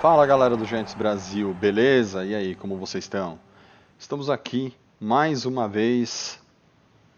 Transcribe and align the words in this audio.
Fala 0.00 0.26
galera 0.26 0.58
do 0.58 0.66
Giants 0.66 0.92
Brasil, 0.92 1.54
beleza? 1.54 2.22
E 2.22 2.34
aí, 2.34 2.54
como 2.54 2.76
vocês 2.76 3.04
estão? 3.04 3.38
Estamos 3.98 4.28
aqui 4.28 4.74
mais 5.00 5.46
uma 5.46 5.66
vez. 5.66 6.38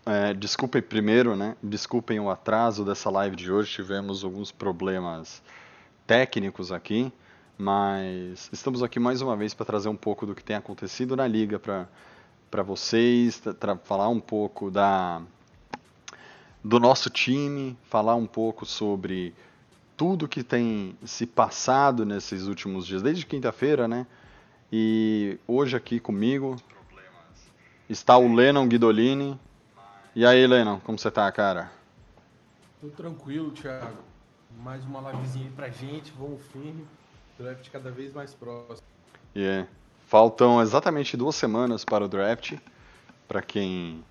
É, 0.06 0.32
desculpem 0.32 0.80
primeiro, 0.80 1.34
né? 1.34 1.56
Desculpem 1.60 2.20
o 2.20 2.30
atraso 2.30 2.84
dessa 2.84 3.10
live 3.10 3.34
de 3.34 3.50
hoje, 3.50 3.72
tivemos 3.72 4.22
alguns 4.22 4.52
problemas 4.52 5.42
técnicos 6.06 6.70
aqui, 6.70 7.12
mas 7.58 8.48
estamos 8.52 8.80
aqui 8.80 9.00
mais 9.00 9.20
uma 9.20 9.36
vez 9.36 9.52
para 9.52 9.66
trazer 9.66 9.88
um 9.88 9.96
pouco 9.96 10.24
do 10.24 10.32
que 10.32 10.44
tem 10.44 10.54
acontecido 10.54 11.16
na 11.16 11.26
liga 11.26 11.58
para 11.58 12.62
vocês, 12.62 13.42
para 13.58 13.76
falar 13.76 14.08
um 14.08 14.20
pouco 14.20 14.70
da 14.70 15.20
do 16.62 16.78
nosso 16.78 17.10
time, 17.10 17.76
falar 17.90 18.14
um 18.14 18.26
pouco 18.26 18.64
sobre 18.64 19.34
tudo 19.98 20.28
que 20.28 20.44
tem 20.44 20.96
se 21.04 21.26
passado 21.26 22.06
nesses 22.06 22.46
últimos 22.46 22.86
dias, 22.86 23.02
desde 23.02 23.26
quinta-feira, 23.26 23.88
né? 23.88 24.06
E 24.72 25.40
hoje 25.44 25.76
aqui 25.76 25.98
comigo 25.98 26.56
está 27.90 28.16
o 28.16 28.32
Lennon 28.32 28.68
Guidolini. 28.68 29.38
E 30.14 30.24
aí, 30.24 30.46
Lennon, 30.46 30.78
como 30.80 30.96
você 30.96 31.10
tá, 31.10 31.30
cara? 31.32 31.72
Tô 32.80 32.86
tranquilo, 32.90 33.50
Thiago. 33.50 33.98
Mais 34.62 34.84
uma 34.84 35.10
livezinha 35.10 35.46
aí 35.46 35.52
pra 35.52 35.68
gente, 35.68 36.12
vamos 36.16 36.40
firme. 36.52 36.86
Draft 37.36 37.68
cada 37.70 37.90
vez 37.90 38.12
mais 38.12 38.32
próximo. 38.32 38.86
E 39.34 39.44
é, 39.44 39.66
faltam 40.06 40.62
exatamente 40.62 41.16
duas 41.16 41.34
semanas 41.34 41.84
para 41.84 42.04
o 42.04 42.08
draft. 42.08 42.54
Para 43.26 43.42
quem, 43.42 44.04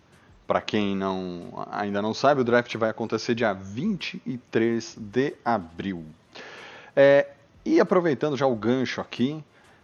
para 0.48 0.62
quem 0.62 0.96
não, 0.96 1.68
ainda 1.70 2.02
não 2.02 2.14
sabe, 2.14 2.42
o 2.42 2.44
draft 2.44 2.74
vai 2.78 2.90
acontecer 2.90 3.36
dia 3.36 3.54
23 3.54 4.96
de 4.98 5.36
abril. 5.44 6.06
É, 6.96 7.28
e 7.66 7.80
aproveitando 7.80 8.38
já 8.38 8.48
o 8.48 8.56
gancho 8.56 9.02
aqui, 9.02 9.44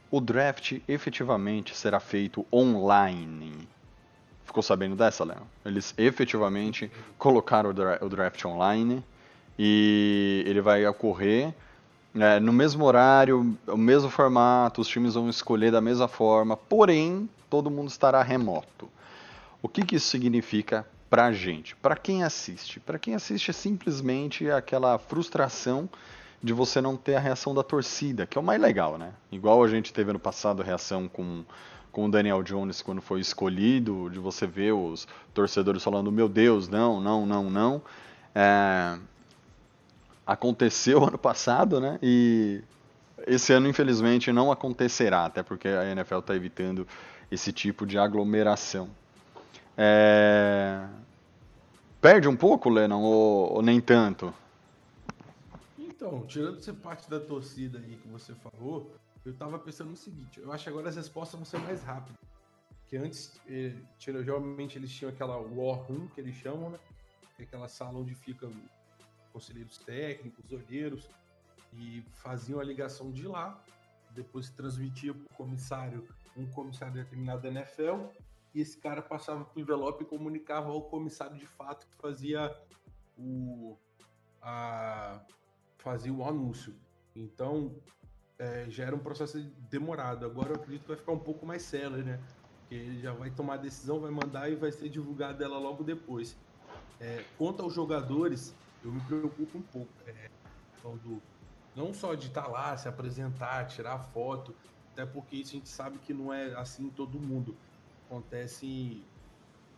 o 0.09 0.21
draft 0.21 0.79
efetivamente 0.87 1.75
será 1.75 1.99
feito 1.99 2.45
online. 2.51 3.67
Ficou 4.45 4.63
sabendo 4.63 4.95
dessa, 4.95 5.25
Léo? 5.25 5.41
Eles 5.65 5.93
efetivamente 5.97 6.89
colocaram 7.17 7.71
o, 7.71 7.73
dra 7.73 7.99
o 8.01 8.07
draft 8.07 8.45
online 8.45 9.03
e 9.59 10.43
ele 10.47 10.61
vai 10.61 10.85
ocorrer 10.87 11.53
é, 12.15 12.39
no 12.39 12.53
mesmo 12.53 12.85
horário, 12.85 13.57
o 13.67 13.77
mesmo 13.77 14.09
formato, 14.09 14.81
os 14.81 14.87
times 14.87 15.15
vão 15.15 15.29
escolher 15.29 15.71
da 15.71 15.81
mesma 15.81 16.07
forma, 16.07 16.55
porém, 16.55 17.27
todo 17.49 17.71
mundo 17.71 17.89
estará 17.89 18.21
remoto. 18.21 18.87
O 19.63 19.69
que, 19.69 19.85
que 19.85 19.95
isso 19.95 20.07
significa 20.07 20.85
pra 21.09 21.31
gente? 21.31 21.73
Para 21.77 21.95
quem 21.95 22.21
assiste? 22.21 22.81
Para 22.81 22.99
quem 22.99 23.15
assiste 23.15 23.49
é 23.49 23.53
simplesmente 23.53 24.51
aquela 24.51 24.99
frustração 24.99 25.89
de 26.43 26.51
você 26.51 26.81
não 26.81 26.97
ter 26.97 27.15
a 27.15 27.19
reação 27.21 27.55
da 27.55 27.63
torcida, 27.63 28.27
que 28.27 28.37
é 28.37 28.41
o 28.41 28.43
mais 28.43 28.61
legal, 28.61 28.97
né? 28.97 29.13
Igual 29.31 29.63
a 29.63 29.67
gente 29.69 29.93
teve 29.93 30.11
no 30.11 30.19
passado 30.19 30.61
a 30.61 30.65
reação 30.65 31.07
com, 31.07 31.45
com 31.93 32.07
o 32.07 32.11
Daniel 32.11 32.43
Jones 32.43 32.81
quando 32.81 33.01
foi 33.01 33.21
escolhido, 33.21 34.09
de 34.09 34.19
você 34.19 34.45
ver 34.45 34.73
os 34.73 35.07
torcedores 35.33 35.81
falando, 35.81 36.11
meu 36.11 36.27
Deus, 36.27 36.67
não, 36.67 36.99
não, 36.99 37.25
não, 37.25 37.49
não. 37.49 37.81
É, 38.35 38.99
aconteceu 40.27 41.01
ano 41.07 41.17
passado, 41.17 41.79
né? 41.79 41.97
E 42.03 42.61
esse 43.25 43.53
ano, 43.53 43.69
infelizmente, 43.69 44.29
não 44.33 44.51
acontecerá, 44.51 45.23
até 45.23 45.41
porque 45.41 45.69
a 45.69 45.85
NFL 45.85 46.17
está 46.17 46.35
evitando 46.35 46.85
esse 47.31 47.53
tipo 47.53 47.85
de 47.85 47.97
aglomeração. 47.97 48.89
É... 49.77 50.87
Perde 52.01 52.27
um 52.27 52.35
pouco, 52.35 52.69
Lennon, 52.69 53.01
ou, 53.01 53.53
ou, 53.53 53.61
nem 53.61 53.79
tanto? 53.79 54.33
Então, 55.77 56.25
tirando 56.27 56.57
essa 56.57 56.73
parte 56.73 57.09
da 57.09 57.19
torcida 57.19 57.79
aí 57.79 57.95
que 57.95 58.07
você 58.09 58.33
falou, 58.35 58.93
eu 59.25 59.33
tava 59.33 59.57
pensando 59.57 59.91
no 59.91 59.95
seguinte, 59.95 60.39
eu 60.39 60.51
acho 60.51 60.65
que 60.65 60.69
agora 60.69 60.89
as 60.89 60.95
respostas 60.95 61.39
vão 61.39 61.45
ser 61.45 61.59
mais 61.59 61.81
rápidas. 61.81 62.17
Porque 62.81 62.97
antes, 62.97 63.39
eh, 63.47 63.73
geralmente 63.97 64.77
eles 64.77 64.91
tinham 64.91 65.11
aquela 65.11 65.37
war 65.37 65.77
room, 65.77 66.07
que 66.07 66.19
eles 66.19 66.35
chamam, 66.35 66.71
né? 66.71 66.79
Que 67.35 67.43
é 67.43 67.45
aquela 67.45 67.67
sala 67.69 67.97
onde 67.97 68.13
ficam 68.13 68.51
conselheiros 69.31 69.77
técnicos, 69.79 70.51
olheiros, 70.51 71.09
e 71.73 72.03
faziam 72.15 72.59
a 72.59 72.63
ligação 72.63 73.11
de 73.11 73.27
lá, 73.27 73.59
depois 74.11 74.49
transmitia 74.49 75.13
para 75.13 75.23
o 75.23 75.35
comissário, 75.35 76.07
um 76.37 76.45
comissário 76.45 76.93
determinado 76.93 77.41
da 77.41 77.49
NFL, 77.49 78.07
e 78.53 78.61
esse 78.61 78.77
cara 78.77 79.01
passava 79.01 79.43
para 79.43 79.57
o 79.57 79.61
envelope 79.61 80.03
e 80.03 80.07
comunicava 80.07 80.69
ao 80.69 80.83
comissário 80.83 81.37
de 81.37 81.47
fato 81.47 81.87
que 81.87 81.95
fazia 81.95 82.55
o, 83.17 83.77
a, 84.41 85.19
fazia 85.77 86.13
o 86.13 86.23
anúncio. 86.23 86.75
Então, 87.15 87.75
é, 88.37 88.65
já 88.69 88.85
era 88.85 88.95
um 88.95 88.99
processo 88.99 89.39
demorado. 89.69 90.25
Agora 90.25 90.49
eu 90.49 90.55
acredito 90.55 90.83
que 90.83 90.87
vai 90.87 90.97
ficar 90.97 91.11
um 91.11 91.19
pouco 91.19 91.45
mais 91.45 91.63
célere, 91.63 92.03
né? 92.03 92.19
Porque 92.59 92.75
ele 92.75 92.99
já 92.99 93.13
vai 93.13 93.31
tomar 93.31 93.55
a 93.55 93.57
decisão, 93.57 93.99
vai 93.99 94.11
mandar 94.11 94.49
e 94.49 94.55
vai 94.55 94.71
ser 94.71 94.89
divulgada 94.89 95.43
ela 95.43 95.57
logo 95.57 95.83
depois. 95.83 96.37
É, 96.99 97.23
quanto 97.37 97.61
aos 97.61 97.73
jogadores, 97.73 98.55
eu 98.83 98.91
me 98.91 99.01
preocupo 99.01 99.57
um 99.57 99.61
pouco. 99.61 99.91
É, 100.07 100.29
do, 100.83 101.21
não 101.75 101.93
só 101.93 102.13
de 102.13 102.27
estar 102.27 102.47
lá, 102.47 102.75
se 102.75 102.87
apresentar, 102.87 103.65
tirar 103.67 103.97
foto, 103.97 104.53
até 104.91 105.05
porque 105.05 105.37
isso 105.37 105.51
a 105.51 105.53
gente 105.53 105.69
sabe 105.69 105.97
que 105.97 106.13
não 106.13 106.31
é 106.33 106.53
assim 106.55 106.89
todo 106.89 107.19
mundo. 107.19 107.55
Acontece 108.13 109.03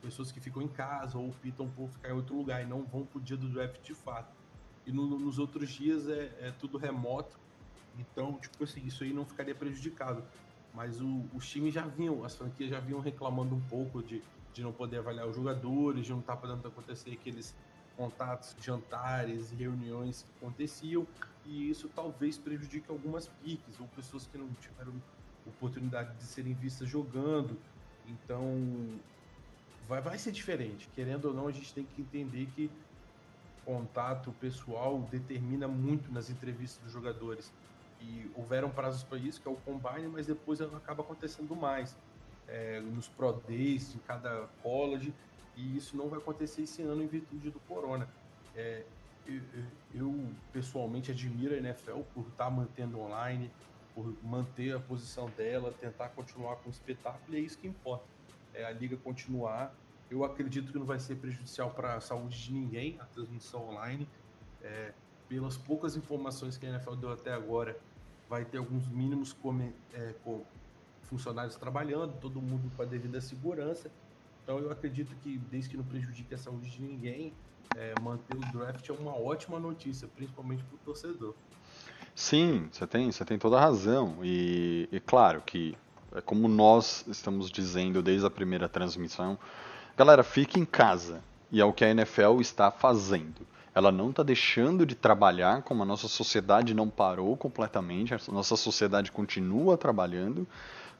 pessoas 0.01 0.29
que 0.29 0.41
ficam 0.41 0.61
em 0.61 0.67
casa 0.67 1.17
ou 1.17 1.29
optam 1.29 1.69
por 1.69 1.87
ficar 1.87 2.09
em 2.09 2.11
outro 2.11 2.35
lugar 2.35 2.61
e 2.61 2.65
não 2.65 2.83
vão 2.83 3.05
pro 3.05 3.21
dia 3.21 3.37
do 3.37 3.47
draft 3.47 3.81
de 3.81 3.93
fato. 3.93 4.35
E 4.85 4.91
no, 4.91 5.07
nos 5.17 5.39
outros 5.39 5.69
dias 5.69 6.09
é, 6.09 6.35
é, 6.41 6.53
tudo 6.59 6.77
remoto, 6.77 7.39
então, 7.97 8.33
tipo 8.33 8.65
assim, 8.65 8.85
isso 8.85 9.05
aí 9.05 9.13
não 9.13 9.25
ficaria 9.25 9.55
prejudicado. 9.55 10.21
Mas 10.73 10.99
o, 10.99 11.23
os 11.33 11.47
times 11.47 11.73
já 11.73 11.87
vinham, 11.87 12.25
as 12.25 12.35
franquias 12.35 12.69
já 12.69 12.79
vinham 12.81 12.99
reclamando 12.99 13.55
um 13.55 13.61
pouco 13.61 14.03
de, 14.03 14.21
de 14.53 14.61
não 14.61 14.73
poder 14.73 14.97
avaliar 14.97 15.25
os 15.29 15.35
jogadores, 15.37 16.05
de 16.05 16.11
não 16.11 16.19
estar 16.19 16.35
podendo 16.35 16.67
acontecer 16.67 17.11
aqueles 17.11 17.55
contatos, 17.95 18.53
jantares 18.61 19.49
e 19.53 19.55
reuniões 19.55 20.23
que 20.23 20.45
aconteciam, 20.45 21.07
e 21.45 21.69
isso 21.69 21.89
talvez 21.95 22.37
prejudique 22.37 22.91
algumas 22.91 23.29
piques 23.41 23.79
ou 23.79 23.87
pessoas 23.87 24.27
que 24.27 24.37
não 24.37 24.49
tiveram 24.55 24.91
oportunidade 25.45 26.17
de 26.17 26.23
serem 26.23 26.53
vistas 26.53 26.89
jogando. 26.89 27.57
Então, 28.07 28.99
vai, 29.87 30.01
vai 30.01 30.17
ser 30.17 30.31
diferente. 30.31 30.87
Querendo 30.95 31.25
ou 31.25 31.33
não, 31.33 31.47
a 31.47 31.51
gente 31.51 31.73
tem 31.73 31.83
que 31.83 32.01
entender 32.01 32.47
que 32.55 32.69
contato 33.65 34.31
pessoal 34.39 34.99
determina 35.11 35.67
muito 35.67 36.11
nas 36.11 36.29
entrevistas 36.29 36.81
dos 36.83 36.91
jogadores. 36.91 37.51
E 38.01 38.29
houveram 38.35 38.69
prazos 38.69 39.03
para 39.03 39.17
isso, 39.17 39.41
que 39.41 39.47
é 39.47 39.51
o 39.51 39.55
combine, 39.55 40.07
mas 40.07 40.27
depois 40.27 40.61
acaba 40.61 41.01
acontecendo 41.01 41.55
mais. 41.55 41.95
É, 42.47 42.79
nos 42.79 43.07
Pro 43.07 43.33
Days, 43.47 43.95
em 43.95 43.99
cada 43.99 44.47
college, 44.61 45.11
e 45.55 45.77
isso 45.77 45.97
não 45.97 46.07
vai 46.07 46.19
acontecer 46.19 46.61
esse 46.61 46.83
ano 46.83 47.01
em 47.01 47.07
virtude 47.07 47.49
do 47.49 47.59
corona. 47.61 48.07
É, 48.55 48.83
eu, 49.25 49.41
eu, 49.93 50.29
pessoalmente 50.53 51.09
admiro 51.09 51.55
a 51.55 51.57
NFL 51.57 52.01
por 52.13 52.21
estar 52.27 52.45
tá 52.45 52.49
mantendo 52.49 52.99
online, 52.99 53.49
por 53.95 54.13
manter 54.21 54.75
a 54.75 54.79
posição 54.79 55.29
dela, 55.29 55.73
tentar 55.79 56.09
continuar 56.09 56.57
com 56.57 56.67
o 56.67 56.71
espetáculo, 56.71 57.35
e 57.35 57.37
é 57.37 57.39
isso 57.39 57.57
que 57.57 57.65
importa. 57.65 58.05
É 58.53 58.65
a 58.65 58.71
liga 58.71 58.97
continuar. 58.97 59.73
Eu 60.11 60.23
acredito 60.25 60.71
que 60.71 60.77
não 60.77 60.85
vai 60.85 60.99
ser 60.99 61.15
prejudicial 61.15 61.71
para 61.71 61.95
a 61.95 62.01
saúde 62.01 62.37
de 62.43 62.53
ninguém 62.53 62.97
a 62.99 63.05
transmissão 63.05 63.69
online. 63.69 64.07
É, 64.61 64.93
pelas 65.29 65.57
poucas 65.57 65.95
informações 65.95 66.57
que 66.57 66.65
a 66.65 66.69
NFL 66.69 66.95
deu 66.95 67.11
até 67.11 67.33
agora, 67.33 67.79
vai 68.29 68.45
ter 68.45 68.57
alguns 68.57 68.87
mínimos 68.87 69.33
come, 69.33 69.73
é, 69.93 70.13
com 70.23 70.43
funcionários 71.03 71.55
trabalhando, 71.55 72.19
todo 72.19 72.41
mundo 72.41 72.71
com 72.75 72.81
a 72.81 72.85
devida 72.85 73.21
segurança. 73.21 73.89
Então 74.43 74.59
eu 74.59 74.71
acredito 74.71 75.15
que, 75.17 75.37
desde 75.49 75.71
que 75.71 75.77
não 75.77 75.83
prejudique 75.83 76.33
a 76.33 76.37
saúde 76.37 76.69
de 76.69 76.81
ninguém, 76.81 77.33
é, 77.75 77.93
manter 78.01 78.35
o 78.35 78.39
draft 78.51 78.87
é 78.87 78.93
uma 78.93 79.15
ótima 79.15 79.59
notícia, 79.59 80.07
principalmente 80.07 80.63
para 80.63 80.75
o 80.75 80.79
torcedor. 80.79 81.33
Sim, 82.15 82.69
você 82.71 82.87
tem, 82.87 83.11
você 83.11 83.25
tem 83.25 83.37
toda 83.37 83.57
a 83.57 83.59
razão. 83.59 84.19
E, 84.23 84.87
e 84.89 84.99
claro 85.01 85.43
que, 85.45 85.77
é 86.15 86.21
como 86.21 86.47
nós 86.47 87.03
estamos 87.09 87.51
dizendo 87.51 88.01
desde 88.01 88.25
a 88.25 88.29
primeira 88.29 88.69
transmissão, 88.69 89.37
galera, 89.97 90.23
fique 90.23 90.57
em 90.57 90.65
casa. 90.65 91.21
E 91.51 91.59
é 91.59 91.65
o 91.65 91.73
que 91.73 91.83
a 91.83 91.89
NFL 91.89 92.39
está 92.39 92.71
fazendo. 92.71 93.45
Ela 93.73 93.91
não 93.91 94.09
está 94.11 94.23
deixando 94.23 94.85
de 94.85 94.95
trabalhar, 94.95 95.61
como 95.63 95.83
a 95.83 95.85
nossa 95.85 96.07
sociedade 96.07 96.73
não 96.73 96.89
parou 96.89 97.35
completamente, 97.35 98.13
a 98.13 98.19
nossa 98.29 98.55
sociedade 98.55 99.11
continua 99.11 99.77
trabalhando, 99.77 100.47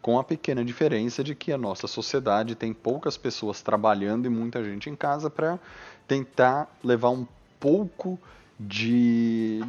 com 0.01 0.19
a 0.19 0.23
pequena 0.23 0.63
diferença 0.63 1.23
de 1.23 1.33
que 1.33 1.53
a 1.53 1.57
nossa 1.57 1.87
sociedade 1.87 2.53
tem 2.53 2.73
poucas 2.73 3.15
pessoas 3.15 3.61
trabalhando 3.61 4.25
e 4.25 4.29
muita 4.29 4.61
gente 4.61 4.89
em 4.89 4.95
casa 4.95 5.29
para 5.29 5.57
tentar 6.05 6.69
levar 6.83 7.09
um 7.09 7.25
pouco 7.57 8.19
de. 8.59 9.63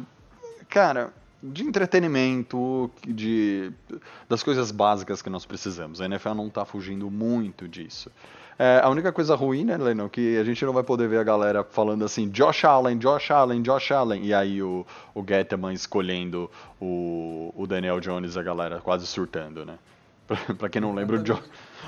Cara, 0.69 1.13
de 1.41 1.63
entretenimento, 1.63 2.89
de 3.07 3.71
das 4.27 4.41
coisas 4.41 4.71
básicas 4.71 5.21
que 5.21 5.29
nós 5.29 5.45
precisamos. 5.45 6.01
A 6.01 6.05
NFL 6.05 6.33
não 6.33 6.47
está 6.47 6.65
fugindo 6.65 7.09
muito 7.11 7.67
disso. 7.67 8.11
É, 8.59 8.81
a 8.83 8.89
única 8.89 9.11
coisa 9.11 9.35
ruim, 9.35 9.65
né, 9.65 9.77
Lennon, 9.77 10.09
que 10.09 10.35
a 10.35 10.43
gente 10.43 10.65
não 10.65 10.73
vai 10.73 10.83
poder 10.83 11.07
ver 11.07 11.19
a 11.19 11.23
galera 11.23 11.63
falando 11.63 12.03
assim, 12.03 12.27
Josh 12.29 12.65
Allen, 12.65 12.97
Josh 12.97 13.29
Allen, 13.29 13.61
Josh 13.61 13.91
Allen, 13.91 14.25
e 14.25 14.33
aí 14.33 14.63
o, 14.63 14.83
o 15.13 15.23
Getman 15.23 15.73
escolhendo 15.73 16.49
o, 16.81 17.53
o 17.55 17.67
Daniel 17.67 17.99
Jones, 17.99 18.35
a 18.35 18.41
galera 18.41 18.79
quase 18.79 19.05
surtando, 19.05 19.63
né? 19.63 19.77
pra 20.57 20.69
quem 20.69 20.81
não 20.81 20.93
lembra, 20.93 21.17
o, 21.17 21.23
jo 21.23 21.39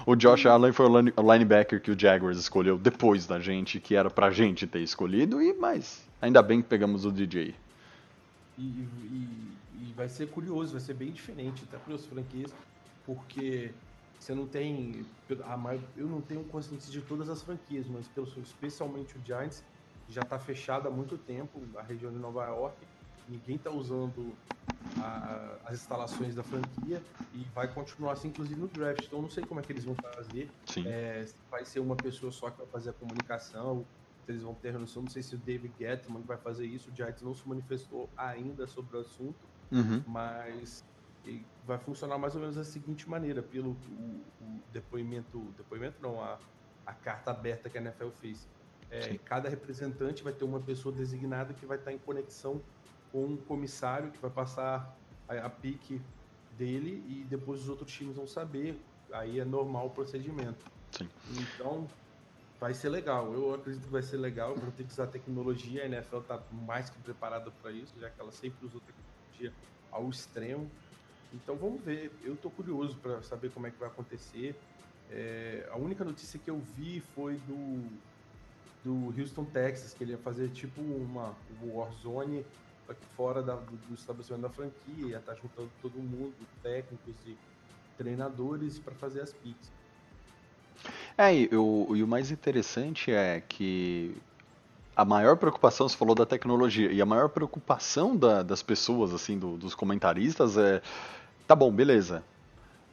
o 0.06 0.16
Josh 0.16 0.46
Allen 0.46 0.72
foi 0.72 0.86
o 0.86 1.34
linebacker 1.34 1.81
que 1.81 1.90
o 1.90 2.00
Jaguars 2.00 2.38
escolheu 2.38 2.78
depois 2.78 3.25
da 3.25 3.40
gente, 3.40 3.80
que 3.80 3.96
era 3.96 4.10
pra 4.10 4.30
gente 4.30 4.68
ter 4.68 4.80
escolhido, 4.80 5.42
e 5.42 5.54
mas 5.54 6.07
ainda 6.22 6.42
bem 6.44 6.62
que 6.62 6.68
pegamos 6.68 7.04
o 7.04 7.12
DJ. 7.12 7.56
E, 8.59 8.61
e, 8.61 9.89
e 9.89 9.94
vai 9.94 10.09
ser 10.09 10.29
curioso, 10.29 10.73
vai 10.73 10.81
ser 10.81 10.94
bem 10.94 11.11
diferente, 11.11 11.63
até 11.63 11.77
para 11.77 11.94
os 11.94 12.06
franquias, 12.06 12.53
porque 13.06 13.71
você 14.19 14.35
não 14.35 14.45
tem. 14.45 15.06
Eu 15.95 16.07
não 16.07 16.21
tenho 16.21 16.44
consciência 16.44 16.91
de 16.91 17.01
todas 17.01 17.29
as 17.29 17.41
franquias, 17.41 17.88
mas 17.88 18.07
pelo, 18.09 18.27
especialmente 18.41 19.17
o 19.17 19.25
Giants 19.25 19.63
já 20.09 20.23
está 20.23 20.38
fechado 20.38 20.88
há 20.88 20.91
muito 20.91 21.17
tempo, 21.17 21.61
a 21.77 21.81
região 21.81 22.11
de 22.11 22.17
Nova 22.19 22.45
York. 22.45 22.75
Ninguém 23.29 23.56
está 23.56 23.71
usando 23.71 24.35
a, 25.00 25.57
as 25.65 25.75
instalações 25.75 26.35
da 26.35 26.44
franquia 26.44 27.01
e 27.33 27.44
vai 27.53 27.71
continuar 27.73 28.13
assim, 28.13 28.27
inclusive 28.29 28.59
no 28.59 28.67
draft. 28.67 29.05
Então, 29.05 29.21
não 29.21 29.29
sei 29.29 29.44
como 29.45 29.59
é 29.59 29.63
que 29.63 29.71
eles 29.71 29.85
vão 29.85 29.95
fazer. 29.95 30.51
É, 30.85 31.25
vai 31.50 31.63
ser 31.63 31.79
uma 31.79 31.95
pessoa 31.95 32.31
só 32.31 32.50
que 32.50 32.57
vai 32.57 32.67
fazer 32.67 32.89
a 32.89 32.94
comunicação, 32.94 33.85
eles 34.31 34.43
vão 34.43 34.53
ter 34.53 34.73
noção. 34.73 35.03
Não 35.03 35.09
sei 35.09 35.23
se 35.23 35.35
o 35.35 35.37
David 35.37 35.73
Gettman 35.79 36.21
vai 36.21 36.37
fazer 36.37 36.65
isso. 36.65 36.89
O 36.91 36.95
Giants 36.95 37.21
não 37.21 37.33
se 37.33 37.47
manifestou 37.47 38.09
ainda 38.15 38.67
sobre 38.67 38.97
o 38.97 38.99
assunto, 38.99 39.47
uhum. 39.71 40.03
mas 40.07 40.83
vai 41.65 41.77
funcionar 41.77 42.17
mais 42.17 42.35
ou 42.35 42.41
menos 42.41 42.55
da 42.55 42.63
seguinte 42.63 43.09
maneira, 43.09 43.41
pelo 43.41 43.71
o, 43.71 44.23
o 44.41 44.61
depoimento, 44.71 45.39
depoimento 45.57 46.01
não, 46.01 46.21
a, 46.21 46.39
a 46.85 46.93
carta 46.93 47.31
aberta 47.31 47.69
que 47.69 47.77
a 47.77 47.81
NFL 47.81 48.09
fez. 48.09 48.47
É, 48.91 49.17
cada 49.19 49.49
representante 49.49 50.23
vai 50.23 50.33
ter 50.33 50.45
uma 50.45 50.59
pessoa 50.59 50.93
designada 50.93 51.53
que 51.53 51.65
vai 51.65 51.77
estar 51.77 51.93
em 51.93 51.99
conexão 51.99 52.59
com 53.11 53.25
um 53.25 53.37
comissário 53.37 54.11
que 54.11 54.17
vai 54.17 54.31
passar 54.31 54.95
a, 55.27 55.33
a 55.45 55.49
pique 55.49 56.01
dele 56.57 57.03
e 57.07 57.23
depois 57.29 57.61
os 57.61 57.69
outros 57.69 57.91
times 57.91 58.15
vão 58.15 58.27
saber. 58.27 58.79
Aí 59.11 59.39
é 59.39 59.45
normal 59.45 59.87
o 59.87 59.89
procedimento. 59.89 60.65
Sim. 60.91 61.07
Então, 61.37 61.87
vai 62.59 62.73
ser 62.73 62.89
legal. 62.89 63.33
Eu 63.33 63.53
acredito 63.53 63.83
que 63.83 63.91
vai 63.91 64.01
ser 64.01 64.17
legal. 64.17 64.56
Vão 64.56 64.71
ter 64.71 64.83
que 64.83 64.91
usar 64.91 65.07
tecnologia. 65.07 65.83
A 65.83 65.85
NFL 65.85 66.17
está 66.17 66.41
mais 66.51 66.89
que 66.89 66.97
preparada 67.00 67.51
para 67.61 67.71
isso, 67.71 67.94
já 68.00 68.09
que 68.09 68.19
ela 68.19 68.31
sempre 68.31 68.65
usou 68.65 68.81
tecnologia 68.81 69.53
ao 69.91 70.09
extremo. 70.09 70.69
Então 71.33 71.56
vamos 71.56 71.81
ver. 71.81 72.11
Eu 72.23 72.33
estou 72.33 72.51
curioso 72.51 72.97
para 72.97 73.21
saber 73.21 73.51
como 73.51 73.67
é 73.67 73.71
que 73.71 73.79
vai 73.79 73.88
acontecer. 73.88 74.56
É, 75.11 75.67
a 75.71 75.77
única 75.77 76.03
notícia 76.03 76.39
que 76.39 76.50
eu 76.50 76.59
vi 76.77 77.00
foi 77.15 77.35
do, 77.47 77.89
do 78.83 79.19
Houston, 79.19 79.45
Texas, 79.45 79.94
que 79.94 80.03
ele 80.03 80.12
ia 80.12 80.17
fazer 80.17 80.50
tipo 80.50 80.81
uma 80.81 81.35
Warzone 81.63 82.45
aqui 82.88 83.05
fora 83.15 83.41
da, 83.41 83.55
do, 83.55 83.75
do, 83.88 83.95
estabelecimento 83.95 84.41
da 84.41 84.50
franquia, 84.50 85.07
ia 85.07 85.17
estar 85.17 85.33
tá 85.33 85.39
juntando 85.39 85.69
todo 85.81 85.94
mundo, 85.95 86.33
técnicos 86.62 87.15
e 87.25 87.38
treinadores, 87.97 88.79
para 88.79 88.94
fazer 88.95 89.21
as 89.21 89.33
picks. 89.33 89.71
É, 91.17 91.33
e 91.35 91.49
o, 91.53 91.95
e 91.95 92.03
o 92.03 92.07
mais 92.07 92.31
interessante 92.31 93.11
é 93.11 93.41
que 93.47 94.15
a 94.95 95.05
maior 95.05 95.37
preocupação, 95.37 95.87
você 95.87 95.95
falou 95.95 96.13
da 96.13 96.25
tecnologia, 96.25 96.91
e 96.91 97.01
a 97.01 97.05
maior 97.05 97.29
preocupação 97.29 98.15
da, 98.15 98.43
das 98.43 98.61
pessoas, 98.61 99.13
assim, 99.13 99.37
do, 99.37 99.57
dos 99.57 99.73
comentaristas 99.73 100.57
é 100.57 100.81
tá 101.47 101.55
bom, 101.55 101.71
beleza. 101.71 102.23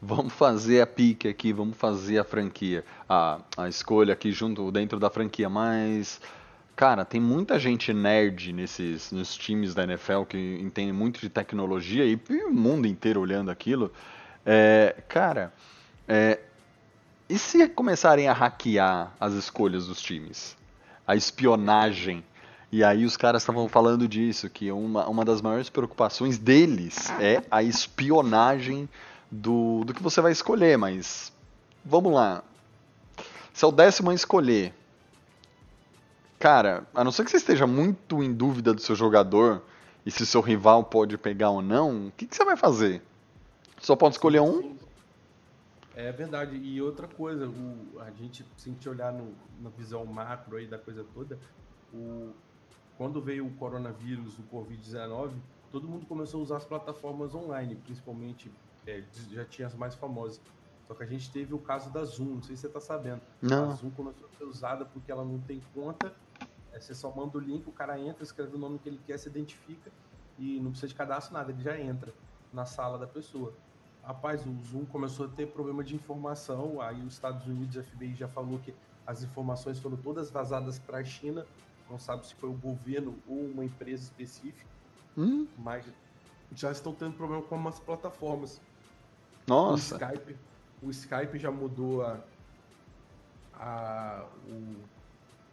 Vamos 0.01 0.33
fazer 0.33 0.81
a 0.81 0.87
pique 0.87 1.29
aqui, 1.29 1.53
vamos 1.53 1.77
fazer 1.77 2.19
a 2.19 2.25
franquia, 2.25 2.85
a, 3.09 3.41
a 3.57 3.69
escolha 3.69 4.13
aqui 4.13 4.31
junto 4.31 4.71
dentro 4.71 4.99
da 4.99 5.11
franquia, 5.11 5.49
mas 5.49 6.21
cara, 6.77 7.05
tem 7.05 7.21
muita 7.21 7.59
gente 7.59 7.93
nerd 7.93 8.53
nesses 8.53 9.11
nos 9.11 9.37
times 9.37 9.75
da 9.75 9.85
NFL 9.85 10.23
que 10.29 10.59
entende 10.61 10.93
muito 10.93 11.19
de 11.21 11.29
tecnologia 11.29 12.05
e, 12.05 12.19
e 12.31 12.45
o 12.45 12.53
mundo 12.53 12.87
inteiro 12.87 13.21
olhando 13.21 13.51
aquilo. 13.51 13.91
É, 14.45 14.95
cara, 15.09 15.53
é, 16.07 16.41
e 17.29 17.39
se 17.39 17.69
começarem 17.69 18.29
a 18.29 18.33
hackear 18.33 19.13
as 19.19 19.33
escolhas 19.33 19.87
dos 19.87 20.01
times? 20.01 20.57
A 21.07 21.17
espionagem 21.17 22.25
e 22.71 22.83
aí 22.83 23.05
os 23.05 23.17
caras 23.17 23.43
estavam 23.43 23.69
falando 23.69 24.09
disso, 24.09 24.51
que 24.51 24.71
uma, 24.73 25.09
uma 25.09 25.25
das 25.25 25.41
maiores 25.41 25.71
preocupações 25.71 26.37
deles 26.37 27.11
é 27.21 27.43
a 27.51 27.63
espionagem 27.63 28.89
do, 29.31 29.85
do 29.85 29.95
que 29.95 30.03
você 30.03 30.21
vai 30.21 30.33
escolher, 30.33 30.77
mas 30.77 31.33
vamos 31.85 32.13
lá. 32.13 32.43
Se 33.55 33.65
é 33.65 33.69
o 33.69 33.73
décimo 33.73 34.11
a 34.11 34.15
escolher, 34.15 34.75
cara, 36.39 36.87
a 36.95 37.05
não 37.05 37.13
ser 37.13 37.25
que 37.25 37.31
você 37.31 37.37
esteja 37.37 37.67
muito 37.67 38.23
em 38.23 38.33
dúvida 38.33 38.75
do 38.75 38.81
seu 38.81 38.97
jogador 38.97 39.63
e 40.05 40.11
se 40.11 40.27
seu 40.27 40.41
rival 40.41 40.85
pode 40.85 41.17
pegar 41.17 41.51
ou 41.51 41.63
não, 41.63 42.09
o 42.09 42.13
que, 42.17 42.27
que 42.27 42.37
você 42.37 42.45
vai 42.45 42.57
fazer? 42.57 43.01
Só 43.81 43.95
pode 43.97 44.17
escolher 44.17 44.41
um? 44.41 44.77
É 45.97 46.13
verdade. 46.13 46.57
E 46.57 46.81
outra 46.83 47.09
coisa, 47.09 47.49
o, 47.49 47.99
a 48.01 48.11
gente, 48.11 48.47
se 48.57 48.69
a 48.69 48.73
gente 48.73 48.87
olhar 48.87 49.13
no, 49.13 49.35
na 49.59 49.71
visão 49.71 50.05
macro 50.05 50.59
aí 50.59 50.67
da 50.67 50.79
coisa 50.79 51.03
toda, 51.15 51.39
o, 51.93 52.35
quando 52.99 53.21
veio 53.23 53.47
o 53.47 53.55
coronavírus, 53.55 54.39
o 54.39 54.43
Covid-19, 54.43 55.33
todo 55.73 55.89
mundo 55.89 56.05
começou 56.05 56.41
a 56.41 56.43
usar 56.43 56.57
as 56.59 56.67
plataformas 56.67 57.35
online, 57.35 57.77
principalmente, 57.77 58.53
é, 58.87 59.03
já 59.31 59.47
tinha 59.47 59.67
as 59.67 59.75
mais 59.75 59.95
famosas. 59.95 60.39
Só 60.87 60.95
que 60.95 61.03
a 61.03 61.07
gente 61.07 61.33
teve 61.33 61.55
o 61.55 61.59
caso 61.59 61.91
da 61.91 62.05
Zoom, 62.05 62.37
não 62.37 62.43
sei 62.43 62.55
se 62.57 62.63
você 62.63 62.67
está 62.69 62.79
sabendo. 62.79 63.23
Não. 63.41 63.71
A 63.71 63.75
Zoom 63.75 63.91
começou 63.91 64.29
a 64.29 64.37
ser 64.37 64.45
usada 64.45 64.85
porque 64.85 65.11
ela 65.11 65.25
não 65.25 65.41
tem 65.41 65.63
conta, 65.75 66.15
é, 66.73 66.79
você 66.79 66.95
só 66.95 67.11
manda 67.11 67.39
o 67.39 67.41
link, 67.41 67.67
o 67.67 67.73
cara 67.73 67.99
entra, 67.99 68.23
escreve 68.23 68.55
o 68.55 68.59
nome 68.59 68.79
que 68.79 68.89
ele 68.89 69.01
quer, 69.07 69.19
se 69.19 69.31
identifica 69.31 69.91
e 70.39 70.61
não 70.61 70.71
precisa 70.71 70.89
de 70.89 70.95
cadastro, 70.95 71.33
nada, 71.33 71.51
ele 71.51 71.63
já 71.63 71.81
entra 71.81 72.13
na 72.53 72.67
sala 72.67 72.99
da 72.99 73.07
pessoa. 73.07 73.55
Rapaz, 74.07 74.47
o 74.47 74.57
Zoom 74.63 74.85
começou 74.85 75.27
a 75.27 75.29
ter 75.29 75.49
problema 75.49 75.83
de 75.83 75.97
informação, 75.97 76.81
aí 76.81 77.03
os 77.03 77.15
Estados 77.15 77.45
Unidos, 77.49 77.77
a 77.77 77.83
FBI 77.83 78.15
já 78.15 78.29
falou 78.29 78.61
que 78.61 78.73
as 79.05 79.25
informações 79.25 79.81
foram 79.81 79.97
todas 79.97 80.31
vazadas 80.31 80.79
para 80.79 80.99
a 80.99 81.05
China, 81.05 81.45
não 81.91 81.99
sabe 81.99 82.25
se 82.25 82.33
foi 82.37 82.49
o 82.49 82.53
governo 82.53 83.19
ou 83.27 83.47
uma 83.47 83.65
empresa 83.65 84.05
específica, 84.05 84.71
hum? 85.19 85.49
mas 85.59 85.85
já 86.53 86.71
estão 86.71 86.95
tendo 86.95 87.17
problema 87.17 87.43
com 87.43 87.67
as 87.67 87.81
plataformas. 87.81 88.61
Nossa. 89.45 89.97
O 89.97 89.99
Skype, 89.99 90.37
o 90.83 90.91
Skype 90.91 91.39
já 91.41 91.51
mudou 91.51 92.03
a, 92.03 92.21
a 93.55 94.29
o, 94.49 94.77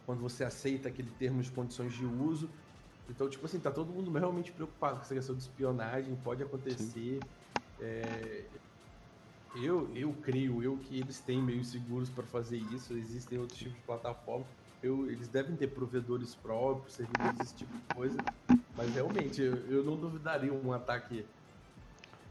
quando 0.06 0.20
você 0.20 0.44
aceita 0.44 0.88
aquele 0.88 1.10
termo 1.10 1.42
de 1.42 1.50
condições 1.50 1.92
de 1.92 2.06
uso. 2.06 2.48
Então, 3.10 3.28
tipo 3.28 3.44
assim, 3.46 3.58
tá 3.58 3.72
todo 3.72 3.92
mundo 3.92 4.12
realmente 4.12 4.52
preocupado 4.52 4.96
com 4.96 5.02
essa 5.02 5.14
questão 5.14 5.34
de 5.34 5.42
espionagem, 5.42 6.14
pode 6.22 6.40
acontecer. 6.40 7.18
É, 7.80 8.44
eu, 9.56 9.94
eu 9.94 10.12
creio 10.22 10.62
eu 10.62 10.76
que 10.78 10.98
eles 10.98 11.20
têm 11.20 11.42
meios 11.42 11.70
seguros 11.70 12.10
para 12.10 12.24
fazer 12.24 12.58
isso. 12.58 12.96
Existem 12.96 13.38
outros 13.38 13.58
tipos 13.58 13.74
de 13.74 13.82
plataformas 13.82 14.48
eu, 14.84 15.10
eles 15.10 15.28
devem 15.28 15.56
ter 15.56 15.68
provedores 15.68 16.34
próprios, 16.34 16.94
servidores, 16.94 17.40
esse 17.40 17.54
tipo 17.54 17.72
de 17.74 17.94
coisa. 17.94 18.18
Mas 18.76 18.94
realmente, 18.94 19.40
eu, 19.40 19.54
eu 19.66 19.82
não 19.82 19.96
duvidaria 19.96 20.52
um 20.52 20.72
ataque 20.72 21.24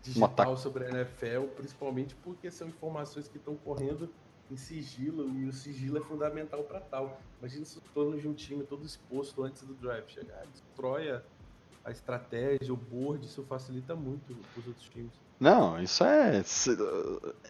digital 0.03 0.29
um 0.29 0.31
ataque. 0.31 0.61
sobre 0.61 0.85
a 0.85 0.89
NFL, 0.89 1.47
principalmente 1.55 2.15
porque 2.15 2.51
são 2.51 2.67
informações 2.67 3.27
que 3.27 3.37
estão 3.37 3.55
correndo 3.55 4.07
em 4.51 4.57
sigilo 4.57 5.27
e 5.35 5.45
o 5.45 5.53
sigilo 5.53 5.97
é 5.97 6.01
fundamental 6.01 6.63
para 6.63 6.79
tal. 6.79 7.19
Imagina 7.39 7.65
se 7.65 7.81
torno 7.93 8.19
de 8.19 8.27
um 8.27 8.33
time 8.33 8.63
todo 8.63 8.85
exposto 8.85 9.43
antes 9.43 9.63
do 9.63 9.73
draft 9.73 10.13
chegar, 10.13 10.45
destrói 10.45 11.09
a, 11.09 11.23
a 11.85 11.91
estratégia, 11.91 12.71
o 12.71 12.77
board, 12.77 13.25
isso 13.25 13.43
facilita 13.45 13.95
muito 13.95 14.35
para 14.35 14.59
os 14.59 14.67
outros 14.67 14.87
times. 14.89 15.22
Não, 15.43 15.77
isso 15.77 16.05
é. 16.05 16.41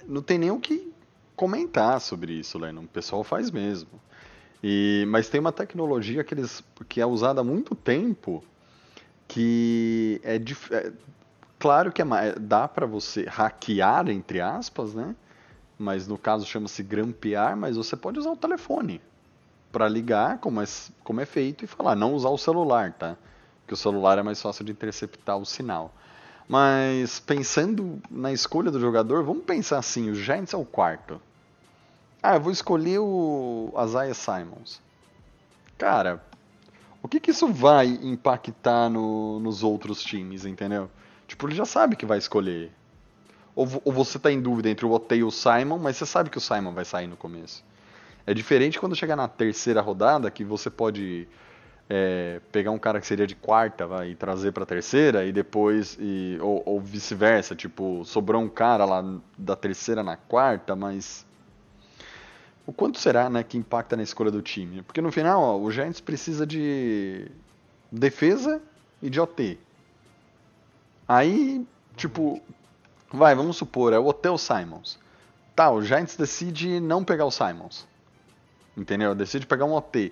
Não 0.07 0.23
tem 0.23 0.39
nem 0.39 0.49
o 0.49 0.59
que 0.59 0.91
comentar 1.35 2.01
sobre 2.01 2.33
isso, 2.33 2.57
Lennon. 2.57 2.85
O 2.85 2.87
pessoal 2.87 3.23
faz 3.23 3.51
mesmo. 3.51 4.01
E, 4.63 5.05
mas 5.09 5.29
tem 5.29 5.39
uma 5.39 5.51
tecnologia 5.51 6.23
que, 6.23 6.33
eles, 6.33 6.63
que 6.89 6.99
é 6.99 7.05
usada 7.05 7.41
há 7.41 7.43
muito 7.43 7.75
tempo 7.75 8.43
que 9.27 10.19
é, 10.23 10.37
é 10.37 10.91
claro 11.59 11.91
que 11.91 12.01
é, 12.01 12.05
dá 12.39 12.67
para 12.67 12.87
você 12.87 13.25
hackear 13.25 14.09
entre 14.09 14.41
aspas, 14.41 14.95
né? 14.95 15.15
Mas 15.77 16.07
no 16.07 16.17
caso 16.17 16.47
chama-se 16.47 16.81
grampear, 16.81 17.55
mas 17.55 17.77
você 17.77 17.95
pode 17.95 18.17
usar 18.17 18.31
o 18.31 18.37
telefone 18.37 19.01
para 19.71 19.87
ligar, 19.87 20.39
como 20.39 20.59
é, 20.59 20.65
como 21.03 21.21
é 21.21 21.25
feito, 21.27 21.63
e 21.63 21.67
falar, 21.67 21.95
não 21.95 22.15
usar 22.15 22.29
o 22.29 22.39
celular, 22.39 22.91
tá? 22.93 23.17
Porque 23.61 23.75
o 23.75 23.77
celular 23.77 24.17
é 24.17 24.23
mais 24.23 24.41
fácil 24.41 24.65
de 24.65 24.71
interceptar 24.71 25.37
o 25.37 25.45
sinal. 25.45 25.93
Mas 26.47 27.19
pensando 27.19 28.01
na 28.09 28.31
escolha 28.31 28.69
do 28.69 28.79
jogador, 28.79 29.23
vamos 29.23 29.43
pensar 29.43 29.77
assim, 29.77 30.09
o 30.09 30.15
Giants 30.15 30.53
é 30.53 30.57
o 30.57 30.65
quarto. 30.65 31.21
Ah, 32.21 32.35
eu 32.35 32.41
vou 32.41 32.51
escolher 32.51 32.99
o 32.99 33.73
Isaiah 33.83 34.13
Simons. 34.13 34.81
Cara, 35.77 36.23
o 37.01 37.07
que, 37.07 37.19
que 37.19 37.31
isso 37.31 37.47
vai 37.47 37.87
impactar 37.87 38.89
no, 38.89 39.39
nos 39.39 39.63
outros 39.63 40.01
times, 40.01 40.45
entendeu? 40.45 40.89
Tipo, 41.27 41.47
ele 41.47 41.55
já 41.55 41.65
sabe 41.65 41.95
que 41.95 42.05
vai 42.05 42.17
escolher. 42.17 42.71
Ou, 43.55 43.67
ou 43.83 43.91
você 43.91 44.17
tá 44.17 44.31
em 44.31 44.41
dúvida 44.41 44.69
entre 44.69 44.85
o 44.85 44.91
Otei 44.91 45.19
e 45.19 45.23
o 45.23 45.31
Simon, 45.31 45.77
mas 45.77 45.97
você 45.97 46.05
sabe 46.05 46.29
que 46.29 46.37
o 46.37 46.41
Simon 46.41 46.73
vai 46.73 46.85
sair 46.85 47.07
no 47.07 47.17
começo. 47.17 47.63
É 48.25 48.33
diferente 48.33 48.79
quando 48.79 48.95
chegar 48.95 49.15
na 49.15 49.27
terceira 49.27 49.81
rodada, 49.81 50.31
que 50.31 50.43
você 50.43 50.69
pode 50.69 51.27
é, 51.89 52.39
pegar 52.51 52.71
um 52.71 52.79
cara 52.79 52.99
que 52.99 53.07
seria 53.07 53.27
de 53.27 53.35
quarta 53.35 53.85
vai, 53.85 54.11
e 54.11 54.15
trazer 54.15 54.51
para 54.51 54.65
terceira, 54.65 55.25
e 55.25 55.31
depois, 55.31 55.97
e, 55.99 56.37
ou, 56.41 56.63
ou 56.65 56.79
vice-versa, 56.79 57.55
tipo, 57.55 58.03
sobrou 58.05 58.41
um 58.41 58.49
cara 58.49 58.85
lá 58.85 59.03
da 59.37 59.55
terceira 59.55 60.01
na 60.03 60.15
quarta, 60.15 60.75
mas 60.75 61.25
o 62.65 62.71
quanto 62.71 62.97
será 62.97 63.29
né, 63.29 63.43
que 63.43 63.57
impacta 63.57 63.95
na 63.95 64.03
escolha 64.03 64.31
do 64.31 64.41
time? 64.41 64.81
Porque 64.83 65.01
no 65.01 65.11
final, 65.11 65.41
ó, 65.41 65.57
o 65.57 65.69
Giants 65.71 65.99
precisa 65.99 66.47
de 66.47 67.27
defesa 67.91 68.61
e 69.01 69.09
de 69.09 69.19
OT. 69.19 69.57
Aí, 71.07 71.65
tipo, 71.97 72.41
vai, 73.11 73.35
vamos 73.35 73.57
supor, 73.57 73.91
é 73.91 73.99
o 73.99 74.05
Hotel 74.05 74.37
Simons. 74.37 74.97
Tá, 75.55 75.69
o 75.69 75.81
Giants 75.81 76.15
decide 76.15 76.79
não 76.79 77.03
pegar 77.03 77.25
o 77.25 77.31
Simons. 77.31 77.85
Entendeu? 78.75 79.13
Decide 79.13 79.45
pegar 79.45 79.65
um 79.65 79.73
OT. 79.73 80.11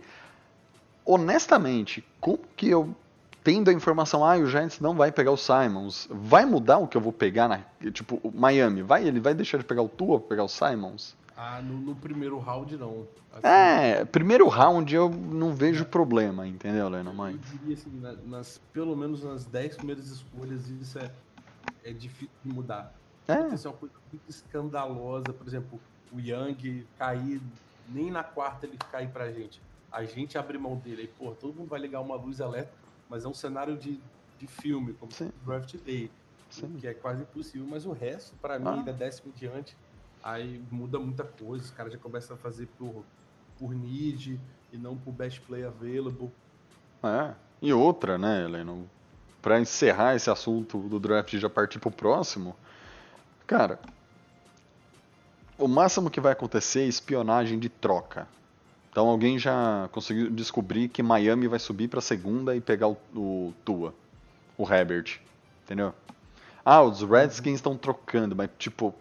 Honestamente, 1.06 2.06
como 2.20 2.40
que 2.56 2.70
eu, 2.70 2.96
tendo 3.44 3.70
a 3.70 3.74
informação, 3.74 4.24
ah, 4.24 4.38
o 4.38 4.46
Giants 4.46 4.80
não 4.80 4.96
vai 4.96 5.12
pegar 5.12 5.32
o 5.32 5.38
Simons, 5.38 6.08
vai 6.12 6.46
mudar 6.46 6.78
o 6.78 6.88
que 6.88 6.96
eu 6.96 7.02
vou 7.02 7.12
pegar 7.12 7.48
na. 7.48 7.62
Tipo, 7.92 8.20
o 8.24 8.32
Miami, 8.32 8.82
vai, 8.82 9.08
ele 9.08 9.20
vai 9.20 9.34
deixar 9.34 9.58
de 9.58 9.64
pegar 9.64 9.82
o 9.82 9.90
Tua 9.90 10.20
pra 10.20 10.30
pegar 10.30 10.44
o 10.44 10.48
Simons? 10.48 11.16
Ah, 11.36 11.62
no, 11.62 11.78
no 11.78 11.96
primeiro 11.96 12.38
round 12.38 12.78
não. 12.78 13.08
Assim, 13.34 13.48
é, 13.48 14.06
primeiro 14.06 14.48
round 14.48 14.94
eu 14.94 15.10
não 15.10 15.56
vejo 15.56 15.86
problema, 15.86 16.46
entendeu, 16.46 16.88
Leno? 16.90 17.14
Mãe? 17.14 17.34
Eu 17.34 17.58
diria 17.58 17.74
assim, 17.74 18.00
na, 18.00 18.14
nas, 18.14 18.60
pelo 18.74 18.96
menos 18.96 19.24
nas 19.24 19.46
10 19.46 19.78
primeiras 19.78 20.08
escolhas, 20.08 20.68
isso 20.68 21.00
é, 21.00 21.10
é 21.84 21.94
difícil 21.94 22.30
de 22.44 22.54
mudar. 22.54 22.94
É. 23.28 23.56
Isso 23.56 23.68
é 23.68 23.72
uma 23.72 23.78
coisa 23.78 23.96
muito 24.12 24.30
escandalosa, 24.30 25.34
por 25.34 25.48
exemplo, 25.48 25.80
o 26.12 26.20
Young 26.20 26.86
cair, 27.00 27.42
nem 27.90 28.12
na 28.12 28.24
quarta 28.24 28.66
ele 28.66 28.78
cair 28.92 29.10
pra 29.10 29.32
gente. 29.32 29.62
A 29.92 30.04
gente 30.06 30.38
abre 30.38 30.58
mão 30.58 30.78
dele, 30.78 31.02
aí, 31.02 31.08
pô, 31.08 31.32
todo 31.32 31.54
mundo 31.54 31.68
vai 31.68 31.80
ligar 31.80 32.00
uma 32.00 32.16
luz 32.16 32.40
elétrica, 32.40 32.78
mas 33.10 33.26
é 33.26 33.28
um 33.28 33.34
cenário 33.34 33.78
de, 33.78 34.00
de 34.40 34.48
filme, 34.48 34.94
como 34.94 35.12
Sim. 35.12 35.32
Draft 35.46 35.76
Day, 35.84 36.10
Sim. 36.50 36.78
que 36.80 36.88
é 36.88 36.94
quase 36.94 37.24
impossível, 37.24 37.68
mas 37.68 37.86
o 37.86 37.92
resto, 37.92 38.34
pra 38.42 38.56
Ah. 38.56 38.60
mim, 38.60 38.84
da 38.84 38.92
décima 38.94 39.30
em 39.30 39.38
diante, 39.38 39.76
aí 40.24 40.64
muda 40.72 40.98
muita 40.98 41.24
coisa, 41.26 41.66
os 41.66 41.72
caras 41.72 41.92
já 41.92 42.00
começam 42.00 42.36
a 42.36 42.40
fazer 42.40 42.68
por, 42.78 43.04
por 43.60 43.74
need 43.76 44.40
e 44.72 44.78
não 44.78 44.96
por 44.96 45.12
best 45.12 45.42
play 45.42 45.66
available. 45.66 46.32
É. 47.04 47.34
E 47.62 47.74
outra, 47.74 48.18
né, 48.18 48.48
Leno? 48.48 48.90
Pra 49.42 49.60
encerrar 49.60 50.16
esse 50.16 50.30
assunto 50.30 50.78
do 50.80 51.00
draft 51.00 51.34
e 51.34 51.40
já 51.40 51.50
partir 51.50 51.80
pro 51.80 51.92
próximo, 51.92 52.56
cara, 53.46 53.78
o 55.58 55.68
máximo 55.68 56.10
que 56.10 56.22
vai 56.22 56.32
acontecer 56.32 56.82
é 56.82 56.86
espionagem 56.86 57.60
de 57.60 57.68
troca. 57.68 58.28
Então 58.92 59.08
alguém 59.10 59.40
já 59.40 59.90
conseguiu 59.94 60.30
descobrir 60.32 60.90
que 60.90 61.04
Miami 61.04 61.48
vai 61.48 61.60
subir 61.60 61.88
pra 61.90 62.02
segunda 62.02 62.56
e 62.56 62.62
pegar 62.62 62.90
o, 62.90 62.98
o 63.16 63.54
Tua, 63.66 63.94
o 64.58 64.72
Herbert, 64.72 65.20
entendeu? 65.66 65.94
Ah, 66.66 66.82
os 66.84 67.02
Redskins 67.04 67.56
estão 67.56 67.78
trocando, 67.78 68.36
mas 68.36 68.50
tipo, 68.60 68.94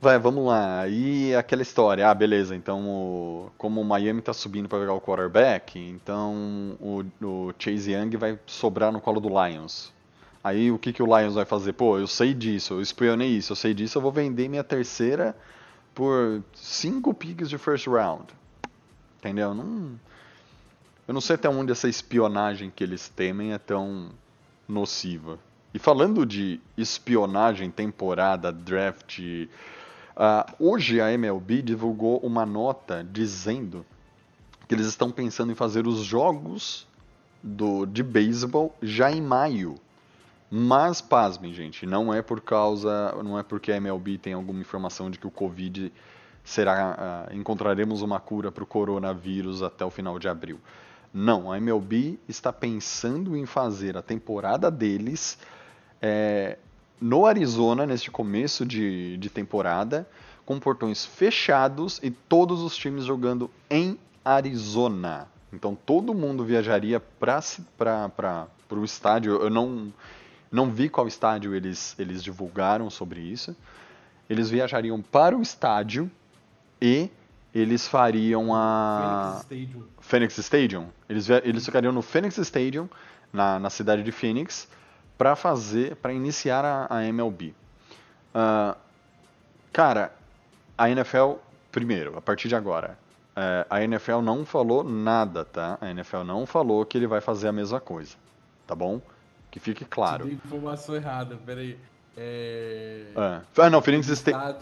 Vai, 0.00 0.18
vamos 0.18 0.46
lá. 0.46 0.88
E 0.88 1.34
aquela 1.34 1.60
história, 1.62 2.08
ah, 2.08 2.14
beleza, 2.14 2.56
então 2.56 2.88
o- 2.88 3.50
como 3.58 3.80
o 3.80 3.84
Miami 3.84 4.22
tá 4.22 4.32
subindo 4.32 4.68
para 4.68 4.78
pegar 4.80 4.94
o 4.94 5.00
quarterback, 5.00 5.78
então 5.78 6.76
o, 6.80 7.04
o 7.22 7.54
Chase 7.58 7.92
Young 7.92 8.16
vai 8.16 8.38
sobrar 8.46 8.90
no 8.92 9.00
colo 9.00 9.20
do 9.20 9.28
Lions. 9.28 9.92
Aí 10.42 10.70
o 10.70 10.78
que, 10.78 10.92
que 10.92 11.02
o 11.02 11.18
Lions 11.18 11.34
vai 11.34 11.44
fazer? 11.44 11.74
Pô, 11.74 11.98
eu 11.98 12.06
sei 12.06 12.32
disso, 12.32 12.74
eu 12.74 12.80
espionei 12.80 13.28
isso, 13.28 13.52
eu 13.52 13.56
sei 13.56 13.74
disso, 13.74 13.98
eu 13.98 14.02
vou 14.02 14.10
vender 14.10 14.48
minha 14.48 14.64
terceira 14.64 15.36
por 15.94 16.42
cinco 16.54 17.12
picks 17.14 17.50
de 17.50 17.58
first 17.58 17.86
round. 17.86 18.24
Entendeu? 19.20 19.54
Não, 19.54 20.00
eu 21.06 21.14
não 21.14 21.20
sei 21.20 21.36
até 21.36 21.48
onde 21.48 21.70
essa 21.70 21.88
espionagem 21.88 22.72
que 22.74 22.82
eles 22.82 23.08
temem 23.08 23.52
é 23.52 23.58
tão 23.58 24.10
nociva. 24.66 25.38
E 25.72 25.78
falando 25.78 26.24
de 26.24 26.58
espionagem, 26.76 27.70
temporada, 27.70 28.50
draft, 28.50 29.20
ah, 30.16 30.52
hoje 30.58 31.00
a 31.00 31.12
MLB 31.12 31.62
divulgou 31.62 32.18
uma 32.18 32.46
nota 32.46 33.06
dizendo 33.08 33.84
que 34.66 34.74
eles 34.74 34.86
estão 34.86 35.10
pensando 35.10 35.52
em 35.52 35.54
fazer 35.54 35.86
os 35.86 35.98
jogos 35.98 36.86
do, 37.42 37.84
de 37.86 38.02
beisebol 38.02 38.74
já 38.80 39.12
em 39.12 39.20
maio. 39.20 39.76
Mas, 40.50 41.00
pasmem, 41.00 41.52
gente, 41.52 41.86
não 41.86 42.12
é 42.12 42.22
por 42.22 42.40
causa, 42.40 43.14
não 43.22 43.38
é 43.38 43.42
porque 43.42 43.70
a 43.70 43.76
MLB 43.76 44.18
tem 44.18 44.32
alguma 44.32 44.60
informação 44.60 45.10
de 45.10 45.18
que 45.18 45.26
o 45.26 45.30
Covid 45.30 45.92
será, 46.44 47.26
ah, 47.28 47.34
encontraremos 47.34 48.02
uma 48.02 48.18
cura 48.18 48.50
para 48.50 48.64
o 48.64 48.66
coronavírus 48.66 49.62
até 49.62 49.84
o 49.84 49.90
final 49.90 50.18
de 50.18 50.28
abril. 50.28 50.58
Não, 51.12 51.50
a 51.50 51.58
MLB 51.58 52.18
está 52.28 52.52
pensando 52.52 53.36
em 53.36 53.44
fazer 53.44 53.96
a 53.96 54.02
temporada 54.02 54.70
deles 54.70 55.38
é, 56.00 56.56
no 57.00 57.26
Arizona, 57.26 57.84
neste 57.84 58.10
começo 58.10 58.64
de, 58.64 59.16
de 59.16 59.28
temporada, 59.28 60.08
com 60.46 60.58
portões 60.58 61.04
fechados 61.04 61.98
e 62.02 62.10
todos 62.10 62.62
os 62.62 62.76
times 62.76 63.04
jogando 63.04 63.50
em 63.68 63.98
Arizona. 64.24 65.28
Então 65.52 65.74
todo 65.74 66.14
mundo 66.14 66.44
viajaria 66.44 67.00
para 67.00 68.48
o 68.70 68.84
estádio. 68.84 69.42
Eu 69.42 69.50
não, 69.50 69.92
não 70.50 70.70
vi 70.70 70.88
qual 70.88 71.08
estádio 71.08 71.54
eles, 71.54 71.96
eles 71.98 72.22
divulgaram 72.22 72.88
sobre 72.88 73.20
isso. 73.20 73.56
Eles 74.28 74.48
viajariam 74.48 75.02
para 75.02 75.36
o 75.36 75.42
estádio 75.42 76.08
e 76.80 77.10
eles 77.54 77.86
fariam 77.86 78.54
a. 78.54 79.42
Phoenix 79.42 79.42
Stadium. 79.42 79.84
Phoenix 80.00 80.38
Stadium. 80.38 80.86
Eles, 81.08 81.28
eles 81.28 81.64
ficariam 81.64 81.92
no 81.92 82.02
Phoenix 82.02 82.38
Stadium, 82.38 82.88
na, 83.32 83.58
na 83.58 83.70
cidade 83.70 84.02
de 84.02 84.12
Phoenix, 84.12 84.68
para 85.18 85.34
fazer, 85.36 85.96
para 85.96 86.12
iniciar 86.12 86.64
a, 86.64 86.86
a 86.88 87.04
MLB. 87.04 87.54
Ah, 88.34 88.76
cara, 89.72 90.12
a 90.78 90.88
NFL, 90.88 91.34
primeiro, 91.72 92.16
a 92.16 92.20
partir 92.20 92.48
de 92.48 92.54
agora, 92.54 92.96
é, 93.36 93.66
a 93.68 93.82
NFL 93.82 94.20
não 94.20 94.44
falou 94.46 94.84
nada, 94.84 95.44
tá? 95.44 95.76
A 95.80 95.90
NFL 95.90 96.22
não 96.24 96.46
falou 96.46 96.86
que 96.86 96.96
ele 96.96 97.06
vai 97.06 97.20
fazer 97.20 97.48
a 97.48 97.52
mesma 97.52 97.80
coisa, 97.80 98.16
tá 98.66 98.74
bom? 98.74 99.00
Que 99.50 99.58
fique 99.58 99.84
claro. 99.84 100.24
Te 100.24 100.28
dei 100.28 100.34
informação 100.36 100.94
errada, 100.94 101.36
peraí. 101.44 101.76
É... 102.16 103.06
É. 103.16 103.40
Ah, 103.60 103.68
não, 103.68 103.82
Phoenix 103.82 104.08
Stadium. 104.08 104.56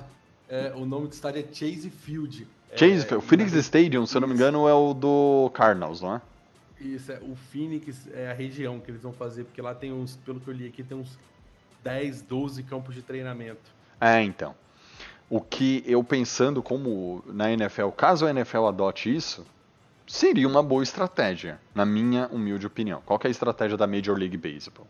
É, 0.49 0.73
o 0.75 0.85
nome 0.85 1.09
do 1.09 1.12
estádio 1.12 1.40
é 1.40 1.55
Chase 1.55 1.90
Field. 1.90 2.47
Chase, 2.75 3.07
é, 3.12 3.17
o 3.17 3.21
Phoenix 3.21 3.52
na- 3.52 3.61
Stadium, 3.61 4.07
se 4.07 4.17
eu 4.17 4.21
não 4.21 4.28
me 4.28 4.35
engano, 4.35 4.69
é 4.69 4.75
o 4.75 4.93
do 4.95 5.50
Cardinals, 5.55 6.00
não 6.02 6.17
é? 6.17 6.21
Isso, 6.81 7.11
é, 7.11 7.19
o 7.23 7.35
Phoenix 7.50 8.07
é 8.12 8.31
a 8.31 8.35
região 8.35 8.78
que 8.78 8.90
eles 8.90 9.02
vão 9.02 9.12
fazer, 9.12 9.45
porque 9.45 9.61
lá 9.61 9.75
tem 9.75 9.93
uns, 9.93 10.17
pelo 10.17 10.38
que 10.40 10.49
eu 10.49 10.55
li 10.55 10.67
aqui, 10.67 10.83
tem 10.83 10.97
uns 10.97 11.19
10, 11.83 12.23
12 12.23 12.62
campos 12.62 12.95
de 12.95 13.02
treinamento. 13.02 13.61
É, 14.00 14.23
então. 14.23 14.55
O 15.31 15.40
que 15.40 15.83
eu 15.87 16.02
pensando 16.05 16.62
como 16.62 17.23
na 17.26 17.52
NFL, 17.52 17.88
caso 17.90 18.26
a 18.26 18.31
NFL 18.31 18.67
adote 18.67 19.14
isso, 19.14 19.45
seria 20.07 20.47
uma 20.49 20.62
boa 20.62 20.83
estratégia, 20.83 21.61
na 21.75 21.85
minha 21.85 22.28
humilde 22.28 22.67
opinião. 22.67 23.02
Qual 23.05 23.19
que 23.19 23.26
é 23.26 23.28
a 23.28 23.31
estratégia 23.31 23.76
da 23.76 23.87
Major 23.87 24.17
League 24.17 24.37
Baseball? 24.37 24.87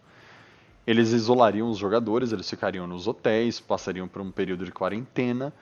Eles 0.88 1.12
isolariam 1.12 1.68
os 1.68 1.76
jogadores, 1.76 2.32
eles 2.32 2.48
ficariam 2.48 2.86
nos 2.86 3.06
hotéis, 3.06 3.60
passariam 3.60 4.08
por 4.08 4.22
um 4.22 4.30
período 4.30 4.64
de 4.64 4.72
quarentena, 4.72 5.52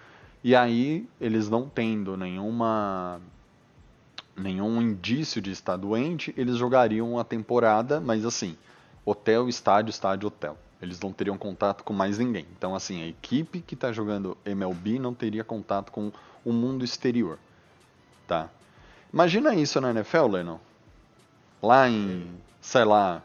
e 0.44 0.54
aí 0.54 1.04
eles 1.20 1.50
não 1.50 1.68
tendo 1.68 2.16
nenhuma 2.16 3.20
nenhum 4.36 4.80
indício 4.80 5.42
de 5.42 5.50
estar 5.50 5.76
doente, 5.76 6.32
eles 6.36 6.54
jogariam 6.54 7.18
a 7.18 7.24
temporada, 7.24 7.98
mas 7.98 8.24
assim, 8.24 8.56
hotel, 9.04 9.48
estádio, 9.48 9.90
estádio, 9.90 10.28
hotel. 10.28 10.56
Eles 10.80 11.00
não 11.00 11.12
teriam 11.12 11.36
contato 11.36 11.82
com 11.82 11.92
mais 11.92 12.18
ninguém. 12.18 12.46
Então, 12.56 12.72
assim, 12.72 13.02
a 13.02 13.08
equipe 13.08 13.58
que 13.60 13.74
está 13.74 13.90
jogando 13.90 14.38
MLB 14.44 15.00
não 15.00 15.12
teria 15.12 15.42
contato 15.42 15.90
com 15.90 16.12
o 16.44 16.52
mundo 16.52 16.84
exterior. 16.84 17.36
Tá? 18.28 18.48
Imagina 19.12 19.56
isso 19.56 19.80
na 19.80 19.90
NFL, 19.90 20.28
Lennon. 20.28 20.58
Lá 21.60 21.88
em, 21.88 22.30
sei 22.60 22.84
lá, 22.84 23.22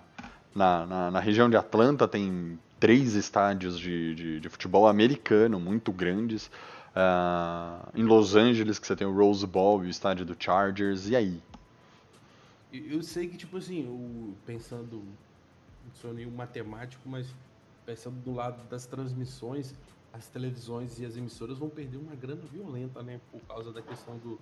na, 0.54 0.86
na, 0.86 1.12
na 1.12 1.20
região 1.20 1.50
de 1.50 1.56
Atlanta 1.56 2.08
tem 2.08 2.60
três 2.80 3.14
estádios 3.14 3.80
de, 3.80 4.16
de, 4.16 4.40
de 4.40 4.50
futebol 4.50 4.88
americano 4.88 5.60
muito 5.60 5.92
grandes. 5.92 6.50
Ah, 6.96 7.88
em 7.96 8.04
Los 8.04 8.36
Angeles, 8.36 8.78
que 8.78 8.86
você 8.86 8.96
tem 8.96 9.08
o 9.08 9.16
Rose 9.16 9.48
Bowl 9.48 9.84
e 9.84 9.88
o 9.88 9.90
estádio 9.90 10.26
do 10.26 10.36
Chargers. 10.38 11.08
E 11.08 11.16
aí? 11.16 11.42
Eu 12.74 13.02
sei 13.02 13.28
que, 13.28 13.38
tipo 13.38 13.58
assim, 13.58 13.86
o, 13.86 14.34
pensando 14.46 15.04
não 15.86 15.96
sou 15.96 16.14
nenhum 16.14 16.32
matemático, 16.32 17.08
mas 17.08 17.28
pensando 17.86 18.16
do 18.22 18.34
lado 18.34 18.64
das 18.70 18.86
transmissões, 18.86 19.74
as 20.14 20.28
televisões 20.28 21.00
e 21.00 21.06
as 21.06 21.18
emissoras 21.18 21.58
vão 21.58 21.70
perder 21.70 21.98
uma 21.98 22.16
grana 22.16 22.42
violenta, 22.52 23.02
né? 23.02 23.20
Por 23.32 23.42
causa 23.42 23.72
da 23.72 23.82
questão 23.82 24.18
do 24.18 24.40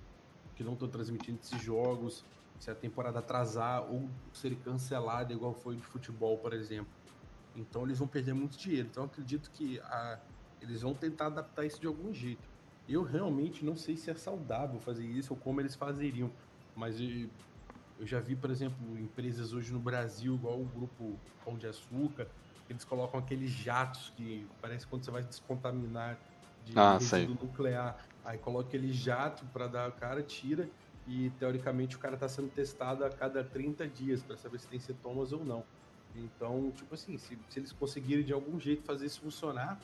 que 0.55 0.63
não 0.63 0.73
estão 0.73 0.87
transmitindo 0.87 1.39
esses 1.41 1.61
jogos, 1.61 2.23
se 2.59 2.69
a 2.69 2.75
temporada 2.75 3.19
atrasar 3.19 3.83
ou 3.89 4.09
ser 4.33 4.55
cancelada, 4.57 5.33
igual 5.33 5.53
foi 5.53 5.77
de 5.77 5.83
futebol, 5.83 6.37
por 6.39 6.53
exemplo. 6.53 6.91
Então 7.55 7.83
eles 7.83 7.97
vão 7.99 8.07
perder 8.07 8.33
muito 8.33 8.57
dinheiro. 8.57 8.87
Então 8.89 9.03
acredito 9.05 9.49
que 9.51 9.79
a, 9.81 10.19
eles 10.61 10.81
vão 10.81 10.93
tentar 10.93 11.27
adaptar 11.27 11.65
isso 11.65 11.79
de 11.79 11.87
algum 11.87 12.13
jeito. 12.13 12.47
Eu 12.87 13.03
realmente 13.03 13.63
não 13.63 13.75
sei 13.75 13.95
se 13.97 14.09
é 14.09 14.15
saudável 14.15 14.79
fazer 14.79 15.05
isso 15.05 15.33
ou 15.33 15.39
como 15.39 15.61
eles 15.61 15.75
fazeriam, 15.75 16.31
mas 16.75 16.99
eu, 16.99 17.29
eu 17.99 18.05
já 18.05 18.19
vi, 18.19 18.35
por 18.35 18.49
exemplo, 18.49 18.97
empresas 18.97 19.53
hoje 19.53 19.71
no 19.71 19.79
Brasil, 19.79 20.35
igual 20.35 20.59
o 20.59 20.65
grupo 20.65 21.19
Pão 21.43 21.57
de 21.57 21.67
Açúcar, 21.67 22.27
eles 22.69 22.83
colocam 22.83 23.19
aqueles 23.19 23.51
jatos 23.51 24.11
que 24.15 24.47
parece 24.61 24.85
quando 24.87 25.03
você 25.05 25.11
vai 25.11 25.23
descontaminar 25.23 26.19
de 26.65 26.73
Ah, 26.77 26.97
resíduo 26.97 27.35
nuclear. 27.35 27.97
Aí 28.23 28.37
coloca 28.37 28.67
aquele 28.67 28.91
jato 28.91 29.45
para 29.47 29.67
dar 29.67 29.89
o 29.89 29.93
cara, 29.93 30.21
tira 30.21 30.69
e 31.09 31.31
teoricamente 31.39 31.95
o 31.95 31.99
cara 31.99 32.13
está 32.13 32.29
sendo 32.29 32.49
testado 32.49 33.03
a 33.03 33.09
cada 33.09 33.43
30 33.43 33.87
dias 33.87 34.21
para 34.21 34.37
saber 34.37 34.59
se 34.59 34.67
tem 34.67 34.79
sintomas 34.79 35.33
ou 35.33 35.43
não. 35.43 35.63
Então, 36.15 36.71
tipo 36.75 36.93
assim, 36.93 37.17
se, 37.17 37.37
se 37.49 37.59
eles 37.59 37.71
conseguirem 37.71 38.23
de 38.23 38.31
algum 38.31 38.59
jeito 38.59 38.83
fazer 38.83 39.07
isso 39.07 39.21
funcionar, 39.21 39.79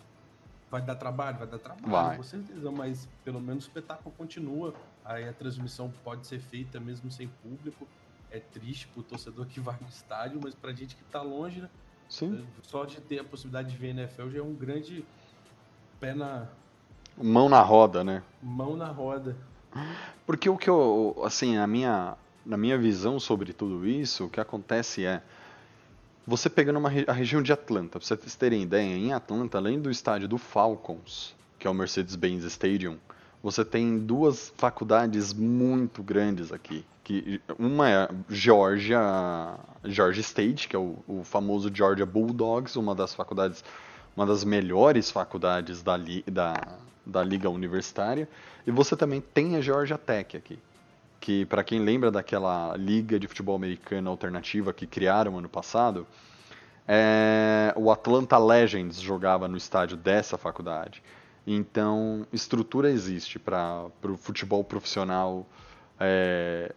vai 0.69 0.81
dar 0.83 0.95
trabalho, 0.95 1.39
vai 1.39 1.47
dar 1.47 1.57
trabalho, 1.57 1.89
Vai. 1.89 2.17
com 2.17 2.23
certeza, 2.23 2.71
mas 2.71 3.09
pelo 3.23 3.41
menos 3.41 3.65
o 3.65 3.67
espetáculo 3.67 4.13
continua. 4.15 4.73
Aí 5.03 5.27
a 5.27 5.33
transmissão 5.33 5.91
pode 6.03 6.27
ser 6.27 6.39
feita 6.39 6.79
mesmo 6.79 7.09
sem 7.09 7.27
público. 7.27 7.87
É 8.29 8.39
triste 8.39 8.87
pro 8.87 9.01
torcedor 9.01 9.47
que 9.47 9.59
vai 9.59 9.77
no 9.81 9.87
estádio, 9.87 10.39
mas 10.43 10.53
pra 10.53 10.73
gente 10.73 10.95
que 10.95 11.03
tá 11.05 11.21
longe, 11.23 11.61
né, 11.61 11.69
Sim. 12.07 12.45
só 12.61 12.85
de 12.85 13.01
ter 13.01 13.19
a 13.19 13.23
possibilidade 13.23 13.71
de 13.71 13.77
ver 13.77 13.89
NFL 13.89 14.29
já 14.29 14.39
é 14.39 14.43
um 14.43 14.53
grande 14.53 15.03
pé 15.99 16.13
na 16.13 16.47
Mão 17.17 17.47
na 17.47 17.61
roda, 17.61 18.03
né? 18.03 18.21
mão 18.43 18.75
na 18.75 18.87
roda. 18.91 19.35
Porque 20.25 20.49
o 20.49 20.57
que 20.57 20.69
eu, 20.69 21.21
assim, 21.23 21.57
a 21.57 21.67
minha, 21.67 22.15
na 22.45 22.57
minha 22.57 22.77
visão 22.77 23.19
sobre 23.19 23.53
tudo 23.53 23.87
isso, 23.87 24.25
o 24.25 24.29
que 24.29 24.39
acontece 24.39 25.05
é, 25.05 25.21
você 26.25 26.49
pegando 26.49 26.79
uma, 26.79 26.89
a 27.07 27.13
região 27.13 27.41
de 27.41 27.53
Atlanta, 27.53 27.99
pra 27.99 28.07
vocês 28.07 28.35
terem 28.35 28.63
ideia, 28.63 28.95
em 28.95 29.13
Atlanta, 29.13 29.57
além 29.57 29.79
do 29.79 29.91
estádio 29.91 30.27
do 30.27 30.37
Falcons, 30.37 31.35
que 31.59 31.67
é 31.67 31.69
o 31.69 31.73
Mercedes-Benz 31.73 32.43
Stadium, 32.45 32.97
você 33.43 33.63
tem 33.63 33.99
duas 33.99 34.51
faculdades 34.57 35.31
muito 35.31 36.01
grandes 36.01 36.51
aqui. 36.51 36.83
Que, 37.03 37.39
uma 37.59 37.87
é 37.87 38.09
Georgia, 38.27 38.99
Georgia 39.83 40.21
State, 40.21 40.67
que 40.67 40.75
é 40.75 40.79
o, 40.79 40.97
o 41.07 41.23
famoso 41.23 41.69
Georgia 41.71 42.07
Bulldogs, 42.07 42.75
uma 42.75 42.95
das 42.95 43.13
faculdades, 43.13 43.63
uma 44.17 44.25
das 44.25 44.43
melhores 44.43 45.11
faculdades 45.11 45.83
da, 45.83 45.95
da, 46.25 46.55
da 47.05 47.23
liga 47.23 47.49
universitária. 47.49 48.27
E 48.65 48.71
você 48.71 48.95
também 48.95 49.21
tem 49.21 49.55
a 49.55 49.61
Georgia 49.61 49.97
Tech 49.97 50.35
aqui, 50.35 50.59
que 51.19 51.45
para 51.45 51.63
quem 51.63 51.79
lembra 51.79 52.09
daquela 52.11 52.75
liga 52.77 53.19
de 53.19 53.27
futebol 53.27 53.55
americano 53.55 54.09
alternativa 54.09 54.73
que 54.73 54.87
criaram 54.87 55.37
ano 55.37 55.49
passado, 55.49 56.07
é, 56.87 57.73
o 57.75 57.91
Atlanta 57.91 58.37
Legends 58.37 58.99
jogava 58.99 59.47
no 59.47 59.57
estádio 59.57 59.97
dessa 59.97 60.37
faculdade. 60.37 61.01
Então, 61.47 62.25
estrutura 62.33 62.89
existe 62.89 63.37
para 63.37 63.87
o 64.03 64.17
futebol 64.17 64.63
profissional 64.63 65.45
é, 65.99 66.73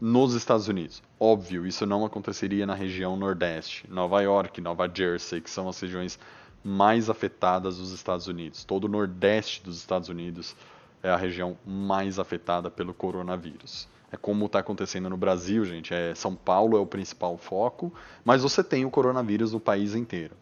nos 0.00 0.34
Estados 0.34 0.68
Unidos. 0.68 1.02
Óbvio, 1.18 1.66
isso 1.66 1.86
não 1.86 2.04
aconteceria 2.04 2.66
na 2.66 2.74
região 2.74 3.16
Nordeste, 3.16 3.86
Nova 3.88 4.20
York, 4.20 4.60
Nova 4.60 4.90
Jersey, 4.92 5.40
que 5.40 5.48
são 5.48 5.68
as 5.68 5.80
regiões 5.80 6.18
mais 6.64 7.10
afetadas 7.10 7.78
dos 7.78 7.92
Estados 7.92 8.26
Unidos. 8.26 8.64
Todo 8.64 8.84
o 8.84 8.88
Nordeste 8.88 9.62
dos 9.62 9.78
Estados 9.78 10.08
Unidos 10.08 10.54
é 11.02 11.10
a 11.10 11.16
região 11.16 11.56
mais 11.66 12.18
afetada 12.18 12.70
pelo 12.70 12.94
coronavírus. 12.94 13.88
É 14.10 14.16
como 14.16 14.46
está 14.46 14.58
acontecendo 14.58 15.08
no 15.08 15.16
Brasil, 15.16 15.64
gente. 15.64 15.92
É, 15.92 16.14
São 16.14 16.34
Paulo 16.34 16.76
é 16.76 16.80
o 16.80 16.86
principal 16.86 17.36
foco, 17.38 17.92
mas 18.24 18.42
você 18.42 18.62
tem 18.62 18.84
o 18.84 18.90
coronavírus 18.90 19.52
no 19.52 19.60
país 19.60 19.94
inteiro. 19.94 20.36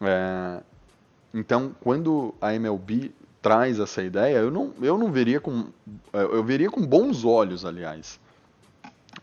É, 0.00 0.62
então, 1.32 1.74
quando 1.80 2.34
a 2.40 2.54
MLB 2.54 3.12
traz 3.42 3.78
essa 3.78 4.02
ideia, 4.02 4.38
eu 4.38 4.50
não, 4.50 4.72
eu 4.80 4.96
não 4.96 5.12
veria 5.12 5.40
com. 5.40 5.66
Eu 6.12 6.42
veria 6.42 6.70
com 6.70 6.84
bons 6.84 7.24
olhos, 7.24 7.64
aliás. 7.64 8.18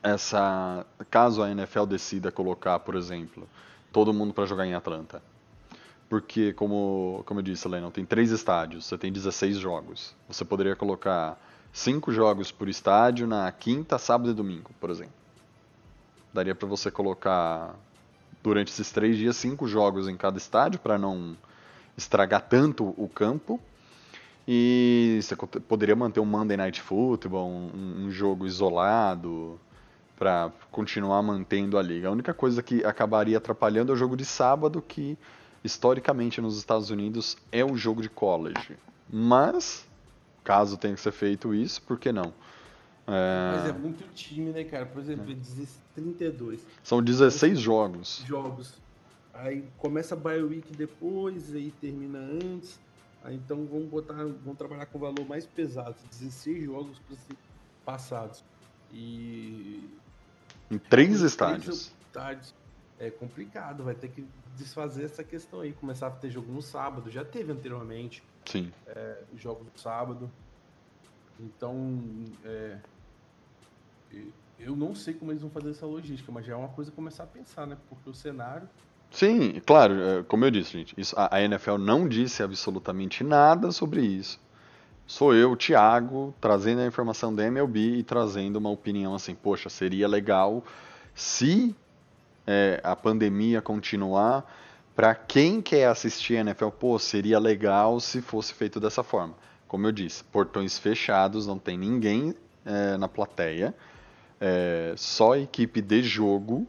Essa. 0.03 0.85
Caso 1.09 1.41
a 1.41 1.49
NFL 1.49 1.85
decida 1.85 2.31
colocar, 2.31 2.79
por 2.79 2.95
exemplo, 2.95 3.49
todo 3.91 4.13
mundo 4.13 4.33
para 4.33 4.45
jogar 4.45 4.65
em 4.67 4.75
Atlanta. 4.75 5.21
Porque, 6.07 6.53
como, 6.53 7.23
como 7.25 7.39
eu 7.39 7.43
disse, 7.43 7.67
Lennon, 7.67 7.89
tem 7.89 8.05
três 8.05 8.31
estádios, 8.31 8.85
você 8.85 8.97
tem 8.97 9.11
16 9.11 9.57
jogos. 9.57 10.15
Você 10.27 10.45
poderia 10.45 10.75
colocar 10.75 11.39
cinco 11.73 12.11
jogos 12.11 12.51
por 12.51 12.69
estádio 12.69 13.25
na 13.27 13.51
quinta, 13.51 13.97
sábado 13.97 14.29
e 14.29 14.33
domingo, 14.33 14.71
por 14.79 14.89
exemplo. 14.89 15.13
Daria 16.33 16.53
para 16.53 16.67
você 16.67 16.91
colocar, 16.91 17.75
durante 18.43 18.71
esses 18.71 18.91
três 18.91 19.17
dias, 19.17 19.35
cinco 19.35 19.67
jogos 19.67 20.07
em 20.07 20.15
cada 20.15 20.37
estádio 20.37 20.79
para 20.79 20.97
não 20.97 21.35
estragar 21.97 22.41
tanto 22.41 22.93
o 22.97 23.09
campo. 23.09 23.59
E 24.47 25.19
você 25.23 25.35
poderia 25.35 25.95
manter 25.95 26.19
um 26.19 26.25
Monday 26.25 26.55
Night 26.55 26.81
Football, 26.81 27.49
um, 27.49 28.05
um 28.05 28.11
jogo 28.11 28.45
isolado, 28.45 29.59
para 30.17 30.51
continuar 30.71 31.21
mantendo 31.23 31.77
a 31.77 31.81
liga. 31.81 32.07
A 32.07 32.11
única 32.11 32.33
coisa 32.33 32.61
que 32.61 32.85
acabaria 32.85 33.37
atrapalhando 33.37 33.91
é 33.91 33.95
o 33.95 33.97
jogo 33.97 34.15
de 34.15 34.23
sábado, 34.23 34.81
que 34.81 35.17
historicamente 35.65 36.39
nos 36.39 36.57
Estados 36.57 36.89
Unidos 36.89 37.37
é 37.51 37.65
o 37.65 37.75
jogo 37.75 38.01
de 38.01 38.09
college. 38.09 38.77
Mas, 39.09 39.85
caso 40.43 40.77
tenha 40.77 40.93
que 40.93 41.01
ser 41.01 41.11
feito 41.11 41.53
isso, 41.53 41.81
por 41.81 41.99
que 41.99 42.11
não? 42.11 42.33
É, 43.07 43.53
Mas 43.57 43.69
é 43.69 43.73
muito 43.73 44.07
time, 44.13 44.51
né, 44.51 44.63
cara? 44.63 44.85
Por 44.85 44.99
exemplo, 45.01 45.25
16, 45.33 45.79
32 45.93 46.61
São 46.83 47.03
16 47.03 47.59
jogos. 47.59 48.23
jogos. 48.25 48.73
Aí 49.33 49.63
começa 49.77 50.15
a 50.15 50.17
bye 50.17 50.41
week 50.41 50.75
depois, 50.75 51.53
aí 51.53 51.71
termina 51.81 52.17
antes. 52.19 52.79
Aí 53.23 53.35
então 53.35 53.65
vamos 53.65 53.89
botar, 53.89 54.13
vamos 54.13 54.57
trabalhar 54.57 54.85
com 54.87 54.97
valor 54.97 55.25
mais 55.27 55.45
pesado, 55.45 55.95
16 56.11 56.63
jogos 56.65 57.01
passados. 57.83 58.43
E 58.93 59.87
Em 60.71 60.77
três 60.77 61.09
Três 61.09 61.21
estádios. 61.21 61.91
estádios. 62.07 62.53
É 62.97 63.09
complicado, 63.11 63.83
vai 63.83 63.93
ter 63.93 64.07
que 64.07 64.25
desfazer 64.57 65.05
essa 65.05 65.23
questão 65.23 65.61
aí, 65.61 65.73
começar 65.73 66.07
a 66.07 66.11
ter 66.11 66.29
jogo 66.29 66.51
no 66.51 66.61
sábado, 66.61 67.09
já 67.09 67.23
teve 67.23 67.51
anteriormente 67.51 68.23
Sim. 68.45 68.71
jogo 69.35 69.63
no 69.63 69.79
sábado. 69.79 70.29
Então, 71.39 71.99
é, 72.43 72.77
eu 74.59 74.75
não 74.75 74.95
sei 74.95 75.13
como 75.13 75.31
eles 75.31 75.41
vão 75.41 75.51
fazer 75.51 75.71
essa 75.71 75.85
logística, 75.85 76.31
mas 76.31 76.45
já 76.45 76.53
é 76.53 76.55
uma 76.55 76.69
coisa 76.69 76.91
começar 76.91 77.23
a 77.23 77.27
pensar, 77.27 77.67
né? 77.67 77.77
Porque 77.89 78.09
o 78.09 78.13
cenário 78.13 78.69
Sim, 79.15 79.61
claro, 79.65 79.93
é, 80.01 80.23
como 80.23 80.43
eu 80.43 80.51
disse, 80.51 80.73
gente, 80.73 80.93
isso, 80.97 81.15
a, 81.17 81.37
a 81.37 81.41
NFL 81.41 81.77
não 81.77 82.05
disse 82.05 82.43
absolutamente 82.43 83.23
nada 83.23 83.71
sobre 83.71 84.01
isso. 84.01 84.37
Sou 85.07 85.33
eu, 85.33 85.55
Thiago, 85.55 86.33
trazendo 86.41 86.81
a 86.81 86.85
informação 86.85 87.33
da 87.33 87.45
MLB 87.45 87.99
e 87.99 88.03
trazendo 88.03 88.57
uma 88.57 88.69
opinião 88.69 89.15
assim, 89.15 89.33
poxa, 89.33 89.69
seria 89.69 90.07
legal 90.07 90.63
se 91.13 91.73
é, 92.45 92.79
a 92.83 92.95
pandemia 92.95 93.61
continuar. 93.61 94.45
Para 94.95 95.13
quem 95.13 95.61
quer 95.61 95.87
assistir 95.87 96.37
a 96.37 96.41
NFL, 96.41 96.69
pô, 96.69 96.97
seria 96.97 97.37
legal 97.37 97.99
se 97.99 98.21
fosse 98.21 98.53
feito 98.53 98.79
dessa 98.79 99.03
forma. 99.03 99.35
Como 99.67 99.85
eu 99.85 99.91
disse, 99.91 100.23
portões 100.23 100.77
fechados, 100.77 101.45
não 101.45 101.57
tem 101.59 101.77
ninguém 101.77 102.33
é, 102.65 102.95
na 102.97 103.07
plateia, 103.07 103.75
é, 104.39 104.93
só 104.95 105.35
equipe 105.35 105.81
de 105.81 106.01
jogo 106.01 106.67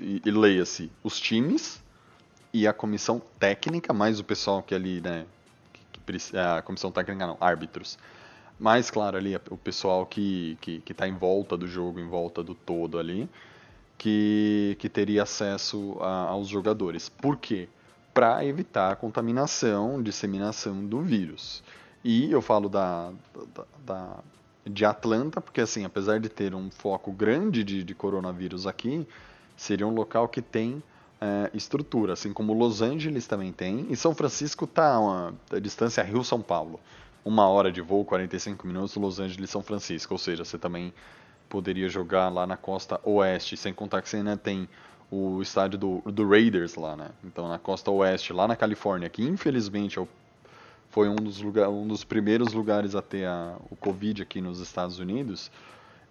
e, 0.00 0.22
e 0.24 0.30
leia-se 0.30 0.90
os 1.04 1.20
times 1.20 1.82
e 2.52 2.66
a 2.66 2.72
comissão 2.72 3.20
técnica, 3.38 3.92
mais 3.92 4.18
o 4.18 4.24
pessoal 4.24 4.62
que 4.62 4.74
ali, 4.74 5.00
né, 5.00 5.26
que, 5.72 5.80
que 5.92 6.00
preci- 6.00 6.36
a 6.36 6.62
comissão 6.62 6.90
técnica 6.90 7.26
não, 7.26 7.36
árbitros. 7.40 7.98
Mais 8.58 8.90
claro 8.90 9.16
ali 9.16 9.34
o 9.50 9.56
pessoal 9.56 10.04
que 10.04 10.58
que 10.60 10.80
que 10.80 10.92
está 10.92 11.08
em 11.08 11.14
volta 11.16 11.56
do 11.56 11.66
jogo, 11.66 11.98
em 11.98 12.08
volta 12.08 12.42
do 12.42 12.54
todo 12.54 12.98
ali, 12.98 13.28
que 14.00 14.76
que 14.78 14.88
teria 14.88 15.22
acesso 15.24 15.96
a- 16.00 16.28
aos 16.30 16.48
jogadores. 16.48 17.08
Por 17.10 17.36
quê? 17.36 17.68
Para 18.14 18.42
evitar 18.44 18.90
a 18.92 18.96
contaminação, 18.96 20.02
disseminação 20.02 20.84
do 20.86 21.02
vírus. 21.02 21.62
E 22.02 22.32
eu 22.32 22.40
falo 22.40 22.68
da, 22.70 23.12
da, 23.54 23.64
da- 23.86 24.18
de 24.66 24.84
Atlanta, 24.86 25.40
porque 25.40 25.60
assim, 25.60 25.84
apesar 25.84 26.18
de 26.18 26.28
ter 26.30 26.54
um 26.54 26.70
foco 26.70 27.12
grande 27.12 27.62
de, 27.62 27.82
de 27.84 27.94
coronavírus 27.94 28.66
aqui, 28.66 29.06
seria 29.56 29.86
um 29.86 29.92
local 29.94 30.28
que 30.28 30.40
tem 30.40 30.82
é, 31.20 31.50
estrutura, 31.54 32.14
assim 32.14 32.32
como 32.32 32.54
Los 32.54 32.80
Angeles 32.80 33.26
também 33.26 33.52
tem. 33.52 33.86
E 33.90 33.96
São 33.96 34.14
Francisco 34.14 34.64
está 34.64 34.96
a, 34.96 35.58
distância 35.60 36.02
Rio-São 36.02 36.40
Paulo. 36.40 36.80
Uma 37.22 37.46
hora 37.48 37.70
de 37.70 37.82
voo, 37.82 38.02
45 38.04 38.66
minutos, 38.66 38.96
Los 38.96 39.20
Angeles 39.20 39.50
São 39.50 39.62
Francisco. 39.62 40.14
Ou 40.14 40.18
seja, 40.18 40.42
você 40.44 40.56
também 40.56 40.92
poderia 41.50 41.88
jogar 41.88 42.30
lá 42.30 42.46
na 42.46 42.56
costa 42.56 42.98
oeste, 43.04 43.56
sem 43.56 43.74
contar 43.74 44.00
que 44.00 44.08
você 44.08 44.16
ainda 44.16 44.36
tem 44.36 44.66
o 45.10 45.42
estádio 45.42 45.76
do, 45.78 46.00
do 46.06 46.26
Raiders 46.26 46.76
lá, 46.76 46.96
né? 46.96 47.10
Então 47.24 47.48
na 47.48 47.58
costa 47.58 47.90
oeste, 47.90 48.32
lá 48.32 48.46
na 48.48 48.56
Califórnia, 48.56 49.08
que 49.10 49.22
infelizmente 49.22 49.98
é 49.98 50.02
o- 50.02 50.08
foi 50.88 51.08
um 51.08 51.22
dos, 51.22 51.40
lugar, 51.42 51.68
um 51.68 51.86
dos 51.86 52.04
primeiros 52.04 52.52
lugares 52.52 52.94
a 52.94 53.02
ter 53.02 53.26
a- 53.26 53.56
o 53.70 53.76
Covid 53.76 54.22
aqui 54.22 54.40
nos 54.40 54.60
Estados 54.60 54.98
Unidos, 55.00 55.50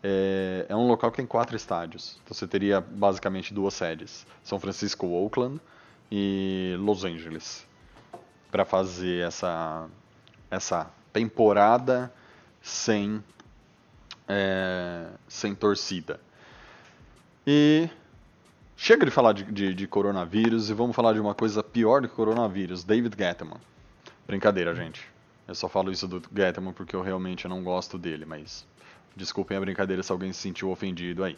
é, 0.04 0.66
é 0.70 0.76
um 0.76 0.88
local 0.88 1.10
que 1.12 1.18
tem 1.18 1.26
quatro 1.26 1.56
estádios. 1.56 2.20
Então 2.24 2.34
você 2.36 2.46
teria 2.48 2.80
basicamente 2.82 3.54
duas 3.54 3.74
sedes: 3.74 4.26
São 4.44 4.60
Francisco, 4.60 5.08
Oakland 5.08 5.60
e 6.12 6.76
Los 6.80 7.04
Angeles, 7.06 7.66
para 8.52 8.66
fazer 8.66 9.26
essa 9.26 9.88
essa 10.52 10.90
temporada 11.14 12.12
sem 12.62 13.24
é, 14.30 15.08
sem 15.28 15.54
torcida. 15.56 16.20
E 17.46 17.90
chega 18.78 19.04
de 19.06 19.12
falar 19.12 19.34
de, 19.34 19.44
de- 19.46 19.74
de 19.74 19.88
coronavírus 19.88 20.70
e 20.70 20.74
vamos 20.74 20.96
falar 20.96 21.14
de 21.14 21.20
uma 21.20 21.34
coisa 21.34 21.64
pior 21.64 22.02
do 22.02 22.08
que 22.08 22.16
coronavírus: 22.16 22.84
David 22.84 23.16
Gettman. 23.18 23.58
Brincadeira, 24.28 24.76
gente. 24.76 25.02
Eu 25.48 25.56
só 25.56 25.68
falo 25.68 25.92
isso 25.92 26.08
do 26.08 26.22
Gettman 26.34 26.72
porque 26.74 26.96
eu 26.96 27.02
realmente 27.02 27.48
não 27.48 27.64
gosto 27.64 27.98
dele, 27.98 28.24
mas 28.24 28.66
desculpem 29.16 29.58
a 29.58 29.60
brincadeira 29.60 30.04
se 30.04 30.12
alguém 30.12 30.32
se 30.32 30.40
sentiu 30.40 30.70
ofendido 30.70 31.24
aí. 31.24 31.36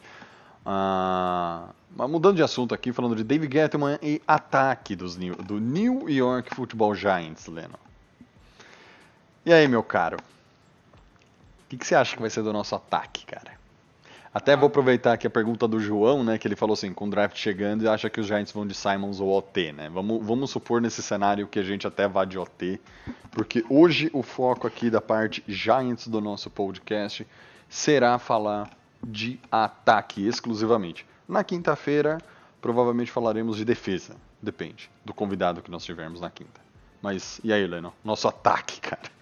Ah, 0.65 1.69
mas 1.95 2.09
mudando 2.09 2.35
de 2.35 2.43
assunto 2.43 2.75
aqui, 2.75 2.91
falando 2.91 3.15
de 3.15 3.23
David 3.23 3.51
Gettman 3.53 3.97
e 4.01 4.21
ataque 4.27 4.95
dos 4.95 5.15
do 5.15 5.59
New 5.59 6.09
York 6.09 6.53
Football 6.53 6.93
Giants, 6.93 7.47
Leno. 7.47 7.79
E 9.45 9.51
aí, 9.53 9.67
meu 9.67 9.81
caro? 9.81 10.17
Que, 11.71 11.77
que 11.77 11.87
você 11.87 11.95
acha 11.95 12.17
que 12.17 12.21
vai 12.21 12.29
ser 12.29 12.43
do 12.43 12.51
nosso 12.51 12.75
ataque, 12.75 13.25
cara? 13.25 13.53
Até 14.33 14.57
vou 14.57 14.67
aproveitar 14.67 15.13
aqui 15.13 15.25
a 15.25 15.29
pergunta 15.29 15.65
do 15.69 15.79
João, 15.79 16.21
né? 16.21 16.37
Que 16.37 16.45
ele 16.45 16.55
falou 16.57 16.73
assim, 16.73 16.93
com 16.93 17.07
o 17.07 17.09
draft 17.09 17.37
chegando, 17.37 17.89
acha 17.89 18.09
que 18.09 18.19
os 18.19 18.27
Giants 18.27 18.51
vão 18.51 18.67
de 18.67 18.73
Simons 18.73 19.21
ou 19.21 19.29
OT, 19.37 19.71
né? 19.71 19.89
Vamos, 19.89 20.21
vamos 20.21 20.51
supor 20.51 20.81
nesse 20.81 21.01
cenário 21.01 21.47
que 21.47 21.57
a 21.57 21.63
gente 21.63 21.87
até 21.87 22.09
vá 22.09 22.25
de 22.25 22.37
OT, 22.37 22.77
porque 23.31 23.63
hoje 23.69 24.09
o 24.11 24.21
foco 24.21 24.67
aqui 24.67 24.89
da 24.89 24.99
parte 24.99 25.41
Giants 25.47 26.09
do 26.09 26.19
nosso 26.19 26.49
podcast 26.49 27.25
será 27.69 28.19
falar 28.19 28.69
de 29.01 29.39
ataque 29.49 30.27
exclusivamente. 30.27 31.05
Na 31.25 31.41
quinta-feira, 31.41 32.17
provavelmente 32.59 33.09
falaremos 33.09 33.55
de 33.55 33.63
defesa. 33.63 34.17
Depende 34.41 34.91
do 35.05 35.13
convidado 35.13 35.61
que 35.61 35.71
nós 35.71 35.85
tivermos 35.85 36.19
na 36.19 36.29
quinta. 36.29 36.59
Mas 37.01 37.39
e 37.45 37.53
aí, 37.53 37.65
Leno? 37.65 37.93
Nosso 38.03 38.27
ataque, 38.27 38.81
cara. 38.81 39.20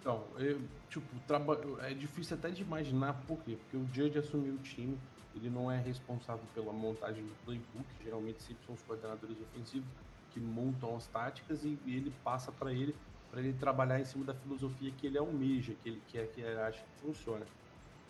Então, 0.00 0.24
eu, 0.38 0.60
tipo, 0.88 1.06
traba... 1.26 1.58
é 1.82 1.94
difícil 1.94 2.36
até 2.36 2.50
de 2.50 2.62
imaginar 2.62 3.14
por 3.26 3.38
quê. 3.38 3.56
Porque 3.56 3.76
o 3.76 3.86
Judge 3.92 4.18
assumiu 4.18 4.54
o 4.54 4.58
time, 4.58 4.98
ele 5.34 5.50
não 5.50 5.70
é 5.70 5.80
responsável 5.80 6.44
pela 6.54 6.72
montagem 6.72 7.24
do 7.24 7.34
playbook, 7.44 7.86
geralmente 8.02 8.42
sempre 8.42 8.64
são 8.64 8.74
os 8.74 8.82
coordenadores 8.82 9.36
ofensivos 9.40 9.88
que 10.32 10.40
montam 10.40 10.96
as 10.96 11.06
táticas 11.06 11.64
e, 11.64 11.78
ele 11.86 12.12
passa 12.22 12.52
para 12.52 12.72
ele 12.72 12.94
para 13.30 13.40
ele 13.40 13.52
trabalhar 13.54 14.00
em 14.00 14.04
cima 14.04 14.24
da 14.24 14.32
filosofia 14.34 14.90
que 14.92 15.08
ele 15.08 15.18
almeja, 15.18 15.74
que 15.82 15.88
ele 15.88 16.02
quer 16.08 16.26
que 16.28 16.40
ele 16.40 16.58
acha 16.60 16.80
que 16.80 17.00
funciona. 17.06 17.44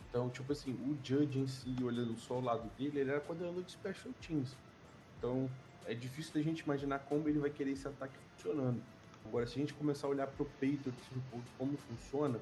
Então, 0.08 0.28
tipo 0.28 0.52
assim, 0.52 0.72
o 0.72 0.96
Judge 1.02 1.38
em 1.38 1.46
si, 1.46 1.74
olhando 1.82 2.16
só 2.16 2.34
o 2.34 2.40
lado 2.40 2.70
dele, 2.76 3.00
ele 3.00 3.10
era 3.10 3.20
coordenador 3.20 3.62
de 3.62 3.72
special 3.72 4.12
teams. 4.20 4.54
Então, 5.18 5.50
é 5.84 5.94
difícil 5.94 6.34
da 6.34 6.42
gente 6.42 6.60
imaginar 6.60 7.00
como 7.00 7.28
ele 7.28 7.38
vai 7.38 7.50
querer 7.50 7.72
esse 7.72 7.88
ataque 7.88 8.14
funcionando. 8.34 8.80
Agora, 9.28 9.46
se 9.46 9.54
a 9.54 9.60
gente 9.60 9.74
começar 9.74 10.06
a 10.06 10.10
olhar 10.10 10.26
para 10.26 10.42
o 10.42 10.46
Patriots 10.46 11.04
um 11.14 11.20
pouco 11.30 11.46
como 11.58 11.76
funciona 11.76 12.38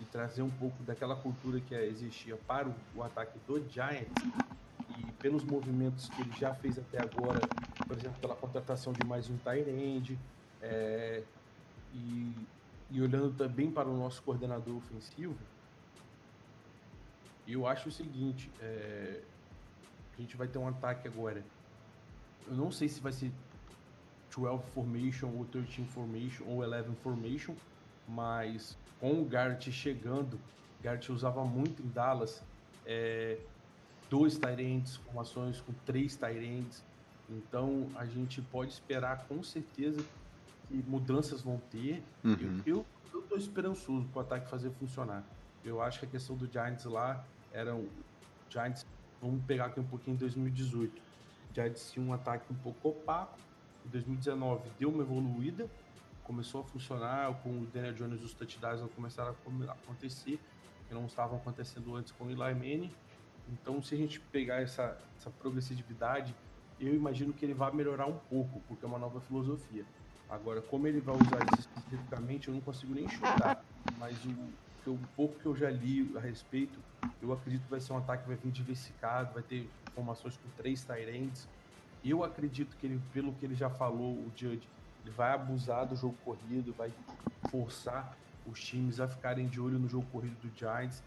e 0.00 0.04
trazer 0.04 0.42
um 0.42 0.50
pouco 0.50 0.82
daquela 0.82 1.14
cultura 1.14 1.60
que 1.60 1.74
existia 1.74 2.36
para 2.36 2.68
o, 2.94 3.02
ataque 3.02 3.38
do 3.46 3.64
Giants 3.70 4.12
e 4.98 5.12
pelos 5.12 5.44
movimentos 5.44 6.08
que 6.08 6.22
ele 6.22 6.32
já 6.38 6.54
fez 6.54 6.78
até 6.78 7.00
agora, 7.00 7.40
por 7.86 7.96
exemplo, 7.96 8.18
pela 8.20 8.34
contratação 8.34 8.92
de 8.92 9.04
mais 9.06 9.28
um 9.30 9.36
tight 9.38 10.18
é, 10.60 11.22
e, 11.94 12.32
e 12.90 13.00
olhando 13.00 13.32
também 13.36 13.70
para 13.70 13.88
o 13.88 13.96
nosso 13.96 14.20
coordenador 14.22 14.76
ofensivo, 14.76 15.36
eu 17.46 17.66
acho 17.66 17.88
o 17.88 17.92
seguinte, 17.92 18.50
é, 18.60 19.22
a 20.16 20.20
gente 20.20 20.36
vai 20.36 20.48
ter 20.48 20.58
um 20.58 20.68
ataque 20.68 21.08
agora. 21.08 21.42
Eu 22.46 22.54
não 22.54 22.70
sei 22.70 22.88
se 22.88 23.00
vai 23.00 23.12
ser 23.12 23.32
12 24.34 24.62
formation 24.74 25.28
ou 25.36 25.44
13 25.44 25.84
formation 25.84 26.44
ou 26.46 26.62
11 26.62 26.94
formation, 27.02 27.54
mas 28.06 28.76
com 29.00 29.20
o 29.20 29.24
Garrett 29.24 29.70
chegando, 29.70 30.38
Garrett 30.82 31.10
usava 31.10 31.44
muito 31.44 31.82
em 31.82 31.88
Dallas 31.88 32.42
é, 32.86 33.38
dois 34.08 34.38
Tyrants, 34.38 34.96
formações 34.96 35.60
com 35.60 35.72
três 35.84 36.16
Tyrants. 36.16 36.82
Então 37.28 37.88
a 37.94 38.06
gente 38.06 38.40
pode 38.40 38.72
esperar 38.72 39.26
com 39.28 39.42
certeza 39.42 40.02
que 40.66 40.82
mudanças 40.86 41.42
vão 41.42 41.60
ter. 41.70 42.02
Uhum. 42.24 42.62
Eu, 42.64 42.76
eu, 42.76 42.86
eu 43.12 43.22
tô 43.22 43.36
esperançoso 43.36 44.06
para 44.08 44.18
o 44.18 44.22
ataque 44.22 44.48
fazer 44.48 44.70
funcionar. 44.70 45.22
Eu 45.64 45.82
acho 45.82 46.00
que 46.00 46.06
a 46.06 46.08
questão 46.08 46.36
do 46.36 46.50
Giants 46.50 46.84
lá 46.84 47.24
era 47.52 47.74
um 47.74 47.88
Giants. 48.48 48.86
Vamos 49.20 49.44
pegar 49.44 49.66
aqui 49.66 49.80
um 49.80 49.84
pouquinho 49.84 50.14
em 50.14 50.18
2018. 50.18 50.96
O 50.96 51.54
Giants 51.54 51.90
tinha 51.92 52.04
um 52.04 52.12
ataque 52.12 52.50
um 52.50 52.56
pouco 52.56 52.88
opaco. 52.88 53.38
Em 53.88 53.90
2019 53.90 54.68
deu 54.78 54.90
uma 54.90 55.02
evoluída, 55.02 55.66
começou 56.22 56.60
a 56.60 56.64
funcionar 56.64 57.32
com 57.42 57.48
o 57.62 57.66
Daniel 57.66 57.94
Jones 57.94 58.22
os 58.22 58.34
touchdowns 58.34 58.82
começaram 58.94 59.30
a 59.30 59.72
acontecer, 59.72 60.38
que 60.86 60.92
não 60.92 61.06
estavam 61.06 61.38
acontecendo 61.38 61.96
antes 61.96 62.12
com 62.12 62.24
o 62.24 62.30
Eli 62.30 62.36
Manning. 62.36 62.92
Então, 63.50 63.82
se 63.82 63.94
a 63.94 63.98
gente 63.98 64.20
pegar 64.20 64.60
essa, 64.60 64.98
essa 65.18 65.30
progressividade, 65.30 66.34
eu 66.78 66.94
imagino 66.94 67.32
que 67.32 67.46
ele 67.46 67.54
vai 67.54 67.72
melhorar 67.72 68.04
um 68.04 68.18
pouco, 68.18 68.60
porque 68.68 68.84
é 68.84 68.88
uma 68.88 68.98
nova 68.98 69.22
filosofia. 69.22 69.86
Agora, 70.28 70.60
como 70.60 70.86
ele 70.86 71.00
vai 71.00 71.14
usar 71.14 71.42
isso 71.50 71.60
especificamente, 71.60 72.48
eu 72.48 72.54
não 72.54 72.60
consigo 72.60 72.94
nem 72.94 73.08
chutar. 73.08 73.64
Mas 73.98 74.22
o, 74.26 74.90
o 74.90 74.98
pouco 75.16 75.38
que 75.40 75.46
eu 75.46 75.56
já 75.56 75.70
li 75.70 76.12
a 76.14 76.20
respeito, 76.20 76.78
eu 77.22 77.32
acredito 77.32 77.64
que 77.64 77.70
vai 77.70 77.80
ser 77.80 77.94
um 77.94 77.96
ataque 77.96 78.24
que 78.24 78.28
vai 78.28 78.36
vir 78.36 78.52
diversificado, 78.52 79.32
vai 79.32 79.42
ter 79.42 79.66
formações 79.94 80.36
com 80.36 80.50
três 80.50 80.84
Tyrants. 80.84 81.48
Eu 82.04 82.24
acredito 82.24 82.76
que 82.76 82.86
ele, 82.86 83.00
pelo 83.12 83.32
que 83.34 83.44
ele 83.44 83.54
já 83.54 83.68
falou, 83.68 84.12
o 84.12 84.32
Judge, 84.36 84.68
ele 85.04 85.10
vai 85.10 85.32
abusar 85.32 85.86
do 85.86 85.96
jogo 85.96 86.16
corrido, 86.24 86.72
vai 86.72 86.92
forçar 87.50 88.16
os 88.46 88.62
times 88.62 89.00
a 89.00 89.08
ficarem 89.08 89.46
de 89.46 89.60
olho 89.60 89.78
no 89.78 89.88
jogo 89.88 90.06
corrido 90.10 90.36
do 90.40 90.56
Giants. 90.56 91.02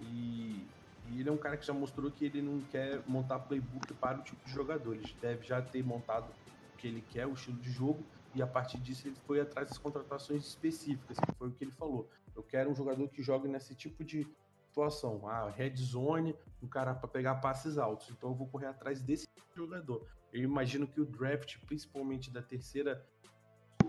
E, 0.00 0.66
e 1.08 1.20
ele 1.20 1.28
é 1.28 1.32
um 1.32 1.36
cara 1.36 1.56
que 1.56 1.66
já 1.66 1.72
mostrou 1.72 2.10
que 2.10 2.24
ele 2.24 2.42
não 2.42 2.60
quer 2.70 3.00
montar 3.06 3.38
playbook 3.40 3.92
para 3.94 4.18
o 4.18 4.22
tipo 4.22 4.44
de 4.44 4.52
jogador. 4.52 4.94
Ele 4.94 5.16
deve 5.20 5.46
já 5.46 5.60
ter 5.60 5.84
montado 5.84 6.26
o 6.74 6.76
que 6.78 6.86
ele 6.86 7.02
quer, 7.10 7.26
o 7.26 7.32
estilo 7.32 7.58
de 7.58 7.70
jogo, 7.70 8.04
e 8.34 8.42
a 8.42 8.46
partir 8.46 8.78
disso 8.78 9.06
ele 9.06 9.16
foi 9.26 9.40
atrás 9.40 9.68
das 9.68 9.78
contratações 9.78 10.44
específicas, 10.46 11.16
que 11.18 11.32
foi 11.38 11.48
o 11.48 11.52
que 11.52 11.64
ele 11.64 11.70
falou. 11.70 12.08
Eu 12.34 12.42
quero 12.42 12.70
um 12.70 12.74
jogador 12.74 13.08
que 13.08 13.22
jogue 13.22 13.48
nesse 13.48 13.74
tipo 13.74 14.02
de 14.02 14.26
situação. 14.74 15.20
Ah, 15.28 15.48
red 15.48 15.76
zone, 15.76 16.34
um 16.60 16.66
cara 16.66 16.92
para 16.94 17.08
pegar 17.08 17.36
passes 17.36 17.78
altos. 17.78 18.10
Então 18.10 18.30
eu 18.30 18.34
vou 18.34 18.48
correr 18.48 18.66
atrás 18.66 19.00
desse 19.00 19.26
jogador. 19.54 20.04
Eu 20.32 20.42
imagino 20.42 20.86
que 20.86 21.00
o 21.00 21.04
draft, 21.04 21.58
principalmente 21.66 22.30
da 22.30 22.42
terceira, 22.42 23.06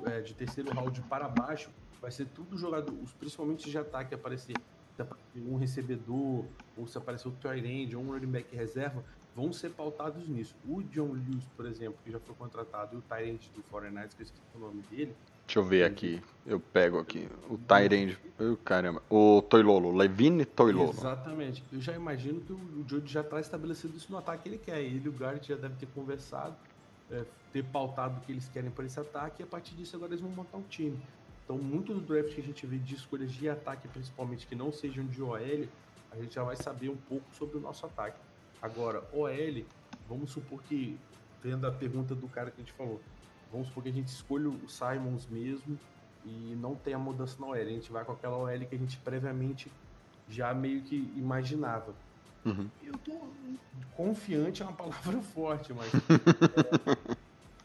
é, 0.05 0.21
de 0.21 0.35
terceiro 0.35 0.71
round 0.71 1.01
para 1.03 1.27
baixo, 1.27 1.71
vai 1.99 2.11
ser 2.11 2.27
tudo 2.27 2.55
jogador, 2.55 2.93
principalmente 3.17 3.69
de 3.69 3.77
ataque 3.77 4.13
aparecer 4.13 4.55
um 5.35 5.57
recebedor, 5.57 6.45
ou 6.77 6.87
se 6.87 6.97
aparecer 6.97 7.27
o 7.27 7.31
Tyrande, 7.31 7.97
ou 7.97 8.03
um 8.03 8.11
running 8.11 8.31
back 8.31 8.55
reserva, 8.55 9.03
vão 9.35 9.51
ser 9.51 9.71
pautados 9.71 10.25
nisso. 10.29 10.55
O 10.65 10.81
John 10.83 11.11
Lewis, 11.11 11.45
por 11.57 11.65
exemplo, 11.65 11.99
que 12.03 12.11
já 12.11 12.19
foi 12.19 12.35
contratado, 12.35 12.95
e 12.95 12.99
o 12.99 13.01
Tyrande 13.01 13.49
do 13.49 13.63
49ers, 13.63 14.15
que 14.15 14.21
eu 14.21 14.25
esqueci 14.25 14.41
o 14.55 14.59
nome 14.59 14.81
dele. 14.83 15.13
Deixa 15.45 15.59
eu 15.59 15.63
ver 15.63 15.83
aqui. 15.83 16.21
Eu 16.45 16.59
pego 16.59 16.99
aqui. 16.99 17.27
O 17.49 17.57
Tyrande. 17.57 18.17
Oh, 18.39 18.55
caramba. 18.57 19.01
O 19.09 19.41
Toilolo. 19.41 19.95
Levine 19.95 20.45
Toilolo. 20.45 20.91
Exatamente. 20.91 21.63
Eu 21.71 21.81
já 21.81 21.93
imagino 21.93 22.41
que 22.41 22.53
o 22.53 22.85
Jody 22.87 23.11
já 23.11 23.21
está 23.21 23.39
estabelecido 23.39 23.95
isso 23.97 24.11
no 24.11 24.17
ataque 24.17 24.43
que 24.43 24.49
ele 24.49 24.57
quer. 24.57 24.81
Ele 24.81 25.05
e 25.05 25.09
o 25.09 25.11
Garrett 25.11 25.47
já 25.47 25.55
devem 25.55 25.77
ter 25.77 25.87
conversado, 25.87 26.55
é, 27.09 27.23
ter 27.53 27.63
pautado 27.63 28.17
o 28.17 28.21
que 28.21 28.31
eles 28.31 28.49
querem 28.49 28.69
para 28.69 28.85
esse 28.85 28.99
ataque, 28.99 29.41
e 29.41 29.43
a 29.43 29.47
partir 29.47 29.73
disso 29.75 29.95
agora 29.95 30.11
eles 30.11 30.21
vão 30.21 30.29
montar 30.29 30.57
um 30.57 30.63
time. 30.63 30.99
Então, 31.43 31.57
muito 31.57 31.93
do 31.93 32.01
draft 32.01 32.33
que 32.33 32.41
a 32.41 32.43
gente 32.43 32.65
vê 32.65 32.77
de 32.77 32.95
escolhas 32.95 33.31
de 33.31 33.47
ataque, 33.47 33.87
principalmente 33.87 34.47
que 34.47 34.55
não 34.55 34.71
sejam 34.71 35.05
de 35.05 35.21
OL, 35.21 35.37
a 35.37 36.17
gente 36.17 36.33
já 36.33 36.43
vai 36.43 36.55
saber 36.55 36.89
um 36.89 36.97
pouco 36.97 37.25
sobre 37.33 37.57
o 37.57 37.59
nosso 37.59 37.85
ataque. 37.85 38.17
Agora, 38.61 39.03
OL, 39.13 39.63
vamos 40.09 40.31
supor 40.31 40.61
que, 40.63 40.97
tendo 41.43 41.67
a 41.67 41.71
pergunta 41.71 42.15
do 42.15 42.27
cara 42.27 42.49
que 42.49 42.61
a 42.61 42.63
gente 42.63 42.73
falou, 42.73 42.99
vamos 43.55 43.67
supor 43.69 43.83
que 43.83 43.89
a 43.89 43.93
gente 43.93 44.07
escolha 44.07 44.49
o 44.49 44.69
Simons 44.69 45.27
mesmo 45.27 45.79
e 46.25 46.55
não 46.59 46.75
tem 46.75 46.93
a 46.93 46.99
mudança 46.99 47.37
na 47.39 47.47
OL. 47.47 47.53
A 47.53 47.63
gente 47.63 47.91
vai 47.91 48.03
com 48.03 48.11
aquela 48.11 48.37
OL 48.37 48.59
que 48.59 48.75
a 48.75 48.77
gente 48.77 48.97
previamente 48.97 49.71
já 50.29 50.53
meio 50.53 50.81
que 50.81 50.95
imaginava. 51.15 51.93
Uhum. 52.43 52.69
Eu 52.83 52.93
tô 52.99 53.19
confiante 53.95 54.61
é 54.61 54.65
uma 54.65 54.73
palavra 54.73 55.19
forte, 55.33 55.73
mas 55.73 55.87
é, 55.93 56.97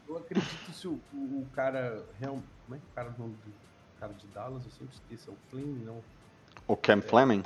eu 0.09 0.17
acredito 0.17 0.73
se 0.73 0.87
o, 0.89 0.99
o, 1.13 1.17
o 1.43 1.47
cara 1.55 2.05
real, 2.21 2.39
como 2.65 2.77
é 2.77 2.79
que 2.79 2.85
o 2.91 2.95
cara 2.95 3.11
do 3.11 3.35
cara 3.99 4.13
de 4.15 4.27
Dallas, 4.29 4.65
eu 4.65 4.71
sempre 4.71 4.95
esqueço, 4.95 5.31
é 5.31 5.33
o 5.33 5.37
Flynn, 5.51 5.75
não. 5.85 6.01
O 6.67 6.77
Cam 6.77 7.01
Fleming? 7.03 7.43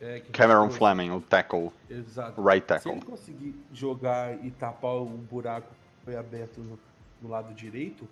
É, 0.00 0.20
Cameron 0.32 0.68
ficou- 0.68 0.88
Fleming, 0.88 1.10
o 1.12 1.20
tackle, 1.20 1.70
Exato. 1.88 2.42
right 2.42 2.60
Se 2.62 2.66
tackle. 2.66 2.92
ele 2.92 3.02
conseguir 3.02 3.54
jogar 3.72 4.44
e 4.44 4.50
tapar 4.50 4.96
o 4.96 5.06
buraco 5.06 5.68
que 5.68 6.04
foi 6.04 6.16
aberto 6.16 6.58
no, 6.60 6.78
no 7.22 7.28
lado 7.28 7.54
direito, 7.54 8.08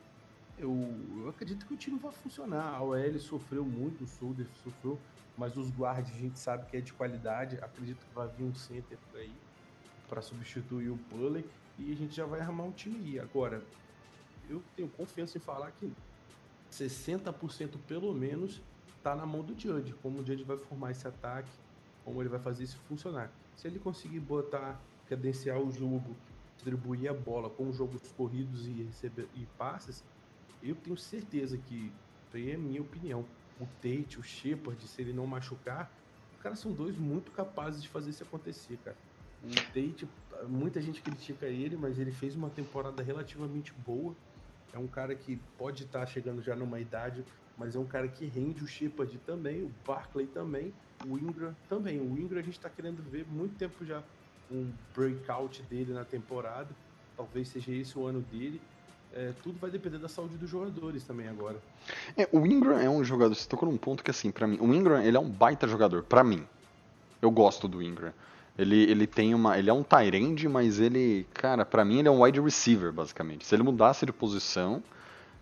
eu, 0.58 0.70
eu 1.18 1.28
acredito 1.28 1.66
que 1.66 1.74
o 1.74 1.76
time 1.76 1.98
vai 1.98 2.12
funcionar. 2.12 2.74
A 2.74 2.82
OL 2.82 3.18
sofreu 3.18 3.64
muito, 3.64 4.04
o 4.04 4.06
Soldier 4.06 4.46
sofreu, 4.62 4.98
mas 5.36 5.56
os 5.56 5.70
guards 5.70 6.14
a 6.14 6.18
gente 6.18 6.38
sabe 6.38 6.66
que 6.70 6.76
é 6.76 6.80
de 6.80 6.92
qualidade. 6.92 7.56
Acredito 7.56 7.98
que 7.98 8.14
vai 8.14 8.28
vir 8.28 8.44
um 8.44 8.54
center 8.54 8.98
por 9.10 9.20
aí 9.20 9.32
para 10.08 10.20
substituir 10.20 10.90
o 10.90 10.96
Pulley 11.08 11.44
e 11.78 11.92
a 11.92 11.96
gente 11.96 12.14
já 12.14 12.26
vai 12.26 12.40
armar 12.40 12.66
um 12.66 12.72
time 12.72 12.98
aí. 12.98 13.18
Agora, 13.18 13.62
eu 14.48 14.62
tenho 14.76 14.88
confiança 14.88 15.38
em 15.38 15.40
falar 15.40 15.70
que 15.72 15.92
60% 16.70 17.78
pelo 17.86 18.12
menos 18.12 18.60
tá 19.02 19.14
na 19.14 19.24
mão 19.24 19.42
do 19.42 19.58
Judge, 19.58 19.94
como 20.02 20.20
o 20.20 20.26
Judge 20.26 20.44
vai 20.44 20.58
formar 20.58 20.90
esse 20.90 21.06
ataque, 21.08 21.48
como 22.04 22.20
ele 22.20 22.28
vai 22.28 22.40
fazer 22.40 22.64
isso 22.64 22.78
funcionar. 22.88 23.30
Se 23.56 23.66
ele 23.66 23.78
conseguir 23.78 24.20
botar, 24.20 24.78
cadenciar 25.08 25.58
o 25.58 25.70
jogo, 25.70 26.14
distribuir 26.60 27.10
a 27.10 27.14
bola 27.14 27.48
com 27.48 27.72
jogos 27.72 28.12
corridos 28.12 28.66
e 28.66 28.72
receber 28.72 29.26
e 29.34 29.46
passes, 29.56 30.04
eu 30.62 30.74
tenho 30.76 30.96
certeza 30.96 31.56
que, 31.56 31.90
aí 32.34 32.50
é 32.50 32.56
minha 32.56 32.82
opinião, 32.82 33.24
o 33.58 33.66
Tate, 33.80 34.18
o 34.18 34.22
Shepard, 34.22 34.86
se 34.86 35.00
ele 35.00 35.12
não 35.12 35.26
machucar, 35.26 35.90
os 36.36 36.42
caras 36.42 36.58
são 36.58 36.72
dois 36.72 36.96
muito 36.96 37.30
capazes 37.32 37.82
de 37.82 37.88
fazer 37.88 38.10
isso 38.10 38.22
acontecer, 38.22 38.76
cara. 38.78 38.96
O 39.42 39.48
Tate, 39.72 40.06
muita 40.48 40.80
gente 40.82 41.00
critica 41.00 41.46
ele, 41.46 41.76
mas 41.76 41.98
ele 41.98 42.12
fez 42.12 42.36
uma 42.36 42.50
temporada 42.50 43.02
relativamente 43.02 43.72
boa. 43.72 44.14
É 44.72 44.78
um 44.78 44.86
cara 44.86 45.14
que 45.14 45.36
pode 45.56 45.84
estar 45.84 46.06
chegando 46.06 46.42
já 46.42 46.54
numa 46.54 46.78
idade, 46.78 47.24
mas 47.56 47.74
é 47.74 47.78
um 47.78 47.86
cara 47.86 48.06
que 48.06 48.26
rende 48.26 48.62
o 48.62 48.66
Shepard 48.66 49.18
também, 49.20 49.62
o 49.62 49.70
Barkley 49.86 50.26
também, 50.26 50.72
o 51.06 51.18
Ingram 51.18 51.54
também. 51.68 52.00
O 52.00 52.18
Ingram 52.18 52.38
a 52.38 52.42
gente 52.42 52.58
está 52.58 52.68
querendo 52.68 53.02
ver 53.02 53.26
muito 53.26 53.56
tempo 53.56 53.84
já 53.84 54.04
um 54.50 54.70
breakout 54.94 55.62
dele 55.64 55.92
na 55.92 56.04
temporada. 56.04 56.68
Talvez 57.16 57.48
seja 57.48 57.72
esse 57.72 57.98
o 57.98 58.06
ano 58.06 58.20
dele. 58.32 58.60
É, 59.12 59.32
tudo 59.42 59.58
vai 59.58 59.70
depender 59.70 59.98
da 59.98 60.08
saúde 60.08 60.36
dos 60.36 60.48
jogadores 60.48 61.02
também 61.04 61.28
agora. 61.28 61.56
É, 62.16 62.28
o 62.32 62.46
Ingram 62.46 62.78
é 62.78 62.88
um 62.88 63.02
jogador, 63.02 63.34
você 63.34 63.48
tocou 63.48 63.68
num 63.68 63.76
ponto 63.76 64.04
que 64.04 64.10
assim, 64.10 64.30
pra 64.30 64.46
mim, 64.46 64.58
o 64.60 64.72
Ingram, 64.72 65.02
ele 65.02 65.16
é 65.16 65.20
um 65.20 65.28
baita 65.28 65.66
jogador, 65.66 66.02
pra 66.04 66.22
mim. 66.22 66.46
Eu 67.20 67.30
gosto 67.30 67.66
do 67.66 67.82
Ingram. 67.82 68.12
Ele, 68.56 68.76
ele 68.90 69.06
tem 69.06 69.34
uma, 69.34 69.58
ele 69.58 69.70
é 69.70 69.72
um 69.72 69.82
tight 69.82 70.48
mas 70.48 70.78
ele, 70.78 71.26
cara, 71.32 71.64
pra 71.64 71.84
mim 71.84 71.98
ele 71.98 72.08
é 72.08 72.10
um 72.10 72.22
wide 72.22 72.40
receiver, 72.40 72.92
basicamente. 72.92 73.46
Se 73.46 73.54
ele 73.54 73.62
mudasse 73.62 74.06
de 74.06 74.12
posição, 74.12 74.82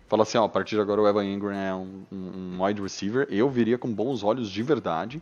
fala 0.07 0.23
assim, 0.23 0.37
ó, 0.37 0.45
a 0.45 0.49
partir 0.49 0.75
de 0.75 0.81
agora 0.81 1.01
o 1.01 1.07
Evan 1.07 1.25
Ingram 1.25 1.51
é 1.51 1.73
um, 1.73 2.05
um 2.11 2.63
wide 2.63 2.81
receiver, 2.81 3.27
eu 3.29 3.49
viria 3.49 3.77
com 3.77 3.93
bons 3.93 4.23
olhos 4.23 4.49
de 4.49 4.63
verdade, 4.63 5.21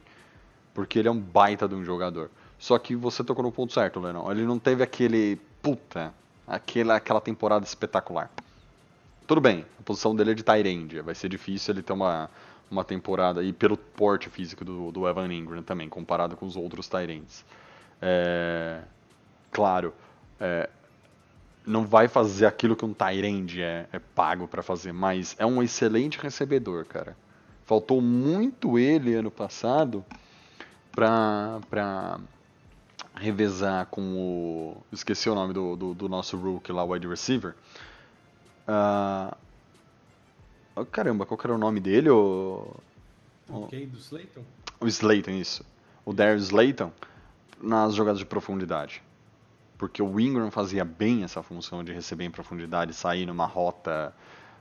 porque 0.74 1.00
ele 1.00 1.08
é 1.08 1.12
um 1.12 1.20
baita 1.20 1.68
de 1.68 1.76
um 1.76 1.84
jogador. 1.84 2.30
Só 2.60 2.78
que 2.78 2.96
você 2.96 3.24
tocou 3.24 3.44
no 3.44 3.52
ponto 3.52 3.74
certo, 3.74 4.00
Lennon. 4.00 4.32
Ele 4.32 4.44
não 4.44 4.58
teve 4.58 4.84
aquele, 4.84 5.40
puta, 5.62 6.14
aquela, 6.48 6.96
aquela 6.96 7.22
temporada 7.22 7.66
espetacular. 7.66 8.32
Tudo 9.28 9.42
bem, 9.42 9.66
a 9.80 9.84
posição 9.84 10.16
dele 10.16 10.32
é 10.32 10.34
de 10.34 10.70
end, 10.70 11.02
vai 11.02 11.14
ser 11.14 11.30
difícil 11.30 11.74
ele 11.74 11.84
ter 11.84 11.94
uma, 11.94 12.30
uma 12.72 12.84
temporada, 12.84 13.44
e 13.44 13.52
pelo 13.52 13.76
porte 13.76 14.30
físico 14.30 14.64
do, 14.64 14.92
do 14.92 15.08
Evan 15.08 15.32
Ingram 15.34 15.62
também, 15.62 15.90
comparado 15.90 16.38
com 16.38 16.46
os 16.46 16.56
outros 16.56 16.90
ends. 17.10 17.46
É, 18.02 18.82
claro, 19.52 19.94
é, 20.40 20.70
não 21.66 21.86
vai 21.86 22.08
fazer 22.08 22.46
aquilo 22.46 22.76
que 22.76 22.86
um 22.86 22.96
end 23.24 23.62
é, 23.62 23.88
é 23.92 24.00
pago 24.00 24.48
para 24.48 24.64
fazer, 24.64 24.94
mas 24.94 25.36
é 25.38 25.46
um 25.46 25.62
excelente 25.62 26.18
recebedor, 26.18 26.86
cara. 26.86 27.16
Faltou 27.66 28.02
muito 28.02 28.80
ele 28.80 29.14
ano 29.14 29.30
passado 29.30 30.06
pra 30.94 31.60
revezar 33.20 33.86
com 33.88 34.02
o. 34.16 34.78
Esqueci 34.92 35.30
o 35.30 35.36
nome 35.36 35.54
do, 35.54 35.76
do, 35.76 35.94
do 35.94 36.10
nosso 36.10 36.38
rookie 36.38 36.72
lá, 36.72 36.84
wide 36.84 37.08
receiver. 37.08 37.56
Ah, 38.68 39.36
oh, 40.76 40.86
caramba, 40.86 41.26
qual 41.26 41.40
era 41.44 41.54
o 41.56 41.58
nome 41.58 41.80
dele? 41.80 42.10
O. 42.10 42.76
Ok, 43.50 43.86
do 43.88 43.98
Slayton? 43.98 44.42
o 44.80 44.88
Slayton, 44.88 45.32
isso. 45.32 45.66
O 46.06 46.14
Darius 46.14 46.44
Slayton 46.46 46.92
nas 47.62 47.96
jogadas 47.96 48.20
de 48.20 48.26
profundidade. 48.26 49.02
Porque 49.78 50.02
o 50.02 50.20
Ingram 50.20 50.50
fazia 50.52 50.84
bem 50.84 51.24
essa 51.24 51.42
função 51.44 51.84
de 51.84 51.94
receber 51.94 52.26
em 52.26 52.32
profundidade, 52.32 52.94
sair 52.94 53.26
numa 53.26 53.46
rota 53.46 54.14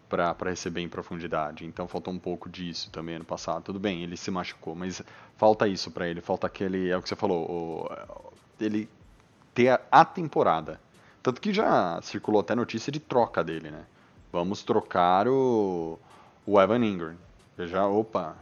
para 0.09 0.35
receber 0.51 0.83
em 0.83 0.89
profundidade. 0.89 1.65
Então 1.65 1.89
faltou 1.89 2.13
um 2.13 2.19
pouco 2.19 2.49
disso 2.49 2.91
também 2.91 3.19
no 3.19 3.25
passado. 3.25 3.63
Tudo 3.65 3.81
bem, 3.81 4.03
ele 4.03 4.17
se 4.17 4.31
machucou, 4.31 4.75
mas 4.75 5.03
falta 5.37 5.67
isso 5.67 5.91
para 5.91 6.07
ele. 6.07 6.21
Falta 6.21 6.47
aquele, 6.47 6.91
é 6.91 6.97
o 6.97 7.03
que 7.03 7.09
você 7.09 7.17
falou, 7.17 7.45
o- 7.51 8.33
ele 8.61 8.89
ter 9.55 9.81
a, 9.91 10.05
temporada. 10.05 10.81
Tanto 11.23 11.41
que 11.41 11.53
já 11.53 12.01
circulou 12.03 12.41
até 12.41 12.55
notícia 12.55 12.93
de 12.93 13.01
troca 13.01 13.43
dele, 13.43 13.71
né? 13.71 13.85
Vamos 14.33 14.63
trocar 14.63 15.27
o, 15.27 15.99
o 16.47 16.61
Evan 16.61 16.85
Ingram. 16.85 17.17
Já, 17.59 17.87
opa, 17.87 18.37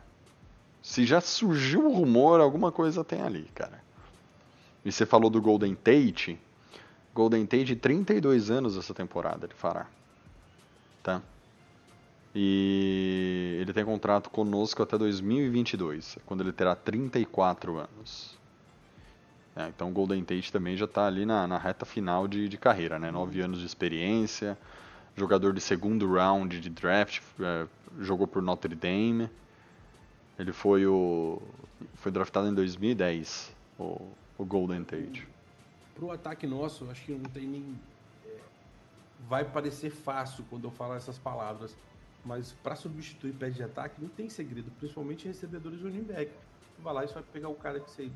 se 0.82 1.06
já 1.06 1.20
surgiu 1.20 1.86
o 1.86 1.94
rumor, 1.94 2.40
alguma 2.40 2.72
coisa 2.72 3.04
tem 3.04 3.22
ali, 3.22 3.48
cara. 3.54 3.82
E 4.84 4.92
você 4.92 5.06
falou 5.06 5.30
do 5.30 5.40
Golden 5.40 5.74
Tate. 5.74 6.38
Golden 7.14 7.46
Tate, 7.46 7.76
32 7.76 8.50
anos 8.50 8.76
essa 8.76 8.92
temporada 8.92 9.46
ele 9.46 9.54
fará. 9.54 9.86
Tá? 11.02 11.22
E 12.34 13.58
ele 13.60 13.72
tem 13.72 13.84
contrato 13.84 14.28
conosco 14.28 14.82
até 14.82 14.98
2022, 14.98 16.18
quando 16.26 16.40
ele 16.40 16.52
terá 16.52 16.74
34 16.74 17.78
anos. 17.78 18.36
É, 19.56 19.68
então 19.68 19.88
o 19.88 19.92
Golden 19.92 20.24
Tate 20.24 20.52
também 20.52 20.76
já 20.76 20.84
está 20.84 21.06
ali 21.06 21.24
na, 21.24 21.46
na 21.46 21.58
reta 21.58 21.84
final 21.84 22.26
de, 22.26 22.48
de 22.48 22.58
carreira, 22.58 22.98
né? 22.98 23.10
9 23.10 23.40
anos 23.40 23.60
de 23.60 23.66
experiência, 23.66 24.58
jogador 25.16 25.52
de 25.52 25.60
segundo 25.60 26.12
round 26.12 26.60
de 26.60 26.68
draft, 26.68 27.20
é, 27.40 27.66
jogou 28.00 28.26
por 28.26 28.42
Notre 28.42 28.74
Dame. 28.74 29.30
Ele 30.36 30.52
foi 30.52 30.86
o 30.86 31.40
foi 31.94 32.10
draftado 32.10 32.48
em 32.48 32.54
2010, 32.54 33.54
o, 33.78 34.08
o 34.36 34.44
Golden 34.44 34.82
Tate. 34.84 35.26
Pro 35.94 36.10
ataque 36.10 36.46
nosso, 36.46 36.90
acho 36.90 37.04
que 37.04 37.12
não 37.12 37.30
tem 37.30 37.46
nem. 37.46 37.78
é, 38.26 38.38
vai 39.28 39.44
parecer 39.44 39.90
fácil 39.90 40.44
quando 40.50 40.64
eu 40.64 40.70
falar 40.70 40.96
essas 40.96 41.18
palavras, 41.18 41.76
mas 42.24 42.52
para 42.62 42.74
substituir 42.74 43.32
pé 43.34 43.50
de 43.50 43.62
ataque 43.62 44.00
não 44.00 44.08
tem 44.08 44.28
segredo, 44.28 44.70
principalmente 44.78 45.28
recebedores 45.28 45.78
de 45.78 45.84
running 45.84 46.02
back. 46.02 46.32
Vai 46.80 46.94
lá 46.94 47.04
e 47.04 47.08
só 47.08 47.14
vai 47.14 47.24
pegar 47.32 47.48
o 47.48 47.54
cara 47.54 47.78
que 47.78 47.90
você. 47.90 48.10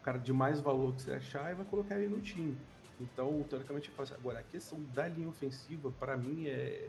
O 0.00 0.02
cara 0.02 0.18
de 0.18 0.32
mais 0.32 0.60
valor 0.60 0.94
que 0.94 1.02
você 1.02 1.12
achar 1.12 1.52
e 1.52 1.54
vai 1.54 1.66
colocar 1.66 1.98
ele 1.98 2.08
no 2.08 2.20
time. 2.20 2.56
Então, 2.98 3.44
teoricamente, 3.48 3.90
é 3.90 3.92
fácil. 3.92 4.14
Agora, 4.16 4.40
a 4.40 4.42
questão 4.42 4.82
da 4.94 5.06
linha 5.06 5.28
ofensiva, 5.28 5.90
para 5.98 6.16
mim, 6.16 6.46
é. 6.46 6.88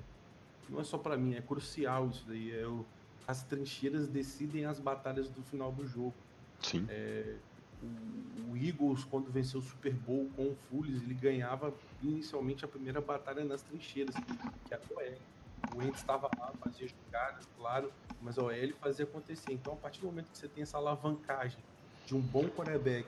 Não 0.69 0.79
é 0.79 0.83
só 0.83 0.97
para 0.97 1.17
mim, 1.17 1.35
é 1.35 1.41
crucial 1.41 2.07
isso 2.07 2.25
daí. 2.27 2.57
É 2.57 2.65
o... 2.65 2.85
As 3.27 3.43
trincheiras 3.43 4.07
decidem 4.07 4.65
as 4.65 4.79
batalhas 4.79 5.29
do 5.29 5.41
final 5.43 5.71
do 5.71 5.85
jogo. 5.85 6.13
Sim. 6.59 6.87
O, 7.81 8.51
o 8.51 8.57
Eagles, 8.57 9.03
quando 9.03 9.29
venceu 9.31 9.59
o 9.59 9.63
Super 9.63 9.93
Bowl 9.93 10.29
com 10.35 10.43
o 10.43 10.55
Fulles, 10.69 11.01
ele 11.01 11.13
ganhava 11.13 11.73
inicialmente 12.01 12.63
a 12.63 12.67
primeira 12.67 13.01
batalha 13.01 13.43
nas 13.43 13.61
trincheiras, 13.61 14.15
que 14.15 14.73
era 14.73 14.81
o 14.89 14.95
OL. 14.95 15.17
O 15.75 15.79
Wentz 15.79 15.99
estava 15.99 16.29
lá, 16.37 16.51
fazia 16.63 16.87
jogadas, 16.87 17.47
claro, 17.57 17.91
mas 18.21 18.37
a 18.37 18.43
OL 18.43 18.73
fazia 18.79 19.05
acontecer. 19.05 19.53
Então, 19.53 19.73
a 19.73 19.77
partir 19.77 20.01
do 20.01 20.07
momento 20.07 20.31
que 20.31 20.37
você 20.37 20.47
tem 20.47 20.63
essa 20.63 20.77
alavancagem 20.77 21.59
de 22.05 22.15
um 22.15 22.21
bom 22.21 22.43
quarterback, 22.49 23.07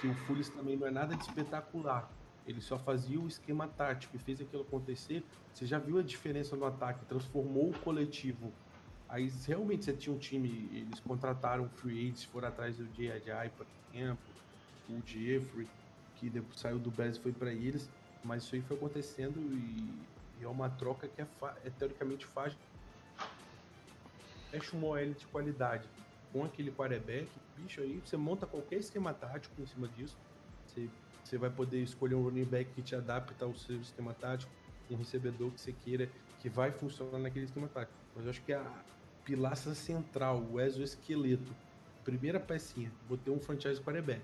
que 0.00 0.06
o 0.06 0.14
Fulles 0.14 0.48
também 0.50 0.76
não 0.76 0.86
é 0.86 0.90
nada 0.90 1.14
de 1.14 1.22
espetacular, 1.22 2.10
ele 2.46 2.60
só 2.60 2.78
fazia 2.78 3.20
o 3.20 3.28
esquema 3.28 3.68
tático 3.68 4.16
e 4.16 4.18
fez 4.18 4.40
aquilo 4.40 4.62
acontecer, 4.62 5.24
você 5.52 5.66
já 5.66 5.78
viu 5.78 5.98
a 5.98 6.02
diferença 6.02 6.56
no 6.56 6.64
ataque, 6.64 7.04
transformou 7.06 7.70
o 7.70 7.80
coletivo. 7.80 8.52
Aí 9.08 9.28
realmente 9.46 9.84
você 9.84 9.92
tinha 9.92 10.14
um 10.14 10.18
time, 10.18 10.48
eles 10.72 10.98
contrataram 11.00 11.68
free 11.68 11.98
agents, 12.00 12.24
foram 12.24 12.48
atrás 12.48 12.76
do 12.76 12.86
J.I., 12.88 13.50
por 13.50 13.66
exemplo, 13.92 14.34
o 14.88 15.00
Jeffrey, 15.06 15.68
que 16.16 16.30
depois 16.30 16.58
saiu 16.58 16.78
do 16.78 16.90
Bears 16.90 17.16
e 17.16 17.20
foi 17.20 17.32
para 17.32 17.52
eles, 17.52 17.88
mas 18.24 18.42
isso 18.44 18.54
aí 18.54 18.62
foi 18.62 18.76
acontecendo 18.76 19.38
e, 19.54 20.06
e 20.40 20.44
é 20.44 20.48
uma 20.48 20.70
troca 20.70 21.06
que 21.06 21.20
é, 21.20 21.26
é 21.64 21.70
teoricamente 21.70 22.26
fácil. 22.26 22.58
Fecha 24.50 24.76
uma 24.76 24.88
OL 24.88 25.14
de 25.14 25.26
qualidade 25.26 25.88
com 26.32 26.44
aquele 26.44 26.70
quarterback, 26.70 27.28
bicho, 27.56 27.80
aí 27.80 28.00
você 28.04 28.16
monta 28.16 28.46
qualquer 28.46 28.76
esquema 28.76 29.12
tático 29.12 29.60
em 29.60 29.66
cima 29.66 29.88
disso. 29.88 30.16
Você, 30.66 30.88
você 31.22 31.36
vai 31.36 31.50
poder 31.50 31.82
escolher 31.82 32.14
um 32.14 32.22
running 32.22 32.44
back 32.44 32.70
que 32.72 32.82
te 32.82 32.94
adapta 32.94 33.44
ao 33.44 33.54
seu 33.54 33.76
esquema 33.76 34.14
tático, 34.14 34.50
um 34.90 34.96
recebedor 34.96 35.50
que 35.50 35.60
você 35.60 35.72
queira, 35.72 36.08
que 36.40 36.48
vai 36.48 36.70
funcionar 36.72 37.18
naquele 37.18 37.44
esquema 37.44 37.68
tático. 37.68 37.96
Mas 38.16 38.24
eu 38.24 38.30
acho 38.30 38.42
que 38.42 38.52
a 38.52 38.64
pilastra 39.24 39.74
central, 39.74 40.42
o 40.50 40.60
exoesqueleto, 40.60 41.52
primeira 42.04 42.40
pecinha, 42.40 42.90
botei 43.08 43.32
um 43.32 43.38
franchise 43.38 43.80
quarterback. 43.80 44.22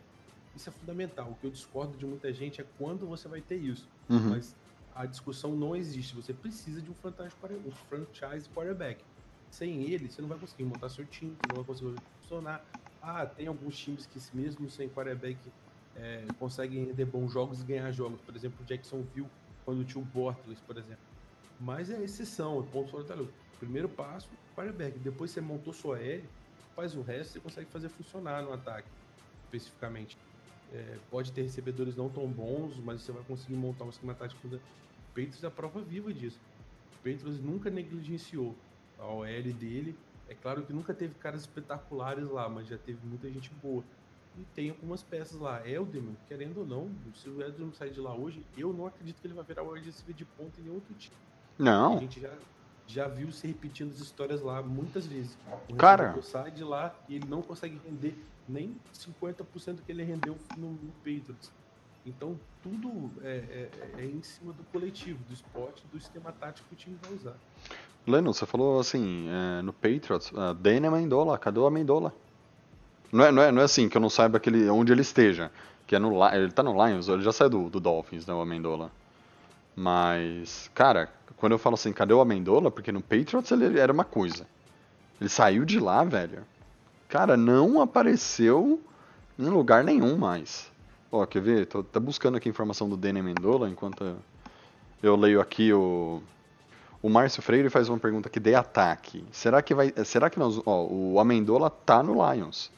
Isso 0.56 0.68
é 0.68 0.72
fundamental. 0.72 1.30
O 1.30 1.34
que 1.36 1.46
eu 1.46 1.50
discordo 1.50 1.96
de 1.96 2.04
muita 2.04 2.32
gente 2.32 2.60
é 2.60 2.66
quando 2.76 3.06
você 3.06 3.28
vai 3.28 3.40
ter 3.40 3.56
isso. 3.56 3.88
Uhum. 4.08 4.30
Mas 4.30 4.56
a 4.94 5.06
discussão 5.06 5.54
não 5.54 5.76
existe. 5.76 6.14
Você 6.16 6.32
precisa 6.32 6.82
de 6.82 6.90
um 6.90 6.94
franchise 6.94 7.36
um 7.64 7.70
franchise 7.70 8.48
quarterback. 8.48 9.04
Sem 9.50 9.84
ele, 9.84 10.10
você 10.10 10.20
não 10.22 10.28
vai 10.28 10.38
conseguir 10.38 10.64
montar 10.64 10.88
seu 10.88 11.06
time, 11.06 11.38
não 11.42 11.56
vai 11.56 11.64
conseguir 11.64 12.00
funcionar. 12.20 12.64
ah, 13.00 13.26
tem 13.26 13.46
alguns 13.46 13.78
times 13.78 14.06
que 14.06 14.18
mesmo 14.34 14.68
sem 14.68 14.88
quarterback 14.88 15.54
é, 15.94 16.32
conseguem 16.32 16.86
render 16.86 17.06
bons 17.06 17.32
jogos 17.32 17.62
e 17.62 17.66
ganhar 17.66 17.90
jogos. 17.92 18.22
Por 18.22 18.36
exemplo, 18.36 18.64
Jacksonville, 18.64 19.30
quando 19.64 19.84
tinha 19.84 20.02
o 20.02 20.04
Bortles, 20.04 20.60
por 20.62 20.76
exemplo. 20.78 21.04
Mas 21.58 21.90
é 21.90 22.02
exceção, 22.02 22.60
é 22.60 22.70
ponto 22.70 22.96
luta. 22.96 23.16
Primeiro 23.58 23.88
passo, 23.88 24.38
quarterback. 24.54 24.98
Depois 24.98 25.30
você 25.32 25.40
montou 25.40 25.72
sua 25.72 26.00
L, 26.00 26.32
faz 26.74 26.94
o 26.94 27.02
resto, 27.02 27.32
você 27.32 27.40
consegue 27.40 27.70
fazer 27.70 27.88
funcionar 27.88 28.42
no 28.42 28.52
ataque, 28.52 28.92
especificamente. 29.44 30.20
É, 30.68 30.98
pode 31.10 31.32
ter 31.32 31.42
recebedores 31.42 31.96
não 31.96 32.12
tão 32.12 32.32
bons, 32.32 32.78
mas 32.80 33.02
você 33.02 33.12
vai 33.12 33.24
conseguir 33.24 33.56
montar 33.56 33.84
um 33.84 33.90
esquema 33.90 34.14
tático. 34.14 34.46
O 34.46 34.60
Patriots 35.14 35.42
é 35.42 35.46
a 35.46 35.50
prova 35.50 35.82
viva 35.82 36.12
disso. 36.12 36.44
O 36.94 37.02
Patriots 37.02 37.40
nunca 37.40 37.70
negligenciou 37.70 38.67
a 38.98 39.06
OL 39.06 39.52
dele. 39.52 39.96
É 40.28 40.34
claro 40.34 40.62
que 40.62 40.72
nunca 40.72 40.92
teve 40.92 41.14
caras 41.14 41.42
espetaculares 41.42 42.28
lá, 42.28 42.48
mas 42.48 42.66
já 42.66 42.76
teve 42.76 42.98
muita 43.04 43.30
gente 43.30 43.50
boa. 43.62 43.82
E 44.36 44.44
tem 44.54 44.70
algumas 44.70 45.02
peças 45.02 45.40
lá. 45.40 45.66
Elderman, 45.66 46.16
querendo 46.28 46.58
ou 46.58 46.66
não, 46.66 46.90
se 47.14 47.28
o 47.28 47.42
Elderman 47.42 47.72
sair 47.72 47.90
de 47.90 48.00
lá 48.00 48.14
hoje, 48.14 48.44
eu 48.56 48.72
não 48.72 48.86
acredito 48.86 49.20
que 49.20 49.26
ele 49.26 49.34
vai 49.34 49.44
virar 49.44 49.62
o 49.62 49.72
receiver 49.72 50.14
de 50.14 50.24
ponta 50.24 50.60
em 50.60 50.64
nenhum 50.64 50.74
outro 50.76 50.94
time. 50.94 51.16
Não. 51.58 51.96
A 51.96 52.00
gente 52.00 52.20
já, 52.20 52.32
já 52.86 53.08
viu 53.08 53.32
se 53.32 53.46
repetindo 53.46 53.90
as 53.90 54.00
histórias 54.00 54.40
lá 54.40 54.62
muitas 54.62 55.06
vezes. 55.06 55.36
O 55.68 55.74
Cara. 55.74 56.20
sai 56.22 56.50
de 56.50 56.62
lá 56.62 56.94
e 57.08 57.16
ele 57.16 57.26
não 57.26 57.42
consegue 57.42 57.80
render 57.84 58.14
nem 58.48 58.76
50% 58.94 59.78
que 59.84 59.90
ele 59.90 60.04
rendeu 60.04 60.36
no, 60.56 60.70
no 60.70 60.92
Patriots. 60.98 61.50
Então, 62.06 62.38
tudo 62.62 63.12
é, 63.22 63.68
é- 63.96 64.00
é 64.02 64.04
em 64.04 64.22
cima 64.22 64.52
do 64.52 64.62
coletivo, 64.64 65.22
do 65.24 65.32
esporte, 65.32 65.86
do 65.90 65.98
esquema 65.98 66.32
tático 66.32 66.66
que 66.68 66.74
o 66.74 66.76
time 66.76 66.98
vai 67.02 67.12
usar. 67.12 67.34
Leno, 68.06 68.32
você 68.32 68.46
falou 68.46 68.80
assim, 68.80 69.28
é, 69.28 69.62
no 69.62 69.72
Patriots, 69.72 70.30
uh, 70.32 70.86
Amendola, 70.86 71.36
cadê 71.36 71.58
o 71.58 71.66
Amendola? 71.66 72.14
Não 73.12 73.24
é, 73.24 73.32
não, 73.32 73.42
é, 73.42 73.52
não 73.52 73.60
é 73.60 73.64
assim 73.64 73.88
que 73.88 73.96
eu 73.96 74.00
não 74.00 74.10
saiba 74.10 74.40
que 74.40 74.48
ele, 74.48 74.68
onde 74.70 74.92
ele 74.92 75.02
esteja. 75.02 75.50
Que 75.86 75.96
é 75.96 75.98
no, 75.98 76.12
ele 76.34 76.50
tá 76.52 76.62
no 76.62 76.72
Lions, 76.86 77.08
ele 77.08 77.22
já 77.22 77.32
saiu 77.32 77.50
do, 77.50 77.70
do 77.70 77.80
Dolphins, 77.80 78.26
né, 78.26 78.34
o 78.34 78.40
Amendola. 78.40 78.90
Mas, 79.74 80.70
cara, 80.74 81.10
quando 81.36 81.52
eu 81.52 81.58
falo 81.58 81.74
assim, 81.74 81.92
cadê 81.92 82.12
o 82.12 82.20
Amendola? 82.20 82.70
Porque 82.70 82.90
no 82.92 83.00
Patriots 83.00 83.50
ele 83.50 83.78
era 83.78 83.92
uma 83.92 84.04
coisa. 84.04 84.46
Ele 85.20 85.28
saiu 85.28 85.64
de 85.64 85.78
lá, 85.78 86.04
velho. 86.04 86.44
Cara, 87.08 87.36
não 87.36 87.80
apareceu 87.80 88.82
em 89.38 89.48
lugar 89.48 89.84
nenhum 89.84 90.16
mais. 90.16 90.67
Ó, 91.10 91.24
quer 91.24 91.40
ver? 91.40 91.66
Tô, 91.66 91.82
tá 91.82 91.98
buscando 91.98 92.36
aqui 92.36 92.48
informação 92.48 92.88
do 92.88 92.96
Dane 92.96 93.20
Amendola 93.20 93.68
enquanto 93.68 94.16
eu 95.02 95.16
leio 95.16 95.40
aqui 95.40 95.72
o. 95.72 96.22
O 97.00 97.08
Márcio 97.08 97.40
Freire 97.40 97.70
faz 97.70 97.88
uma 97.88 97.98
pergunta 97.98 98.28
aqui 98.28 98.40
de 98.40 98.54
ataque. 98.54 99.24
Será 99.30 99.62
que 99.62 99.74
vai. 99.74 99.92
Será 100.04 100.28
que 100.28 100.38
nós. 100.38 100.60
Ó, 100.66 100.86
o 100.86 101.20
Amendola 101.20 101.70
tá 101.70 102.02
no 102.02 102.14
Lions. 102.14 102.70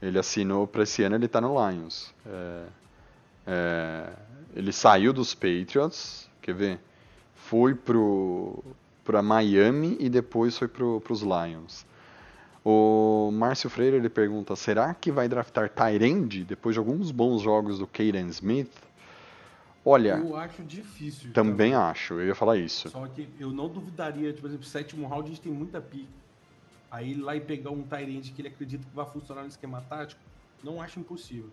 Ele 0.00 0.18
assinou 0.18 0.66
pra 0.66 0.82
esse 0.82 1.02
ano, 1.02 1.16
ele 1.16 1.28
tá 1.28 1.40
no 1.40 1.54
Lions. 1.68 2.12
É, 2.26 2.64
é, 3.46 4.12
ele 4.56 4.72
saiu 4.72 5.12
dos 5.12 5.34
Patriots. 5.34 6.28
Quer 6.40 6.54
ver? 6.54 6.80
Foi 7.34 7.74
pro. 7.74 8.64
pra 9.04 9.22
Miami 9.22 9.96
e 10.00 10.08
depois 10.08 10.56
foi 10.56 10.68
pro, 10.68 11.00
pros 11.02 11.20
Lions. 11.20 11.84
O 12.64 13.30
Márcio 13.32 13.70
Freire 13.70 13.96
ele 13.96 14.08
pergunta: 14.10 14.54
será 14.54 14.92
que 14.92 15.10
vai 15.10 15.28
draftar 15.28 15.70
Tyrande 15.70 16.44
depois 16.44 16.74
de 16.74 16.78
alguns 16.78 17.10
bons 17.10 17.40
jogos 17.42 17.78
do 17.78 17.86
Caden 17.86 18.28
Smith? 18.28 18.70
Olha, 19.84 20.18
Eu 20.18 20.36
acho 20.36 20.62
difícil. 20.62 21.32
também 21.32 21.74
acho, 21.74 22.14
eu 22.14 22.26
ia 22.26 22.34
falar 22.34 22.58
isso. 22.58 22.90
Só 22.90 23.06
que 23.06 23.26
eu 23.38 23.50
não 23.50 23.66
duvidaria, 23.66 24.28
tipo, 24.28 24.42
por 24.42 24.48
exemplo, 24.48 24.66
sétimo 24.66 25.06
round 25.08 25.24
a 25.24 25.28
gente 25.30 25.40
tem 25.40 25.50
muita 25.52 25.80
pique. 25.80 26.06
Aí 26.90 27.12
ir 27.12 27.14
lá 27.14 27.34
e 27.34 27.40
pegar 27.40 27.70
um 27.70 27.82
Tyrande 27.82 28.30
que 28.32 28.42
ele 28.42 28.48
acredita 28.48 28.84
que 28.86 28.94
vai 28.94 29.06
funcionar 29.06 29.42
no 29.42 29.48
esquema 29.48 29.80
tático, 29.88 30.20
não 30.62 30.82
acho 30.82 31.00
impossível. 31.00 31.48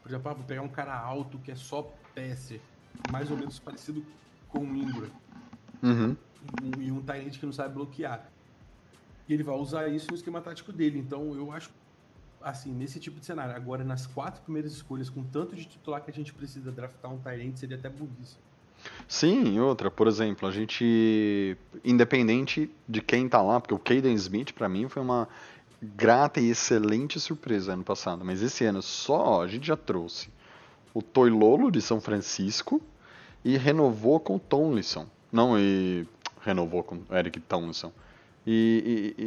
Por 0.00 0.10
exemplo, 0.10 0.30
ah, 0.30 0.34
vou 0.34 0.44
pegar 0.44 0.62
um 0.62 0.68
cara 0.68 0.96
alto 0.96 1.38
que 1.38 1.50
é 1.50 1.56
só 1.56 1.82
passer, 2.14 2.60
mais 3.10 3.30
ou 3.32 3.36
menos 3.36 3.58
parecido 3.58 4.04
com 4.48 4.60
o 4.60 4.76
Ingram, 4.76 5.08
Uhum. 5.82 6.16
e 6.62 6.78
um- 6.78 6.82
e 6.82 6.92
um 6.92 7.00
Tyrande 7.00 7.38
que 7.38 7.46
não 7.46 7.52
sabe 7.52 7.74
bloquear. 7.74 8.30
Ele 9.32 9.42
vai 9.42 9.56
usar 9.56 9.88
isso 9.88 10.06
no 10.10 10.16
esquema 10.16 10.40
tático 10.40 10.72
dele. 10.72 10.98
Então 10.98 11.34
eu 11.34 11.52
acho, 11.52 11.70
assim, 12.40 12.72
nesse 12.72 13.00
tipo 13.00 13.18
de 13.20 13.26
cenário, 13.26 13.54
agora 13.54 13.84
nas 13.84 14.06
quatro 14.06 14.42
primeiras 14.42 14.72
escolhas, 14.72 15.08
com 15.08 15.22
tanto 15.22 15.54
de 15.56 15.64
titular 15.64 16.02
que 16.02 16.10
a 16.10 16.14
gente 16.14 16.32
precisa 16.32 16.70
draftar 16.70 17.12
um 17.12 17.18
Tyrande, 17.18 17.58
seria 17.58 17.76
até 17.76 17.88
burrice. 17.88 18.36
Sim, 19.06 19.60
outra, 19.60 19.90
por 19.90 20.08
exemplo, 20.08 20.48
a 20.48 20.50
gente, 20.50 21.56
independente 21.84 22.70
de 22.88 23.00
quem 23.00 23.28
tá 23.28 23.40
lá, 23.40 23.60
porque 23.60 23.74
o 23.74 23.78
Caden 23.78 24.14
Smith 24.14 24.52
pra 24.52 24.68
mim 24.68 24.88
foi 24.88 25.02
uma 25.02 25.28
grata 25.80 26.40
e 26.40 26.50
excelente 26.50 27.18
surpresa 27.18 27.72
ano 27.72 27.84
passado, 27.84 28.24
mas 28.24 28.42
esse 28.42 28.64
ano 28.64 28.82
só 28.82 29.42
a 29.42 29.48
gente 29.48 29.66
já 29.66 29.76
trouxe 29.76 30.30
o 30.94 31.02
Toilolo 31.02 31.70
de 31.70 31.80
São 31.80 32.00
Francisco 32.00 32.80
e 33.44 33.56
renovou 33.56 34.20
com 34.20 34.36
o 34.36 34.38
Tomlinson. 34.38 35.06
Não, 35.30 35.58
e 35.58 36.06
renovou 36.40 36.82
com 36.82 36.96
o 36.96 37.14
Eric 37.16 37.40
Tomlinson. 37.40 37.92
E, 38.46 39.14
e, 39.18 39.22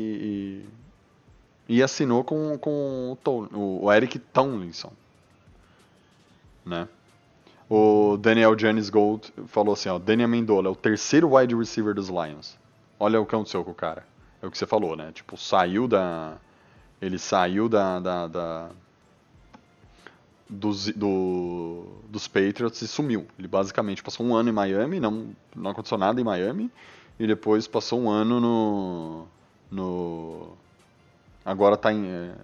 e, 1.72 1.76
e- 1.78 1.84
assinou 1.84 2.24
com, 2.24 2.58
com 2.58 3.18
o, 3.26 3.86
o 3.86 3.94
Eric 3.94 4.20
Tomlinson. 4.20 4.92
Né? 6.66 6.88
O 7.70 8.18
Daniel 8.18 8.58
Janis 8.58 8.90
Gold 8.90 9.34
falou 9.48 9.74
assim, 9.74 9.90
ó, 9.90 9.98
Daniel 9.98 10.30
Mendola 10.30 10.68
é 10.68 10.72
o 10.72 10.76
terceiro 10.76 11.36
wide 11.36 11.56
receiver 11.56 11.94
dos 11.94 12.10
Lions. 12.10 12.58
Olha 13.00 13.20
o 13.20 13.26
que 13.26 13.34
aconteceu 13.36 13.64
com 13.64 13.72
o 13.72 13.76
cara. 13.76 14.06
É 14.42 14.46
o 14.48 14.52
que 14.52 14.58
você 14.58 14.66
falou, 14.66 14.96
né? 14.96 15.12
Tipo, 15.14 15.38
saiu 15.38 15.88
da... 15.88 16.38
Ele 17.02 17.18
saiu 17.18 17.68
da... 17.70 18.00
da, 18.00 18.28
da- 18.28 18.70
dos, 20.48 20.88
do, 20.90 21.86
dos 22.08 22.28
Patriots 22.28 22.80
e 22.82 22.88
sumiu. 22.88 23.26
Ele 23.38 23.48
basicamente 23.48 24.04
passou 24.04 24.24
um 24.26 24.36
ano 24.36 24.50
em 24.50 24.52
Miami, 24.54 25.00
não, 25.00 25.30
não 25.56 25.72
aconteceu 25.72 25.98
nada 25.98 26.22
em 26.22 26.24
Miami, 26.24 26.70
e 27.20 27.28
depois 27.28 27.68
passou 27.68 28.00
um 28.02 28.10
ano 28.10 28.40
no... 28.40 29.28
no 29.72 30.58
agora 31.44 31.78
tá 31.78 31.92
em... 31.92 32.08
é, 32.08 32.36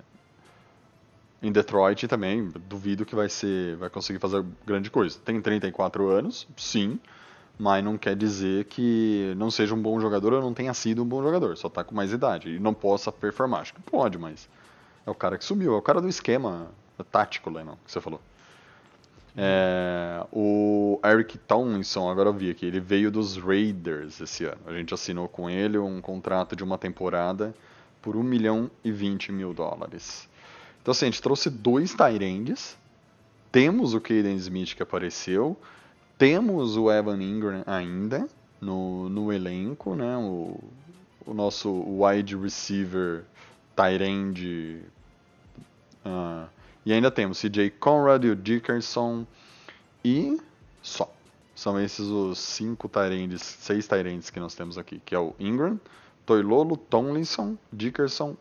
em 1.41 1.51
Detroit 1.51 2.07
também, 2.07 2.51
duvido 2.69 3.05
que 3.05 3.15
vai 3.15 3.27
ser, 3.27 3.75
vai 3.77 3.89
conseguir 3.89 4.19
fazer 4.19 4.45
grande 4.65 4.91
coisa. 4.91 5.17
Tem 5.25 5.41
34 5.41 6.07
anos, 6.07 6.47
sim, 6.55 6.99
mas 7.57 7.83
não 7.83 7.97
quer 7.97 8.15
dizer 8.15 8.65
que 8.65 9.33
não 9.37 9.49
seja 9.49 9.73
um 9.73 9.81
bom 9.81 9.99
jogador 9.99 10.33
ou 10.33 10.41
não 10.41 10.53
tenha 10.53 10.73
sido 10.73 11.01
um 11.03 11.05
bom 11.05 11.21
jogador, 11.23 11.57
só 11.57 11.67
tá 11.67 11.83
com 11.83 11.95
mais 11.95 12.13
idade 12.13 12.55
e 12.55 12.59
não 12.59 12.73
possa 12.73 13.11
performar. 13.11 13.61
Acho 13.61 13.73
que 13.73 13.81
pode, 13.81 14.17
mas 14.19 14.47
é 15.05 15.09
o 15.09 15.15
cara 15.15 15.37
que 15.37 15.43
sumiu, 15.43 15.73
é 15.73 15.77
o 15.77 15.81
cara 15.81 15.99
do 15.99 16.07
esquema 16.07 16.67
tático, 17.11 17.49
Lennon, 17.49 17.75
que 17.83 17.91
você 17.91 17.99
falou. 17.99 18.21
É, 19.35 20.25
o 20.31 20.99
Eric 21.05 21.37
Tomlinson, 21.37 22.09
agora 22.09 22.29
eu 22.29 22.33
vi 22.33 22.49
aqui, 22.49 22.65
ele 22.65 22.79
veio 22.79 23.09
dos 23.09 23.37
Raiders 23.37 24.19
esse 24.19 24.45
ano. 24.45 24.61
A 24.65 24.73
gente 24.73 24.93
assinou 24.93 25.27
com 25.27 25.49
ele 25.49 25.77
um 25.77 26.01
contrato 26.01 26.55
de 26.55 26.63
uma 26.63 26.77
temporada 26.77 27.53
por 28.01 28.15
1 28.15 28.23
milhão 28.23 28.69
e 28.83 28.91
20 28.91 29.31
mil 29.31 29.53
dólares. 29.53 30.27
Então, 30.81 30.91
assim, 30.91 31.05
a 31.05 31.09
gente 31.09 31.21
trouxe 31.21 31.49
dois 31.49 31.93
Tyrands. 31.93 32.77
Temos 33.51 33.93
o 33.93 34.01
Caden 34.01 34.35
Smith 34.37 34.75
que 34.75 34.83
apareceu. 34.83 35.57
Temos 36.17 36.75
o 36.77 36.91
Evan 36.91 37.21
Ingram 37.21 37.63
ainda 37.65 38.27
no, 38.59 39.09
no 39.09 39.31
elenco, 39.31 39.95
né? 39.95 40.17
O, 40.17 40.59
o 41.25 41.33
nosso 41.33 41.69
wide 41.71 42.35
receiver 42.35 43.23
Tyrande. 43.75 44.81
ah, 46.05 46.47
e 46.85 46.93
ainda 46.93 47.11
temos 47.11 47.39
CJ 47.39 47.69
Conrad 47.71 48.25
o 48.25 48.35
Dickerson. 48.35 49.25
E 50.03 50.37
só. 50.81 51.11
São 51.55 51.79
esses 51.79 52.07
os 52.07 52.39
cinco 52.39 52.89
Tyrands, 52.89 53.41
seis 53.41 53.87
Tyrands 53.87 54.29
que 54.31 54.39
nós 54.39 54.55
temos 54.55 54.77
aqui, 54.77 54.99
que 55.05 55.13
é 55.13 55.19
o 55.19 55.35
Ingram, 55.39 55.79
Toilolo, 56.25 56.75
Tomlinson, 56.75 57.55
Dickerson, 57.71 58.35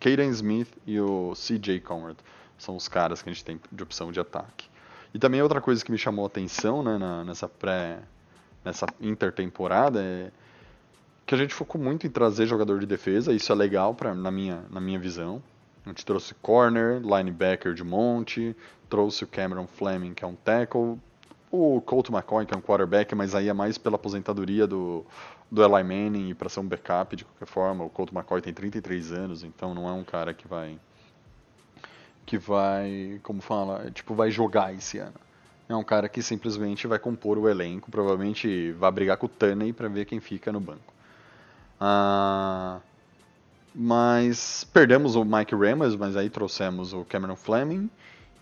Caden 0.00 0.30
Smith 0.30 0.68
e 0.86 0.98
o 0.98 1.34
CJ 1.36 1.78
Conrad. 1.80 2.16
São 2.58 2.74
os 2.74 2.88
caras 2.88 3.22
que 3.22 3.28
a 3.30 3.32
gente 3.32 3.44
tem 3.44 3.60
de 3.70 3.82
opção 3.82 4.10
de 4.10 4.18
ataque. 4.18 4.66
E 5.14 5.18
também 5.18 5.40
outra 5.42 5.60
coisa 5.60 5.84
que 5.84 5.92
me 5.92 5.98
chamou 5.98 6.24
a 6.24 6.26
atenção 6.26 6.82
né, 6.82 6.98
na- 6.98 7.22
nessa 7.24 7.48
pré. 7.48 8.00
nessa 8.64 8.86
intertemporada 9.00 10.00
é 10.02 10.30
que 11.26 11.34
a 11.34 11.38
gente 11.38 11.52
focou 11.54 11.80
muito 11.80 12.06
em 12.06 12.10
trazer 12.10 12.46
jogador 12.46 12.80
de 12.80 12.86
defesa, 12.86 13.32
isso 13.32 13.52
é 13.52 13.54
legal 13.54 13.94
pra, 13.94 14.14
na, 14.14 14.30
minha, 14.30 14.64
na 14.70 14.80
minha 14.80 14.98
visão. 14.98 15.42
A 15.84 15.88
gente 15.88 16.04
trouxe 16.04 16.34
corner, 16.34 17.00
linebacker 17.00 17.74
de 17.74 17.82
monte, 17.82 18.56
trouxe 18.88 19.24
o 19.24 19.26
Cameron 19.26 19.66
Fleming, 19.66 20.14
que 20.14 20.24
é 20.24 20.26
um 20.26 20.34
tackle, 20.34 20.98
o 21.50 21.80
Colt 21.82 22.08
McCoy, 22.08 22.46
que 22.46 22.54
é 22.54 22.56
um 22.56 22.62
quarterback, 22.62 23.14
mas 23.14 23.34
aí 23.34 23.48
é 23.48 23.52
mais 23.52 23.76
pela 23.76 23.96
aposentadoria 23.96 24.66
do, 24.66 25.04
do 25.50 25.62
Eli 25.62 25.84
Manning 25.84 26.30
e 26.30 26.34
para 26.34 26.48
ser 26.48 26.60
um 26.60 26.66
backup 26.66 27.14
de 27.14 27.24
qualquer 27.24 27.46
forma. 27.46 27.84
O 27.84 27.90
Colt 27.90 28.10
McCoy 28.12 28.40
tem 28.40 28.54
33 28.54 29.12
anos, 29.12 29.44
então 29.44 29.74
não 29.74 29.88
é 29.88 29.92
um 29.92 30.02
cara 30.02 30.32
que 30.32 30.48
vai 30.48 30.78
que 32.24 32.38
vai, 32.38 33.20
como 33.22 33.42
fala, 33.42 33.90
tipo 33.90 34.14
vai 34.14 34.30
jogar 34.30 34.72
esse 34.72 34.98
ano. 34.98 35.20
É 35.68 35.76
um 35.76 35.84
cara 35.84 36.08
que 36.08 36.22
simplesmente 36.22 36.86
vai 36.86 36.98
compor 36.98 37.36
o 37.36 37.48
elenco, 37.48 37.90
provavelmente 37.90 38.72
vai 38.72 38.90
brigar 38.90 39.16
com 39.16 39.26
o 39.26 39.28
Tunney 39.28 39.72
para 39.72 39.88
ver 39.88 40.06
quem 40.06 40.20
fica 40.20 40.52
no 40.52 40.60
banco. 40.60 40.92
Ah, 41.80 42.80
Mas 43.74 44.64
perdemos 44.64 45.16
o 45.16 45.24
Mike 45.24 45.54
Ramos, 45.54 45.96
mas 45.96 46.16
aí 46.16 46.28
trouxemos 46.28 46.92
o 46.92 47.04
Cameron 47.04 47.36
Fleming. 47.36 47.88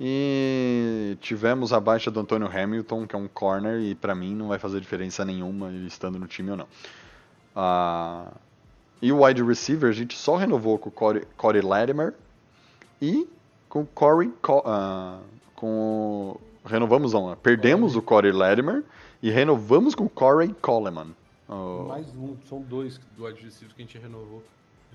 E 0.03 1.19
tivemos 1.21 1.75
a 1.75 1.79
baixa 1.79 2.11
do 2.11 2.19
Antonio 2.21 2.49
Hamilton, 2.49 3.07
que 3.07 3.15
é 3.15 3.19
um 3.19 3.29
corner, 3.29 3.81
e 3.81 3.95
para 3.95 4.15
mim 4.15 4.35
não 4.35 4.49
vai 4.49 4.59
fazer 4.59 4.81
diferença 4.81 5.27
nenhuma 5.27 5.69
ele 5.69 5.87
estando 5.87 6.19
no 6.19 6.27
time 6.27 6.51
ou 6.51 6.57
não. 6.57 6.67
Uh, 7.55 8.33
e 9.03 9.13
o 9.13 9.23
wide 9.23 9.43
receiver, 9.43 9.91
a 9.91 9.93
gente 9.93 10.17
só 10.17 10.37
renovou 10.37 10.79
com 10.79 10.89
o 10.89 10.93
Corey, 10.93 11.25
Corey 11.37 11.61
Latimer 11.61 12.15
e 13.01 13.29
com 13.69 13.83
o 13.83 13.87
Corey. 13.87 14.29
Uh, 14.29 15.23
com 15.55 16.41
renovamos 16.65 17.13
não, 17.13 17.37
perdemos 17.37 17.95
o 17.95 18.01
Corey 18.01 18.33
Latimer 18.33 18.83
e 19.23 19.31
renovamos 19.31 19.95
com 19.95 20.05
o 20.05 20.09
Corey 20.09 20.55
Coleman. 20.63 21.15
Mais 21.89 22.07
um, 22.17 22.37
são 22.49 22.63
dois 22.63 22.99
do 23.17 23.27
wide 23.27 23.43
receiver 23.45 23.75
que 23.75 23.83
a 23.83 23.85
gente 23.85 23.99
renovou. 23.99 24.43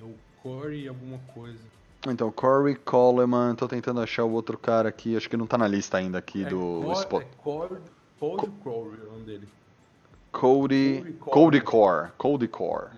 É 0.01 0.03
o 0.03 0.15
Corey 0.45 0.87
alguma 0.87 1.17
coisa. 1.33 1.57
Então, 2.07 2.31
Corey 2.31 2.75
Coleman, 2.75 3.55
tô 3.55 3.67
tentando 3.67 3.99
achar 3.99 4.23
o 4.25 4.31
outro 4.31 4.59
cara 4.59 4.87
aqui, 4.87 5.17
acho 5.17 5.27
que 5.27 5.35
não 5.35 5.47
tá 5.47 5.57
na 5.57 5.67
lista 5.67 5.97
ainda 5.97 6.19
aqui 6.19 6.45
é 6.45 6.47
do 6.47 6.81
Cor, 6.83 6.93
Spot. 6.99 7.23
É 7.23 7.27
Corey, 7.41 7.81
Cody 8.19 8.51
Corey, 8.63 8.99
é 9.01 9.07
o 9.07 9.11
nome 9.11 9.23
dele. 9.23 9.47
Cody, 10.31 11.15
Cody 11.19 11.61
Core. 11.61 12.11
Cody 12.15 12.47
Core. 12.47 12.89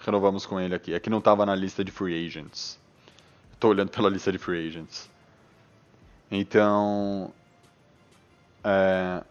Renovamos 0.00 0.44
com 0.44 0.60
ele 0.60 0.74
aqui. 0.74 0.92
É 0.92 1.00
que 1.00 1.08
não 1.08 1.22
tava 1.22 1.46
na 1.46 1.54
lista 1.54 1.82
de 1.82 1.90
free 1.90 2.26
agents. 2.26 2.78
Tô 3.58 3.68
olhando 3.68 3.90
pela 3.90 4.10
lista 4.10 4.30
de 4.30 4.36
free 4.36 4.68
agents. 4.68 5.08
Então, 6.30 7.32
é, 8.62 9.24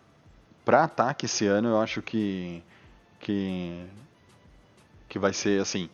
para 0.65 0.85
ataque 0.85 1.27
esse 1.27 1.45
ano, 1.45 1.69
eu 1.69 1.79
acho 1.79 2.01
que 2.01 2.63
que 3.19 3.85
que 5.07 5.19
vai 5.19 5.33
ser 5.33 5.61
assim, 5.61 5.89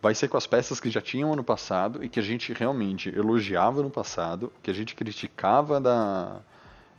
vai 0.00 0.14
ser 0.14 0.28
com 0.28 0.36
as 0.36 0.46
peças 0.46 0.78
que 0.78 0.90
já 0.90 1.00
tinham 1.00 1.32
ano 1.32 1.42
passado 1.42 2.04
e 2.04 2.08
que 2.08 2.20
a 2.20 2.22
gente 2.22 2.52
realmente 2.52 3.08
elogiava 3.08 3.82
no 3.82 3.90
passado, 3.90 4.52
que 4.62 4.70
a 4.70 4.74
gente 4.74 4.94
criticava 4.94 5.80
da, 5.80 6.40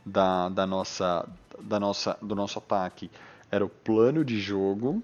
da, 0.04 0.48
da 0.50 0.66
nossa, 0.66 1.26
da 1.60 1.80
nossa, 1.80 2.18
do 2.20 2.34
nosso 2.34 2.58
ataque, 2.58 3.10
era 3.50 3.64
o 3.64 3.68
plano 3.68 4.24
de 4.24 4.38
jogo. 4.38 5.02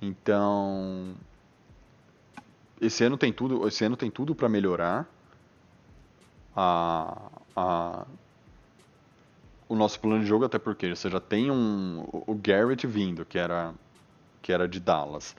Então, 0.00 1.14
esse 2.80 3.04
ano 3.04 3.16
tem 3.16 3.32
tudo, 3.32 3.66
esse 3.68 3.84
ano 3.84 3.96
tem 3.96 4.10
tudo 4.10 4.34
para 4.34 4.48
melhorar. 4.48 5.06
A, 6.56 7.30
a, 7.54 8.06
o 9.68 9.76
nosso 9.76 10.00
plano 10.00 10.20
de 10.20 10.26
jogo, 10.26 10.44
até 10.44 10.58
porque 10.58 10.94
você 10.94 11.10
já 11.10 11.20
tem 11.20 11.50
um, 11.50 12.04
o 12.10 12.34
Garrett 12.34 12.86
vindo, 12.86 13.24
que 13.24 13.38
era, 13.38 13.74
que 14.40 14.52
era 14.52 14.66
de 14.66 14.80
Dallas. 14.80 15.36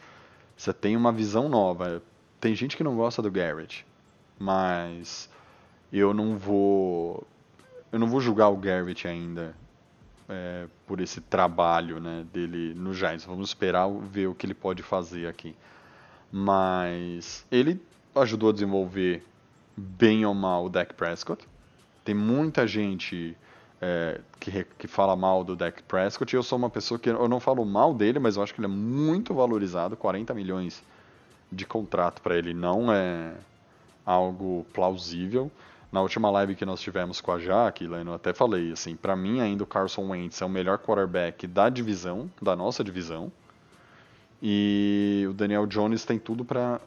Você 0.59 0.73
tem 0.73 0.97
uma 0.97 1.09
visão 1.09 1.47
nova. 1.47 2.03
Tem 2.37 2.53
gente 2.53 2.75
que 2.75 2.83
não 2.83 2.93
gosta 2.97 3.21
do 3.21 3.31
Garrett, 3.31 3.85
mas 4.37 5.29
eu 5.89 6.13
não 6.13 6.37
vou 6.37 7.25
eu 7.93 7.97
não 7.97 8.07
vou 8.07 8.19
julgar 8.19 8.49
o 8.49 8.57
Garrett 8.57 9.07
ainda 9.07 9.55
é, 10.27 10.67
por 10.85 10.99
esse 10.99 11.21
trabalho 11.21 12.01
né, 12.01 12.25
dele 12.33 12.73
no 12.73 12.93
Giants. 12.93 13.23
Vamos 13.23 13.47
esperar 13.47 13.89
ver 13.89 14.27
o 14.27 14.35
que 14.35 14.45
ele 14.45 14.53
pode 14.53 14.83
fazer 14.83 15.27
aqui. 15.27 15.55
Mas 16.29 17.45
ele 17.49 17.81
ajudou 18.13 18.49
a 18.49 18.53
desenvolver 18.53 19.25
bem 19.77 20.25
ou 20.25 20.33
mal 20.33 20.65
o 20.65 20.69
Dak 20.69 20.93
Prescott. 20.93 21.47
Tem 22.03 22.13
muita 22.13 22.67
gente 22.67 23.33
é, 23.81 24.19
que, 24.39 24.65
que 24.77 24.87
fala 24.87 25.15
mal 25.15 25.43
do 25.43 25.55
Dak 25.55 25.81
Prescott. 25.83 26.33
Eu 26.35 26.43
sou 26.43 26.57
uma 26.57 26.69
pessoa 26.69 26.99
que 26.99 27.09
eu 27.09 27.27
não 27.27 27.39
falo 27.39 27.65
mal 27.65 27.93
dele, 27.93 28.19
mas 28.19 28.35
eu 28.35 28.43
acho 28.43 28.53
que 28.53 28.59
ele 28.59 28.67
é 28.67 28.69
muito 28.69 29.33
valorizado. 29.33 29.95
40 29.95 30.33
milhões 30.33 30.83
de 31.51 31.65
contrato 31.65 32.21
para 32.21 32.37
ele 32.37 32.53
não 32.53 32.91
é 32.91 33.33
algo 34.05 34.65
plausível. 34.73 35.51
Na 35.91 36.01
última 36.01 36.29
live 36.29 36.53
que 36.53 36.65
nós 36.65 36.79
tivemos 36.81 37.19
com 37.19 37.31
a 37.31 37.39
Jaque, 37.39 37.85
eu 37.85 38.13
até 38.13 38.31
falei 38.31 38.71
assim, 38.71 38.95
para 38.95 39.15
mim 39.15 39.39
ainda 39.39 39.63
o 39.63 39.67
Carson 39.67 40.09
Wentz 40.09 40.39
é 40.39 40.45
o 40.45 40.49
melhor 40.49 40.77
quarterback 40.77 41.47
da 41.47 41.67
divisão, 41.67 42.29
da 42.39 42.55
nossa 42.55 42.83
divisão. 42.83 43.31
E 44.41 45.25
o 45.27 45.33
Daniel 45.33 45.65
Jones 45.65 46.05
tem 46.05 46.19
tudo 46.19 46.45
para 46.45 46.79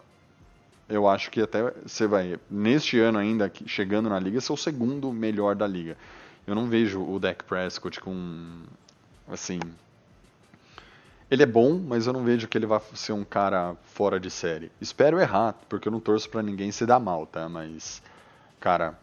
eu 0.88 1.09
acho 1.09 1.30
que 1.30 1.40
até 1.40 1.72
você 1.86 2.07
vai 2.07 2.38
neste 2.51 2.99
ano 2.99 3.18
ainda 3.18 3.51
chegando 3.66 4.09
na 4.09 4.18
liga 4.18 4.40
ser 4.40 4.53
o 4.53 4.57
segundo 4.57 5.12
melhor 5.12 5.55
da 5.55 5.66
liga. 5.66 5.97
Eu 6.47 6.55
não 6.55 6.66
vejo 6.66 7.03
o 7.03 7.18
Dak 7.18 7.45
Prescott 7.45 8.01
com. 8.01 8.62
Assim. 9.28 9.61
Ele 11.30 11.43
é 11.43 11.47
bom, 11.47 11.78
mas 11.78 12.07
eu 12.07 12.12
não 12.12 12.24
vejo 12.24 12.47
que 12.47 12.59
ele 12.59 12.66
vai 12.66 12.80
ser 12.95 13.12
um 13.12 13.24
cara 13.24 13.74
fora 13.84 14.20
de 14.20 14.30
série. 14.30 14.70
Espero 14.80 15.18
errar, 15.18 15.55
porque 15.68 15.88
eu 15.88 15.93
não 15.93 16.01
torço 16.01 16.28
para 16.28 16.43
ninguém 16.43 16.70
se 16.70 16.84
dar 16.84 17.01
mal, 17.01 17.26
tá? 17.26 17.49
Mas, 17.49 18.03
cara, 18.61 18.99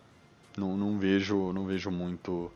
não, 0.55 0.77
não 0.77 0.99
vejo, 0.99 1.51
não 1.51 1.65
vejo 1.65 1.89
muito, 1.89 2.51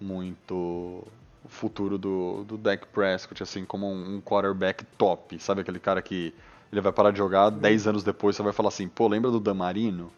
muito 0.00 1.06
futuro 1.48 1.98
do, 1.98 2.44
do 2.44 2.56
Dak 2.56 2.86
Prescott, 2.86 3.42
assim, 3.42 3.64
como 3.64 3.86
um, 3.86 4.16
um 4.16 4.20
quarterback 4.22 4.84
top. 4.96 5.38
Sabe 5.38 5.60
aquele 5.60 5.78
cara 5.78 6.00
que 6.00 6.32
ele 6.72 6.80
vai 6.80 6.92
parar 6.92 7.10
de 7.10 7.18
jogar 7.18 7.50
10 7.50 7.86
anos 7.86 8.04
depois, 8.04 8.36
você 8.36 8.42
vai 8.42 8.52
falar 8.52 8.68
assim, 8.68 8.88
pô, 8.88 9.06
lembra 9.06 9.30
do 9.30 9.38
Damarino? 9.38 10.10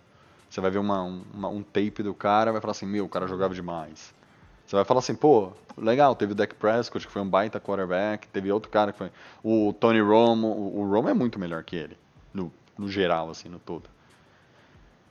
Você 0.48 0.60
vai 0.60 0.70
ver 0.70 0.78
uma, 0.78 1.02
uma, 1.02 1.48
um 1.48 1.62
tape 1.62 2.02
do 2.02 2.14
cara 2.14 2.52
vai 2.52 2.60
falar 2.60 2.72
assim, 2.72 2.86
meu, 2.86 3.04
o 3.04 3.08
cara 3.08 3.26
jogava 3.26 3.54
demais. 3.54 4.14
Você 4.66 4.74
vai 4.74 4.84
falar 4.84 4.98
assim, 4.98 5.14
pô, 5.14 5.52
legal, 5.76 6.14
teve 6.14 6.32
o 6.32 6.34
Dak 6.34 6.54
Prescott, 6.54 7.06
que 7.06 7.12
foi 7.12 7.22
um 7.22 7.28
baita 7.28 7.60
quarterback, 7.60 8.26
teve 8.28 8.50
outro 8.50 8.70
cara 8.70 8.92
que 8.92 8.98
foi. 8.98 9.12
O 9.42 9.72
Tony 9.72 10.00
Romo, 10.00 10.48
o, 10.48 10.80
o 10.80 10.90
Romo 10.90 11.08
é 11.08 11.14
muito 11.14 11.38
melhor 11.38 11.62
que 11.62 11.76
ele, 11.76 11.96
no, 12.34 12.52
no 12.76 12.88
geral, 12.88 13.30
assim, 13.30 13.48
no 13.48 13.58
todo. 13.58 13.88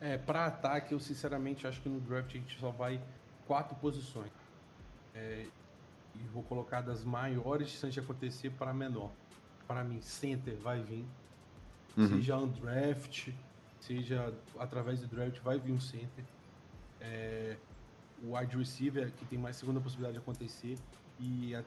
É, 0.01 0.17
pra 0.17 0.45
ataque, 0.45 0.93
eu 0.93 0.99
sinceramente 0.99 1.65
acho 1.65 1.81
que 1.81 1.89
no 1.89 1.99
draft 2.01 2.29
a 2.29 2.37
gente 2.37 2.59
só 2.59 2.69
vai 2.69 2.99
quatro 3.47 3.75
posições. 3.75 4.31
É, 5.13 5.45
e 6.15 6.27
vou 6.33 6.43
colocar 6.43 6.81
das 6.81 7.03
maiores 7.03 7.69
chances 7.69 7.93
de 7.93 7.99
acontecer 7.99 8.51
para 8.51 8.73
menor. 8.73 9.09
Para 9.67 9.83
mim, 9.83 10.01
center 10.01 10.55
vai 10.57 10.81
vir. 10.81 11.05
Uhum. 11.97 12.09
Seja 12.09 12.37
undraft, 12.37 13.29
seja 13.85 14.33
através 14.59 14.99
do 14.99 15.07
draft, 15.07 15.39
vai 15.41 15.59
vir 15.59 15.71
um 15.71 15.79
center. 15.79 16.23
É, 16.99 17.57
o 18.23 18.35
wide 18.35 18.57
receiver, 18.57 19.11
que 19.11 19.25
tem 19.25 19.37
mais 19.37 19.55
segunda 19.55 19.79
possibilidade 19.79 20.13
de 20.13 20.19
acontecer. 20.19 20.77
E, 21.19 21.55
a, 21.55 21.63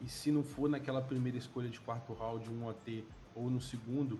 e 0.00 0.08
se 0.08 0.30
não 0.30 0.42
for 0.42 0.68
naquela 0.68 1.02
primeira 1.02 1.36
escolha 1.36 1.68
de 1.68 1.80
quarto 1.80 2.12
round, 2.12 2.48
um 2.48 2.66
OT, 2.66 3.04
ou 3.34 3.50
no 3.50 3.60
segundo, 3.60 4.18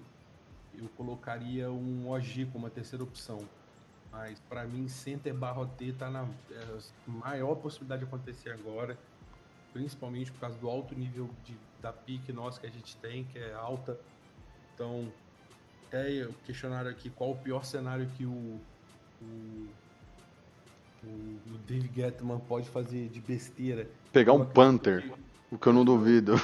eu 0.75 0.89
colocaria 0.97 1.71
um 1.71 2.11
OG 2.11 2.47
como 2.53 2.67
a 2.67 2.71
terceira 2.71 3.05
opção. 3.05 3.39
Mas 4.11 4.41
para 4.41 4.65
mim, 4.65 4.89
center 4.89 5.33
barra 5.33 5.61
OT 5.61 5.93
tá 5.93 6.11
na 6.11 6.27
é, 6.51 6.79
maior 7.07 7.55
possibilidade 7.57 8.01
de 8.01 8.09
acontecer 8.09 8.51
agora, 8.51 8.99
principalmente 9.73 10.33
por 10.33 10.41
causa 10.41 10.59
do 10.59 10.69
alto 10.69 10.97
nível 10.97 11.31
de, 11.45 11.57
da 11.81 11.93
pique 11.93 12.33
nossa 12.33 12.61
que 12.61 12.67
a 12.67 12.71
gente 12.71 12.97
tem, 12.97 13.25
que 13.25 13.39
é 13.39 13.53
alta. 13.55 13.99
Então, 14.75 15.13
até 15.91 16.29
questionaram 16.47 16.89
aqui 16.89 17.11
qual 17.11 17.33
o 17.33 17.37
pior 17.37 17.65
cenário 17.65 18.09
que 18.17 18.25
o, 18.25 18.61
o, 19.21 19.69
o, 21.05 21.59
Dave 21.67 21.91
Gettman 21.95 22.39
pode 22.39 22.69
fazer 22.71 23.09
de 23.09 23.21
besteira. 23.21 23.89
Pegar 24.13 24.33
um 24.33 24.45
Panther, 24.45 25.03
que, 25.03 25.55
o 25.55 25.59
que 25.59 25.67
eu 25.67 25.73
não 25.73 25.85
duvido. 25.85 26.35
Eu, 26.35 26.39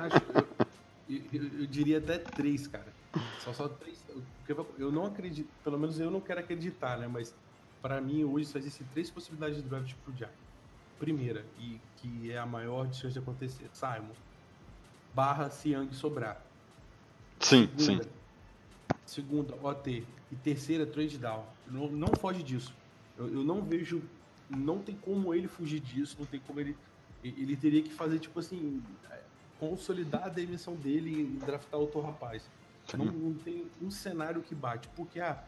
acho, 0.00 0.66
eu, 1.08 1.20
eu, 1.32 1.60
eu, 1.60 1.66
diria 1.66 1.98
até 1.98 2.18
três, 2.18 2.66
cara. 2.66 2.92
Só 3.40 3.52
só 3.52 3.68
três. 3.68 4.02
Eu 4.78 4.90
não 4.90 5.06
acredito, 5.06 5.48
pelo 5.62 5.78
menos 5.78 6.00
eu 6.00 6.10
não 6.10 6.20
quero 6.20 6.40
acreditar, 6.40 6.98
né? 6.98 7.06
Mas 7.06 7.34
para 7.80 8.00
mim 8.00 8.24
hoje 8.24 8.46
só 8.46 8.58
existem 8.58 8.86
três 8.92 9.10
possibilidades 9.10 9.62
de 9.62 9.68
draft 9.68 9.94
pro 10.04 10.14
Giants. 10.16 10.34
Primeira, 10.98 11.44
e 11.58 11.80
que 11.96 12.30
é 12.30 12.38
a 12.38 12.46
maior 12.46 12.86
de 12.86 12.96
chance 12.96 13.12
de 13.12 13.18
acontecer, 13.18 13.68
Simon. 13.72 14.14
Barra 15.14 15.50
Siang 15.50 15.94
sobrar. 15.94 16.40
Sim, 17.40 17.68
Segunda, 17.76 18.04
sim 18.04 18.21
segunda 19.12 19.54
OT 19.62 20.04
e 20.30 20.36
terceira 20.36 20.86
trade 20.86 21.18
down. 21.18 21.44
Não, 21.70 21.88
não 21.88 22.08
foge 22.18 22.42
disso. 22.42 22.74
Eu, 23.16 23.28
eu, 23.28 23.44
não 23.44 23.62
vejo, 23.62 24.02
não 24.48 24.78
tem 24.78 24.96
como 24.96 25.34
ele 25.34 25.46
fugir 25.46 25.80
disso, 25.80 26.16
não 26.18 26.26
tem 26.26 26.40
como 26.40 26.58
ele. 26.60 26.76
Ele 27.22 27.56
teria 27.56 27.82
que 27.82 27.90
fazer, 27.92 28.18
tipo 28.18 28.40
assim, 28.40 28.82
é, 29.10 29.20
consolidar 29.60 30.24
a 30.24 30.28
demissão 30.28 30.74
dele 30.74 31.20
e 31.20 31.24
draftar 31.44 31.78
outro 31.78 32.00
rapaz. 32.00 32.42
Não, 32.96 33.04
não, 33.04 33.34
tem 33.34 33.64
um 33.80 33.90
cenário 33.90 34.42
que 34.42 34.56
bate, 34.56 34.88
porque 34.96 35.20
ah, 35.20 35.40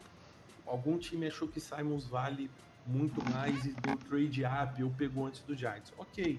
algum 0.64 0.96
time 0.98 1.26
achou 1.26 1.48
que 1.48 1.58
Simons 1.58 2.06
vale 2.06 2.48
muito 2.86 3.20
mais 3.32 3.64
e 3.64 3.72
deu 3.72 3.96
trade 3.96 4.44
up 4.44 4.84
ou 4.84 4.90
pegou 4.90 5.26
antes 5.26 5.40
do 5.40 5.56
Giants. 5.56 5.92
Ok. 5.98 6.38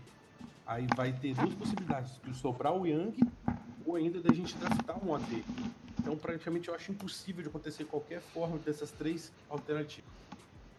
Aí 0.66 0.88
vai 0.96 1.12
ter 1.12 1.34
duas 1.36 1.54
possibilidades: 1.56 2.20
de 2.24 2.34
sobrar 2.34 2.74
o 2.74 2.86
Young 2.86 3.18
ou 3.86 3.96
ainda 3.96 4.22
da 4.22 4.34
gente 4.34 4.56
draftar 4.56 5.04
um 5.04 5.12
OT. 5.12 5.44
Então, 6.06 6.16
praticamente, 6.16 6.70
eu 6.70 6.76
acho 6.76 6.92
impossível 6.92 7.42
de 7.42 7.50
acontecer 7.50 7.84
qualquer 7.86 8.22
forma 8.32 8.60
dessas 8.60 8.92
três 8.92 9.32
alternativas. 9.50 10.06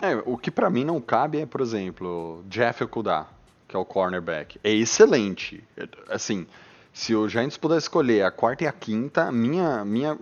É, 0.00 0.14
o 0.24 0.38
que 0.38 0.52
para 0.52 0.70
mim 0.70 0.84
não 0.84 1.00
cabe 1.00 1.40
é, 1.40 1.46
por 1.46 1.60
exemplo, 1.60 2.44
Jeff 2.48 2.84
Okuda, 2.84 3.26
que 3.66 3.74
é 3.74 3.78
o 3.78 3.84
cornerback. 3.84 4.60
É 4.62 4.70
excelente. 4.70 5.64
Assim, 6.08 6.46
se 6.92 7.12
o 7.12 7.28
Giants 7.28 7.56
puder 7.56 7.78
escolher 7.78 8.22
a 8.22 8.30
quarta 8.30 8.62
e 8.62 8.66
a 8.68 8.72
quinta, 8.72 9.32
minha, 9.32 9.84
minha, 9.84 10.16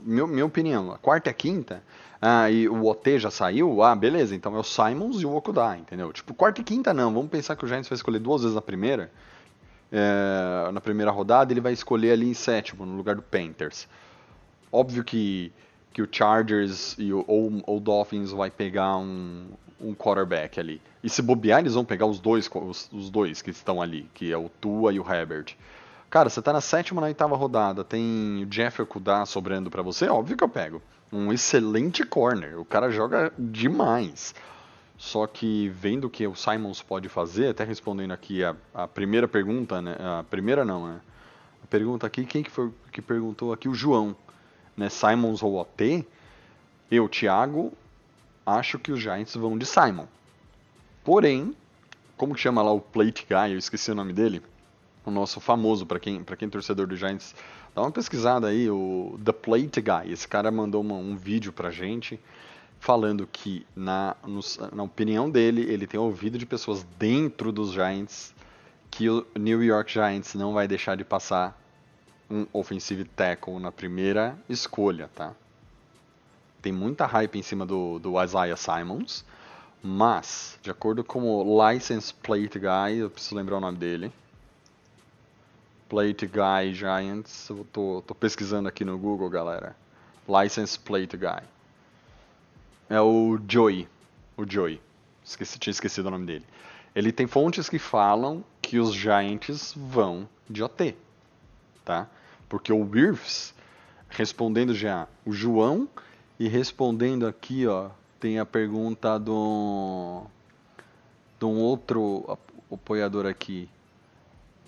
meu, 0.00 0.26
minha 0.26 0.46
opinião, 0.46 0.92
a 0.92 0.96
quarta 0.96 1.28
e 1.28 1.30
a 1.30 1.34
quinta, 1.34 1.82
ah, 2.22 2.50
e 2.50 2.66
o 2.70 2.86
OT 2.86 3.18
já 3.18 3.30
saiu, 3.30 3.82
ah, 3.82 3.94
beleza, 3.94 4.34
então 4.34 4.56
é 4.56 4.58
o 4.58 4.64
Simons 4.64 5.20
e 5.20 5.26
o 5.26 5.36
Okudai, 5.36 5.80
entendeu? 5.80 6.10
Tipo, 6.10 6.32
quarta 6.32 6.62
e 6.62 6.64
quinta 6.64 6.94
não, 6.94 7.12
vamos 7.12 7.28
pensar 7.28 7.54
que 7.54 7.66
o 7.66 7.68
Giants 7.68 7.86
vai 7.86 7.96
escolher 7.96 8.18
duas 8.18 8.40
vezes 8.40 8.54
na 8.54 8.62
primeira, 8.62 9.10
é, 9.92 10.70
na 10.72 10.80
primeira 10.80 11.10
rodada, 11.10 11.52
ele 11.52 11.60
vai 11.60 11.74
escolher 11.74 12.12
ali 12.12 12.30
em 12.30 12.34
sétimo, 12.34 12.86
no 12.86 12.96
lugar 12.96 13.14
do 13.14 13.22
Panthers. 13.22 13.86
Óbvio 14.72 15.04
que, 15.04 15.52
que 15.92 16.02
o 16.02 16.08
Chargers 16.10 16.94
e 16.98 17.12
o, 17.12 17.24
ou, 17.26 17.62
o 17.66 17.80
Dolphins 17.80 18.30
vai 18.30 18.50
pegar 18.50 18.96
um, 18.96 19.46
um 19.80 19.94
quarterback 19.94 20.58
ali. 20.58 20.80
E 21.02 21.08
se 21.08 21.22
bobear, 21.22 21.60
eles 21.60 21.74
vão 21.74 21.84
pegar 21.84 22.06
os 22.06 22.20
dois, 22.20 22.50
os, 22.52 22.90
os 22.92 23.10
dois 23.10 23.40
que 23.42 23.50
estão 23.50 23.80
ali, 23.80 24.08
que 24.14 24.32
é 24.32 24.36
o 24.36 24.48
Tua 24.48 24.92
e 24.92 25.00
o 25.00 25.12
Herbert. 25.12 25.56
Cara, 26.10 26.30
você 26.30 26.40
tá 26.40 26.52
na 26.52 26.60
sétima, 26.60 27.00
na 27.00 27.06
oitava 27.06 27.36
rodada, 27.36 27.84
tem 27.84 28.42
o 28.42 28.46
Jeff 28.46 28.80
Okudá 28.80 29.26
sobrando 29.26 29.70
para 29.70 29.82
você, 29.82 30.08
óbvio 30.08 30.36
que 30.36 30.44
eu 30.44 30.48
pego. 30.48 30.82
Um 31.12 31.32
excelente 31.32 32.04
corner, 32.04 32.58
o 32.58 32.64
cara 32.64 32.90
joga 32.90 33.32
demais. 33.38 34.34
Só 34.96 35.26
que 35.26 35.68
vendo 35.68 36.06
o 36.06 36.10
que 36.10 36.26
o 36.26 36.34
Simons 36.34 36.82
pode 36.82 37.08
fazer, 37.08 37.48
até 37.48 37.62
respondendo 37.62 38.10
aqui 38.10 38.42
a, 38.42 38.56
a 38.74 38.88
primeira 38.88 39.28
pergunta, 39.28 39.80
né? 39.80 39.96
A 40.00 40.24
primeira 40.28 40.64
não, 40.64 40.88
né? 40.88 41.00
A 41.62 41.66
pergunta 41.68 42.06
aqui, 42.06 42.24
quem 42.24 42.42
que 42.42 42.50
foi 42.50 42.72
que 42.90 43.00
perguntou 43.00 43.52
aqui? 43.52 43.68
O 43.68 43.74
João, 43.74 44.16
né? 44.78 44.88
Simons 44.88 45.42
ou 45.42 45.60
OT? 45.60 46.06
Eu, 46.90 47.06
Thiago, 47.08 47.72
acho 48.46 48.78
que 48.78 48.90
os 48.90 49.00
Giants 49.00 49.34
vão 49.34 49.58
de 49.58 49.66
Simon. 49.66 50.06
Porém, 51.04 51.54
como 52.16 52.34
que 52.34 52.40
chama 52.40 52.62
lá 52.62 52.72
o 52.72 52.80
plate 52.80 53.26
guy? 53.28 53.52
Eu 53.52 53.58
esqueci 53.58 53.90
o 53.90 53.94
nome 53.94 54.14
dele 54.14 54.42
o 55.08 55.10
nosso 55.10 55.40
famoso, 55.40 55.84
para 55.86 55.98
quem, 55.98 56.22
pra 56.22 56.36
quem 56.36 56.46
é 56.46 56.50
torcedor 56.50 56.86
do 56.86 56.96
Giants, 56.96 57.34
dá 57.74 57.82
uma 57.82 57.90
pesquisada 57.90 58.46
aí, 58.46 58.70
o 58.70 59.18
The 59.24 59.32
Plate 59.32 59.80
Guy. 59.80 60.12
Esse 60.12 60.28
cara 60.28 60.50
mandou 60.50 60.80
uma, 60.80 60.94
um 60.94 61.16
vídeo 61.16 61.52
pra 61.52 61.70
gente 61.70 62.20
falando 62.78 63.26
que, 63.26 63.66
na, 63.74 64.14
no, 64.24 64.40
na 64.72 64.82
opinião 64.84 65.28
dele, 65.28 65.62
ele 65.62 65.86
tem 65.86 65.98
ouvido 65.98 66.38
de 66.38 66.46
pessoas 66.46 66.86
dentro 66.98 67.50
dos 67.50 67.72
Giants 67.72 68.32
que 68.90 69.08
o 69.10 69.26
New 69.36 69.62
York 69.62 69.92
Giants 69.92 70.34
não 70.34 70.52
vai 70.52 70.68
deixar 70.68 70.96
de 70.96 71.04
passar 71.04 71.58
um 72.30 72.46
offensive 72.52 73.04
tackle 73.04 73.58
na 73.58 73.72
primeira 73.72 74.38
escolha, 74.48 75.08
tá? 75.14 75.34
Tem 76.60 76.72
muita 76.72 77.06
hype 77.06 77.38
em 77.38 77.42
cima 77.42 77.64
do, 77.64 77.98
do 77.98 78.22
Isaiah 78.22 78.56
Simons, 78.56 79.24
mas, 79.82 80.58
de 80.60 80.70
acordo 80.70 81.04
com 81.04 81.22
o 81.22 81.70
License 81.70 82.12
Plate 82.12 82.58
Guy, 82.58 82.98
eu 82.98 83.10
preciso 83.10 83.36
lembrar 83.36 83.58
o 83.58 83.60
nome 83.60 83.78
dele, 83.78 84.12
Plate 85.88 86.26
Guy 86.26 86.74
Giants. 86.74 87.48
Eu 87.48 87.66
tô, 87.72 88.02
tô 88.06 88.14
pesquisando 88.14 88.68
aqui 88.68 88.84
no 88.84 88.98
Google, 88.98 89.30
galera. 89.30 89.74
License 90.28 90.78
Plate 90.78 91.16
Guy. 91.16 91.42
É 92.90 93.00
o 93.00 93.38
Joey. 93.48 93.88
O 94.36 94.44
Joey. 94.46 94.80
Esqueci, 95.24 95.58
tinha 95.58 95.70
esquecido 95.70 96.06
o 96.06 96.10
nome 96.10 96.26
dele. 96.26 96.44
Ele 96.94 97.12
tem 97.12 97.26
fontes 97.26 97.68
que 97.68 97.78
falam 97.78 98.44
que 98.60 98.78
os 98.78 98.94
Giants 98.94 99.74
vão 99.76 100.28
de 100.48 100.62
OT. 100.62 100.94
Tá? 101.84 102.06
Porque 102.48 102.72
o 102.72 102.88
Wirfs, 102.88 103.54
respondendo 104.08 104.74
já 104.74 105.06
o 105.24 105.32
João, 105.32 105.88
e 106.38 106.48
respondendo 106.48 107.26
aqui, 107.26 107.66
ó, 107.66 107.90
tem 108.18 108.38
a 108.38 108.46
pergunta 108.46 109.18
do, 109.18 110.24
de 111.38 111.44
um 111.44 111.58
outro 111.58 112.38
apoiador 112.70 113.26
aqui 113.26 113.68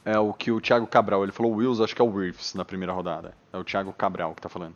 é 0.05 0.19
o 0.19 0.33
que 0.33 0.51
o 0.51 0.61
Thiago 0.61 0.87
Cabral, 0.87 1.23
ele 1.23 1.33
falou 1.33 1.53
Wills, 1.53 1.83
acho 1.83 1.95
que 1.95 2.01
é 2.01 2.05
o 2.05 2.11
Wirfs 2.11 2.55
na 2.55 2.65
primeira 2.65 2.93
rodada. 2.93 3.35
É 3.53 3.57
o 3.59 3.65
Thiago 3.65 3.93
Cabral 3.93 4.35
que 4.35 4.43
tá 4.43 4.49
falando. 4.49 4.75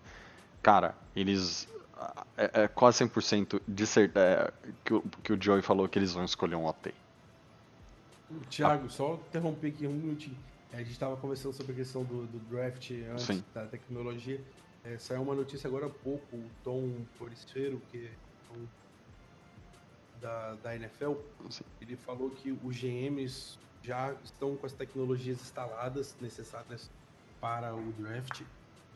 Cara, 0.62 0.94
eles. 1.14 1.68
É, 2.36 2.64
é 2.64 2.68
quase 2.68 3.05
100% 3.05 3.61
de 3.66 3.86
certeza 3.86 4.26
é, 4.26 4.52
que, 4.84 4.94
o, 4.94 5.02
que 5.22 5.32
o 5.32 5.40
Joey 5.40 5.62
falou 5.62 5.88
que 5.88 5.98
eles 5.98 6.12
vão 6.12 6.24
escolher 6.24 6.57
um 6.57 6.66
OT. 6.66 6.92
Thiago, 8.50 8.90
só 8.90 9.14
interromper 9.28 9.68
aqui 9.68 9.86
um 9.86 9.92
minutinho. 9.92 10.36
A 10.74 10.78
gente 10.78 10.90
estava 10.90 11.16
conversando 11.16 11.52
sobre 11.52 11.70
a 11.70 11.74
questão 11.76 12.02
do, 12.02 12.26
do 12.26 12.38
draft 12.50 12.90
antes 12.90 13.26
Sim. 13.26 13.44
da 13.54 13.64
tecnologia. 13.64 14.40
É, 14.82 14.98
saiu 14.98 15.22
uma 15.22 15.34
notícia 15.34 15.68
agora 15.68 15.86
há 15.86 15.90
pouco, 15.90 16.36
o 16.36 16.50
Tom 16.64 17.04
Porisfero, 17.16 17.80
que 17.92 18.06
é 18.06 18.56
um 18.58 18.66
da, 20.20 20.54
da 20.56 20.74
NFL, 20.74 21.12
Sim. 21.48 21.62
ele 21.80 21.94
falou 21.94 22.28
que 22.30 22.50
os 22.50 22.76
GMs 22.76 23.56
já 23.82 24.14
estão 24.24 24.56
com 24.56 24.66
as 24.66 24.72
tecnologias 24.72 25.40
instaladas 25.40 26.16
necessárias 26.20 26.90
para 27.40 27.72
o 27.72 27.92
draft. 27.92 28.42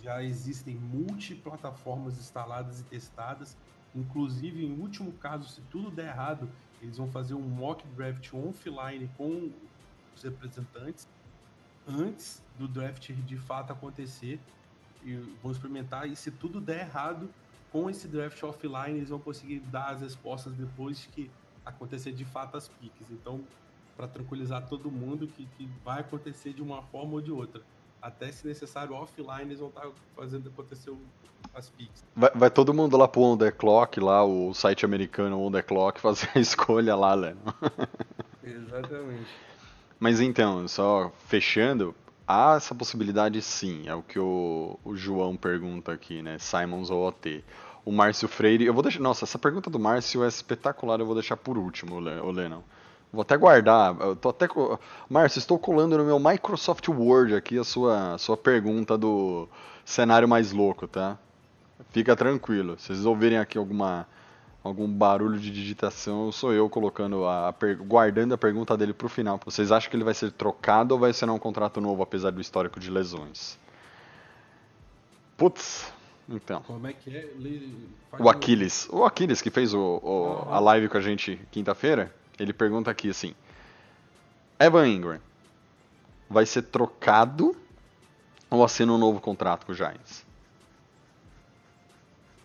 Já 0.02 0.22
existem 0.22 0.74
multiplataformas 0.74 2.18
instaladas 2.18 2.80
e 2.80 2.84
testadas. 2.84 3.56
Inclusive, 3.94 4.64
em 4.64 4.80
último 4.80 5.12
caso, 5.12 5.48
se 5.48 5.60
tudo 5.70 5.92
der 5.92 6.06
errado, 6.06 6.50
eles 6.82 6.96
vão 6.96 7.08
fazer 7.08 7.34
um 7.34 7.42
mock 7.42 7.86
draft 7.88 8.32
offline 8.34 9.08
com 9.16 9.52
os 10.16 10.22
representantes 10.22 11.06
antes 11.88 12.42
do 12.58 12.68
draft 12.68 13.10
de 13.12 13.36
fato 13.36 13.72
acontecer. 13.72 14.40
E 15.04 15.14
vão 15.42 15.52
experimentar. 15.52 16.08
E 16.08 16.16
se 16.16 16.30
tudo 16.30 16.60
der 16.60 16.80
errado, 16.80 17.30
com 17.70 17.88
esse 17.88 18.08
draft 18.08 18.42
offline, 18.42 18.98
eles 18.98 19.08
vão 19.10 19.18
conseguir 19.18 19.60
dar 19.60 19.90
as 19.90 20.00
respostas 20.00 20.54
depois 20.54 21.08
que 21.12 21.30
acontecer 21.64 22.12
de 22.12 22.24
fato 22.24 22.56
as 22.56 22.68
piques. 22.68 23.10
Então, 23.10 23.40
para 23.96 24.06
tranquilizar 24.06 24.66
todo 24.68 24.90
mundo 24.90 25.26
que, 25.26 25.46
que 25.56 25.68
vai 25.84 26.00
acontecer 26.00 26.52
de 26.52 26.62
uma 26.62 26.82
forma 26.82 27.14
ou 27.14 27.20
de 27.20 27.32
outra. 27.32 27.60
Até 28.00 28.30
se 28.30 28.46
necessário 28.46 28.94
offline 28.94 29.42
eles 29.42 29.58
vão 29.58 29.68
estar 29.68 29.80
tá 29.80 29.90
fazendo 30.14 30.48
acontecer 30.48 30.94
as 31.52 31.68
picks. 31.70 32.04
Vai, 32.14 32.30
vai, 32.32 32.50
todo 32.50 32.72
mundo 32.72 32.96
lá 32.96 33.08
pro 33.08 33.22
On 33.22 33.36
The 33.36 33.50
Clock, 33.50 33.98
lá 33.98 34.24
o 34.24 34.54
site 34.54 34.84
americano 34.84 35.40
On 35.40 35.50
The 35.50 35.62
Clock, 35.62 35.98
fazer 36.00 36.30
a 36.34 36.38
escolha 36.38 36.94
lá, 36.94 37.14
Leno. 37.14 37.40
Exatamente. 38.42 39.26
Mas 39.98 40.20
então, 40.20 40.66
só 40.68 41.12
fechando, 41.26 41.94
há 42.26 42.54
essa 42.56 42.74
possibilidade 42.74 43.40
sim, 43.42 43.88
é 43.88 43.94
o 43.94 44.02
que 44.02 44.18
o, 44.18 44.78
o 44.84 44.96
João 44.96 45.36
pergunta 45.36 45.92
aqui, 45.92 46.22
né? 46.22 46.38
Simons 46.38 46.90
ou 46.90 47.06
OT. 47.06 47.44
O 47.84 47.90
Márcio 47.90 48.28
Freire, 48.28 48.64
eu 48.66 48.74
vou 48.74 48.82
deixar. 48.82 49.00
Nossa, 49.00 49.24
essa 49.24 49.38
pergunta 49.38 49.70
do 49.70 49.78
Márcio 49.78 50.22
é 50.22 50.28
espetacular, 50.28 51.00
eu 51.00 51.06
vou 51.06 51.14
deixar 51.14 51.36
por 51.36 51.56
último, 51.56 51.96
o 51.96 52.30
Lennon. 52.30 52.62
Vou 53.12 53.22
até 53.22 53.36
guardar. 53.36 53.96
Eu 54.00 54.14
tô 54.14 54.28
até. 54.28 54.46
Márcio, 55.08 55.38
estou 55.38 55.58
colando 55.58 55.96
no 55.96 56.04
meu 56.04 56.18
Microsoft 56.18 56.86
Word 56.88 57.34
aqui 57.34 57.58
a 57.58 57.64
sua, 57.64 58.14
a 58.14 58.18
sua 58.18 58.36
pergunta 58.36 58.98
do 58.98 59.48
cenário 59.84 60.28
mais 60.28 60.52
louco, 60.52 60.86
tá? 60.86 61.18
Fica 61.90 62.14
tranquilo. 62.14 62.78
Se 62.78 62.88
vocês 62.88 63.06
ouvirem 63.06 63.38
aqui 63.38 63.56
alguma, 63.56 64.06
algum 64.62 64.88
barulho 64.88 65.38
de 65.38 65.50
digitação, 65.50 66.30
sou 66.32 66.52
eu 66.52 66.68
colocando 66.68 67.26
a, 67.26 67.54
guardando 67.86 68.34
a 68.34 68.38
pergunta 68.38 68.76
dele 68.76 68.92
pro 68.92 69.08
final. 69.08 69.40
Vocês 69.44 69.72
acham 69.72 69.90
que 69.90 69.96
ele 69.96 70.04
vai 70.04 70.14
ser 70.14 70.32
trocado 70.32 70.94
ou 70.94 71.00
vai 71.00 71.12
ser 71.12 71.28
um 71.30 71.38
contrato 71.38 71.80
novo, 71.80 72.02
apesar 72.02 72.30
do 72.30 72.40
histórico 72.40 72.78
de 72.80 72.90
lesões? 72.90 73.58
Putz, 75.36 75.92
então. 76.28 76.62
Como 76.62 76.86
é 76.86 76.92
que 76.92 77.16
é? 77.16 77.28
O 78.18 78.28
Aquiles. 78.28 78.88
O 78.90 79.04
Aquiles 79.04 79.40
que 79.40 79.50
fez 79.50 79.72
o, 79.72 80.00
o 80.02 80.52
a 80.52 80.58
live 80.58 80.88
com 80.88 80.98
a 80.98 81.00
gente 81.00 81.40
quinta-feira. 81.50 82.14
Ele 82.38 82.52
pergunta 82.52 82.90
aqui 82.90 83.10
assim: 83.10 83.34
Evan 84.58 84.88
Ingram 84.88 85.20
vai 86.28 86.44
ser 86.44 86.62
trocado 86.62 87.56
ou 88.50 88.64
assina 88.64 88.92
um 88.92 88.98
novo 88.98 89.20
contrato 89.20 89.64
com 89.64 89.72
o 89.72 89.74
Giants? 89.74 90.27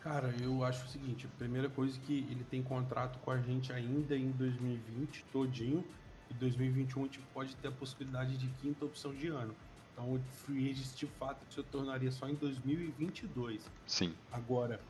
Cara, 0.03 0.35
eu 0.41 0.65
acho 0.65 0.83
o 0.85 0.89
seguinte, 0.89 1.25
a 1.25 1.37
primeira 1.37 1.69
coisa 1.69 1.97
é 1.97 2.01
que 2.05 2.27
ele 2.29 2.43
tem 2.43 2.61
contrato 2.61 3.17
com 3.19 3.31
a 3.31 3.37
gente 3.37 3.71
ainda 3.71 4.17
em 4.17 4.31
2020, 4.31 5.23
todinho, 5.31 5.81
e 6.29 6.33
2021 6.33 7.01
a 7.01 7.05
gente 7.05 7.19
pode 7.33 7.55
ter 7.55 7.69
a 7.69 7.71
possibilidade 7.71 8.35
de 8.35 8.49
quinta 8.61 8.83
opção 8.83 9.13
de 9.13 9.29
ano. 9.29 9.55
Então 9.93 10.13
o 10.13 10.19
free 10.19 10.69
agent 10.69 10.93
de 10.95 11.07
fato 11.07 11.45
se 11.49 11.63
tornaria 11.63 12.11
só 12.11 12.27
em 12.27 12.35
2022. 12.35 13.71
Sim. 13.87 14.13
Agora, 14.29 14.81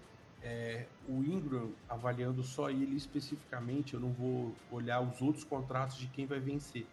é, 0.41 0.88
o 1.07 1.24
Ingram, 1.24 1.72
avaliando 1.88 2.41
só 2.41 2.72
ele 2.72 2.95
especificamente, 2.95 3.93
eu 3.93 3.99
não 3.99 4.11
vou 4.11 4.55
olhar 4.72 4.99
os 4.99 5.22
outros 5.22 5.43
contratos 5.43 5.95
de 5.97 6.07
quem 6.07 6.26
vai 6.26 6.39
vencer, 6.39 6.88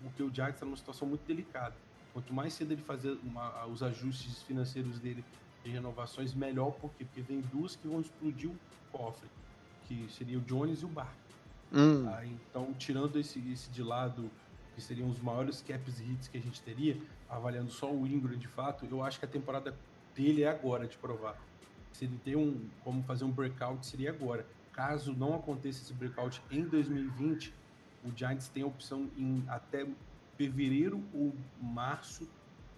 porque 0.00 0.22
o 0.22 0.32
Giants 0.32 0.54
está 0.54 0.66
numa 0.66 0.76
situação 0.76 1.08
muito 1.08 1.26
delicada. 1.26 1.74
Quanto 2.12 2.32
mais 2.32 2.52
cedo 2.52 2.72
ele 2.72 2.82
fazer 2.82 3.18
uma, 3.24 3.66
os 3.66 3.82
ajustes 3.82 4.40
financeiros 4.44 5.00
dele 5.00 5.24
de 5.66 5.72
renovações, 5.72 6.32
melhor, 6.34 6.72
por 6.72 6.90
quê? 6.92 7.04
Porque 7.04 7.20
vem 7.20 7.40
duas 7.52 7.76
que 7.76 7.88
vão 7.88 8.00
explodir 8.00 8.50
o 8.50 8.56
cofre, 8.92 9.28
que 9.86 10.06
seria 10.10 10.38
o 10.38 10.40
Jones 10.40 10.82
e 10.82 10.84
o 10.84 10.88
Bar. 10.88 11.12
Hum. 11.72 12.08
Ah, 12.08 12.24
então, 12.24 12.72
tirando 12.74 13.18
esse, 13.18 13.38
esse 13.50 13.68
de 13.70 13.82
lado, 13.82 14.30
que 14.74 14.80
seriam 14.80 15.08
os 15.08 15.20
maiores 15.20 15.62
caps 15.62 16.00
hits 16.00 16.28
que 16.28 16.38
a 16.38 16.40
gente 16.40 16.60
teria, 16.62 16.96
avaliando 17.28 17.70
só 17.70 17.92
o 17.92 18.06
Ingram 18.06 18.36
de 18.36 18.48
fato, 18.48 18.86
eu 18.90 19.02
acho 19.02 19.18
que 19.18 19.24
a 19.24 19.28
temporada 19.28 19.74
dele 20.14 20.42
é 20.42 20.48
agora 20.48 20.86
de 20.86 20.96
provar 20.96 21.36
se 21.96 22.04
ele 22.04 22.18
tem 22.22 22.36
um 22.36 22.68
como 22.84 23.02
fazer 23.04 23.24
um 23.24 23.30
breakout 23.30 23.84
seria 23.86 24.10
agora. 24.10 24.46
Caso 24.72 25.14
não 25.14 25.34
aconteça 25.34 25.82
esse 25.82 25.94
breakout 25.94 26.42
em 26.50 26.62
2020, 26.64 27.52
o 28.04 28.12
Giants 28.14 28.48
tem 28.48 28.62
a 28.62 28.66
opção 28.66 29.08
em 29.16 29.42
até 29.48 29.86
fevereiro 30.36 31.02
ou 31.14 31.34
março 31.60 32.28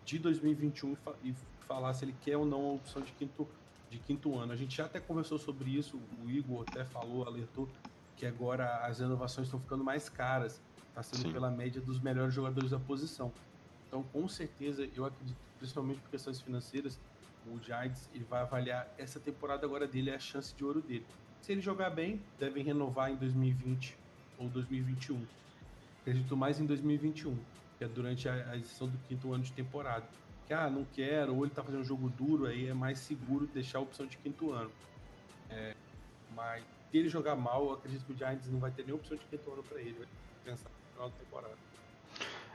de 0.05 0.18
2021 0.18 0.97
e 1.24 1.34
falar 1.68 1.92
se 1.94 2.04
ele 2.04 2.14
quer 2.22 2.36
ou 2.36 2.46
não 2.46 2.70
a 2.70 2.72
opção 2.72 3.02
de 3.02 3.12
quinto 3.12 3.46
de 3.90 3.98
quinto 3.98 4.36
ano. 4.38 4.52
A 4.52 4.56
gente 4.56 4.76
já 4.76 4.84
até 4.84 5.00
conversou 5.00 5.38
sobre 5.38 5.70
isso, 5.70 6.00
o 6.22 6.30
Igor 6.30 6.64
até 6.68 6.84
falou, 6.84 7.26
alertou 7.26 7.68
que 8.16 8.26
agora 8.26 8.84
as 8.84 8.98
renovações 8.98 9.46
estão 9.46 9.60
ficando 9.60 9.84
mais 9.84 10.08
caras. 10.08 10.60
Está 10.88 11.02
sendo 11.02 11.22
Sim. 11.22 11.32
pela 11.32 11.50
média 11.50 11.80
dos 11.80 12.00
melhores 12.00 12.34
jogadores 12.34 12.70
da 12.70 12.78
posição. 12.78 13.32
Então, 13.86 14.02
com 14.02 14.28
certeza, 14.28 14.88
eu 14.94 15.04
acredito, 15.04 15.38
principalmente 15.58 16.00
por 16.00 16.10
questões 16.10 16.40
financeiras, 16.40 16.98
o 17.46 17.58
Giants 17.62 18.10
ele 18.12 18.24
vai 18.24 18.42
avaliar 18.42 18.92
essa 18.98 19.18
temporada 19.18 19.64
agora 19.64 19.86
dele, 19.86 20.10
é 20.10 20.16
a 20.16 20.18
chance 20.18 20.54
de 20.54 20.64
ouro 20.64 20.82
dele. 20.82 21.06
Se 21.40 21.52
ele 21.52 21.60
jogar 21.60 21.90
bem, 21.90 22.20
devem 22.38 22.64
renovar 22.64 23.10
em 23.10 23.16
2020 23.16 23.96
ou 24.38 24.48
2021. 24.48 25.24
Acredito 26.00 26.36
mais 26.36 26.60
em 26.60 26.66
2021, 26.66 27.38
que 27.78 27.84
é 27.84 27.88
durante 27.88 28.28
a, 28.28 28.50
a 28.50 28.56
edição 28.56 28.88
do 28.88 28.98
quinto 29.06 29.32
ano 29.32 29.44
de 29.44 29.52
temporada. 29.52 30.04
Que, 30.49 30.55
ah, 30.55 30.70
não 30.70 30.86
quero, 30.94 31.36
ou 31.36 31.44
ele 31.44 31.55
tá 31.55 31.62
fazendo 31.62 31.82
um 31.82 31.84
jogo 31.84 32.09
duro, 32.09 32.46
aí 32.46 32.68
é 32.68 32.74
mais 32.74 32.99
seguro 32.99 33.46
deixar 33.53 33.78
a 33.78 33.82
opção 33.82 34.07
de 34.07 34.16
quinto 34.16 34.51
ano. 34.51 34.70
É, 35.51 35.74
mas 36.34 36.64
se 36.90 36.96
ele 36.96 37.09
jogar 37.11 37.36
mal, 37.36 37.66
eu 37.66 37.72
acredito 37.72 38.05
que 38.07 38.12
o 38.12 38.16
Giants 38.16 38.49
não 38.51 38.59
vai 38.59 38.70
ter 38.70 38.82
nenhuma 38.82 39.01
opção 39.01 39.16
de 39.18 39.24
quinto 39.24 39.53
ano 39.53 39.62
para 39.62 39.78
ele. 39.78 39.94
Vai 39.99 40.09
pensar 40.44 40.70
no 40.70 40.92
final 40.94 41.11
da 41.11 41.16
temporada. 41.16 41.55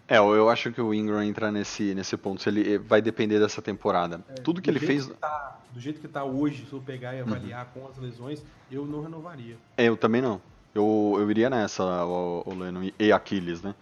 É, 0.08 0.18
eu 0.18 0.50
acho 0.50 0.72
que 0.72 0.82
o 0.82 0.94
Ingram 0.94 1.22
entra 1.24 1.52
nesse, 1.52 1.94
nesse 1.94 2.18
ponto. 2.18 2.41
Se 2.41 2.50
ele 2.50 2.78
vai 2.80 3.02
depender 3.02 3.39
dessa 3.39 3.62
temporada. 3.62 4.20
Tudo 4.44 4.62
que 4.62 4.70
ele 4.70 4.80
fez. 4.80 5.06
Uhum. 5.06 5.14
que 5.14 5.20
tá- 5.20 5.60
do 5.72 5.80
jeito 5.80 6.00
que 6.00 6.08
tá 6.08 6.24
hoje, 6.24 6.66
se 6.68 6.74
eu 6.74 6.82
pegar 6.82 7.14
e 7.16 7.22
avaliar 7.22 7.66
com 7.74 7.88
as 7.88 7.98
lesões, 7.98 8.44
eu 8.72 8.86
não 8.86 9.02
renovaria. 9.02 9.56
É, 9.78 9.86
eu 9.86 9.96
também 9.98 10.22
não. 10.22 10.41
Eu, 10.74 11.16
eu 11.18 11.30
iria 11.32 11.50
nessa, 11.50 11.84
o, 12.06 12.44
o 12.46 12.54
Lennon 12.56 12.91
e 13.00 13.12
Aquiles, 13.12 13.62
né? 13.62 13.74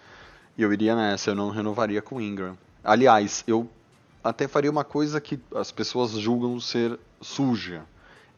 E 0.58 0.62
eu 0.62 0.72
iria 0.72 0.96
nessa, 0.96 1.32
eu 1.32 1.36
não 1.36 1.50
renovaria 1.50 2.02
com 2.02 2.16
o 2.18 2.22
Ingram. 2.22 2.58
Aliás, 2.84 3.44
eu 3.48 3.70
até 4.24 4.48
faria 4.48 4.72
uma 4.72 4.84
coisa 4.84 5.20
que 5.20 5.40
as 5.56 5.72
pessoas 5.72 6.12
julgam 6.12 6.60
ser 6.60 7.00
suja. 7.20 7.84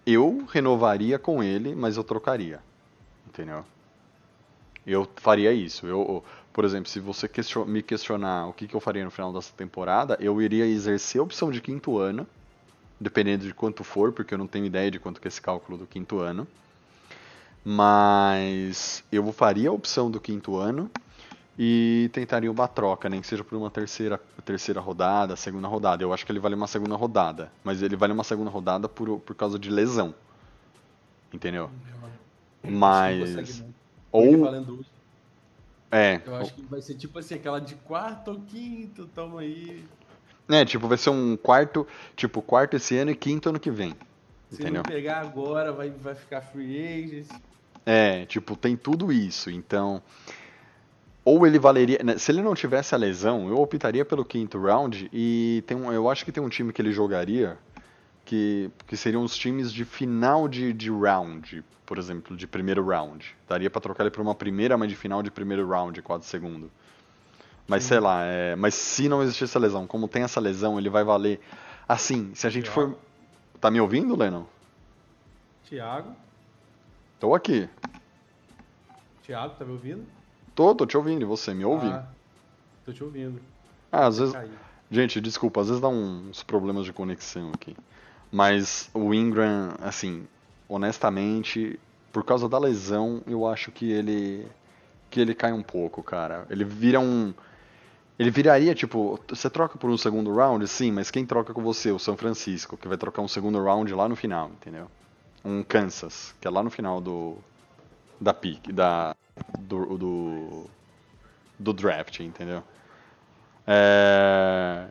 Eu 0.06 0.46
renovaria 0.52 1.18
com 1.18 1.42
ele, 1.44 1.76
mas 1.76 1.98
eu 1.98 2.04
trocaria. 2.04 2.60
Entendeu? 3.28 3.64
Eu 4.86 5.08
faria 5.16 5.54
isso. 5.54 5.88
Eu, 5.88 6.24
por 6.52 6.66
exemplo, 6.66 6.90
se 6.90 7.00
você 7.00 7.28
question- 7.28 7.66
me 7.66 7.82
questionar 7.82 8.48
o 8.48 8.54
que, 8.54 8.68
que 8.68 8.76
eu 8.76 8.80
faria 8.80 9.04
no 9.04 9.12
final 9.12 9.32
dessa 9.32 9.54
temporada, 9.56 10.18
eu 10.20 10.42
iria 10.42 10.66
exercer 10.66 11.20
a 11.20 11.24
opção 11.24 11.52
de 11.52 11.62
quinto 11.62 11.98
ano, 11.98 12.28
dependendo 13.00 13.46
de 13.46 13.54
quanto 13.54 13.84
for, 13.84 14.12
porque 14.12 14.34
eu 14.34 14.38
não 14.38 14.48
tenho 14.48 14.66
ideia 14.66 14.92
de 14.92 15.00
quanto 15.00 15.22
que 15.22 15.28
é 15.28 15.30
esse 15.30 15.42
cálculo 15.42 15.78
do 15.78 15.86
quinto 15.86 16.20
ano. 16.20 16.48
Mas 17.66 19.04
eu 19.10 19.32
faria 19.32 19.70
a 19.70 19.74
opção 19.74 20.12
do 20.12 20.20
quinto 20.20 20.58
ano 20.58 20.92
e 21.58 22.10
tentaria 22.12 22.52
uma 22.52 22.68
troca, 22.68 23.08
nem 23.08 23.22
que 23.22 23.28
seja 23.28 23.44
por 23.44 23.56
uma 23.56 23.70
terceira, 23.70 24.20
terceira 24.44 24.80
rodada, 24.80 25.36
segunda 25.36 25.68
rodada. 25.68 26.04
Eu 26.04 26.12
acho 26.12 26.26
que 26.26 26.32
ele 26.32 26.40
vale 26.40 26.56
uma 26.56 26.68
segunda 26.68 26.96
rodada, 26.96 27.52
mas 27.64 27.82
ele 27.82 27.96
vale 27.96 28.14
uma 28.14 28.24
segunda 28.24 28.50
rodada 28.50 28.90
por, 28.90 29.20
por 29.20 29.36
causa 29.36 29.60
de 29.60 29.70
lesão. 29.70 30.14
Entendeu? 31.32 31.70
Mas. 32.64 33.60
Ele 33.60 33.74
Ou. 34.12 34.40
valendo 34.40 34.86
É. 35.92 36.22
eu 36.26 36.36
acho 36.36 36.54
que 36.54 36.62
vai 36.64 36.82
ser 36.82 36.96
tipo 36.96 37.20
assim, 37.20 37.36
aquela 37.36 37.60
de 37.60 37.76
quarto 37.76 38.32
ou 38.32 38.42
quinto, 38.42 39.08
tamo 39.08 39.38
aí. 39.38 39.84
É, 40.50 40.66
tipo, 40.66 40.88
vai 40.88 40.98
ser 40.98 41.10
um 41.10 41.38
quarto. 41.38 41.88
Tipo, 42.16 42.42
quarto 42.42 42.76
esse 42.76 42.98
ano 42.98 43.12
e 43.12 43.16
quinto 43.16 43.50
ano 43.50 43.60
que 43.60 43.72
vem. 43.72 43.96
Se 44.50 44.62
Entendeu? 44.62 44.76
não 44.76 44.84
pegar 44.84 45.20
agora, 45.20 45.72
vai, 45.72 45.90
vai 45.90 46.16
ficar 46.16 46.42
free 46.42 47.04
agent. 47.04 47.28
É, 47.86 48.26
tipo, 48.26 48.56
tem 48.56 48.78
tudo 48.78 49.12
isso. 49.12 49.50
Então, 49.50 50.02
ou 51.26 51.46
ele 51.48 51.58
valeria, 51.58 52.00
né, 52.04 52.18
se 52.18 52.32
ele 52.32 52.42
não 52.42 52.54
tivesse 52.54 52.94
a 52.94 52.98
lesão, 52.98 53.48
eu 53.48 53.58
optaria 53.60 54.04
pelo 54.04 54.26
quinto 54.26 54.60
round 54.60 55.10
e 55.14 55.64
tem 55.66 55.78
um, 55.78 55.92
eu 55.92 56.10
acho 56.10 56.26
que 56.26 56.32
tem 56.32 56.44
um 56.44 56.50
time 56.50 56.74
que 56.74 56.82
ele 56.82 56.92
jogaria 56.92 57.58
que, 58.26 58.70
que 58.88 58.98
seriam 58.98 59.24
os 59.24 59.36
times 59.36 59.72
de 59.72 59.86
final 59.86 60.48
de, 60.48 60.74
de 60.74 60.90
round, 60.90 61.64
por 61.86 61.98
exemplo, 61.98 62.36
de 62.36 62.46
primeiro 62.48 62.86
round. 62.86 63.36
Daria 63.48 63.70
pra 63.70 63.82
trocar 63.82 64.04
ele 64.04 64.12
por 64.12 64.22
uma 64.22 64.36
primeira, 64.36 64.78
mas 64.78 64.90
de 64.90 64.96
final 64.96 65.24
de 65.24 65.32
primeiro 65.32 65.68
round, 65.68 66.02
quase 66.02 66.26
segundo. 66.26 66.70
Mas 67.68 67.84
sei 67.84 68.00
lá, 68.00 68.26
é, 68.26 68.56
mas 68.56 68.74
se 68.76 69.08
não 69.08 69.24
existisse 69.24 69.58
a 69.58 69.60
lesão, 69.60 69.88
como 69.88 70.08
tem 70.08 70.24
essa 70.24 70.40
lesão, 70.40 70.78
ele 70.78 70.90
vai 70.90 71.04
valer 71.04 71.40
assim, 71.88 72.32
se 72.34 72.46
a 72.46 72.50
gente 72.50 72.70
for 72.70 72.98
Tá 73.64 73.72
me 73.72 73.80
ouvindo, 73.80 74.14
Lennon? 74.14 74.44
Thiago, 75.70 76.14
Tô 77.18 77.34
aqui. 77.34 77.70
Thiago, 79.26 79.56
tá 79.56 79.64
me 79.64 79.72
ouvindo? 79.72 80.06
Tô, 80.56 80.74
tô 80.76 80.86
te 80.86 80.98
ouvindo. 80.98 81.22
E 81.22 81.26
você 81.26 81.54
me 81.54 81.66
ouve? 81.66 81.88
Ah, 81.88 82.06
tô 82.86 82.94
te 82.94 83.04
ouvindo. 83.04 83.42
Ah, 83.92 84.08
às 84.08 84.18
vezes. 84.18 84.36
Gente, 84.90 85.20
desculpa, 85.20 85.62
às 85.62 85.68
vezes 85.68 85.82
dá 85.82 85.88
uns 85.88 86.44
problemas 86.44 86.86
de 86.86 86.94
conexão 86.94 87.52
aqui. 87.54 87.76
Mas 88.32 88.90
o 88.94 89.14
Ingram, 89.14 89.74
assim, 89.82 90.28
honestamente, 90.68 91.80
por 92.12 92.24
causa 92.24 92.48
da 92.48 92.60
lesão, 92.60 93.22
eu 93.26 93.48
acho 93.48 93.72
que 93.72 93.92
ele 93.92 94.48
que 95.10 95.20
ele 95.20 95.36
cai 95.36 95.54
um 95.54 95.62
pouco, 95.62 96.02
cara. 96.02 96.46
Ele 96.50 96.64
vira 96.64 97.00
um 97.00 97.34
ele 98.18 98.30
viraria 98.30 98.76
tipo, 98.76 99.20
você 99.28 99.50
troca 99.50 99.78
por 99.78 99.90
um 99.90 99.98
segundo 99.98 100.34
round, 100.34 100.68
sim, 100.68 100.92
mas 100.92 101.10
quem 101.10 101.26
troca 101.26 101.54
com 101.54 101.62
você? 101.62 101.92
O 101.92 102.00
São 102.00 102.16
Francisco, 102.16 102.78
que 102.78 102.88
vai 102.88 102.98
trocar 102.98 103.22
um 103.22 103.28
segundo 103.28 103.62
round 103.64 103.92
lá 103.94 104.08
no 104.08 104.16
final, 104.16 104.50
entendeu? 104.50 104.88
Um 105.44 105.64
Kansas, 105.64 106.34
que 106.40 106.48
é 106.48 106.52
lá 106.52 106.62
no 106.62 106.70
final 106.70 107.02
do 107.02 107.38
da 108.20 108.34
pick, 108.34 108.72
da 108.72 109.16
do, 109.60 109.98
do 109.98 110.70
do 111.60 111.74
draft, 111.74 112.20
entendeu? 112.20 112.64
É, 113.66 114.88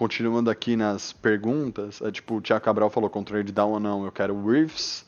Continuando 0.00 0.48
aqui 0.48 0.76
nas 0.76 1.12
perguntas, 1.12 2.00
é, 2.00 2.10
tipo, 2.10 2.36
o 2.36 2.40
Thiago 2.40 2.64
Cabral 2.64 2.88
falou 2.88 3.10
com 3.10 3.22
trade 3.22 3.52
down 3.52 3.72
ou 3.72 3.78
não, 3.78 4.02
eu 4.02 4.10
quero 4.10 4.48
Reeves. 4.48 5.04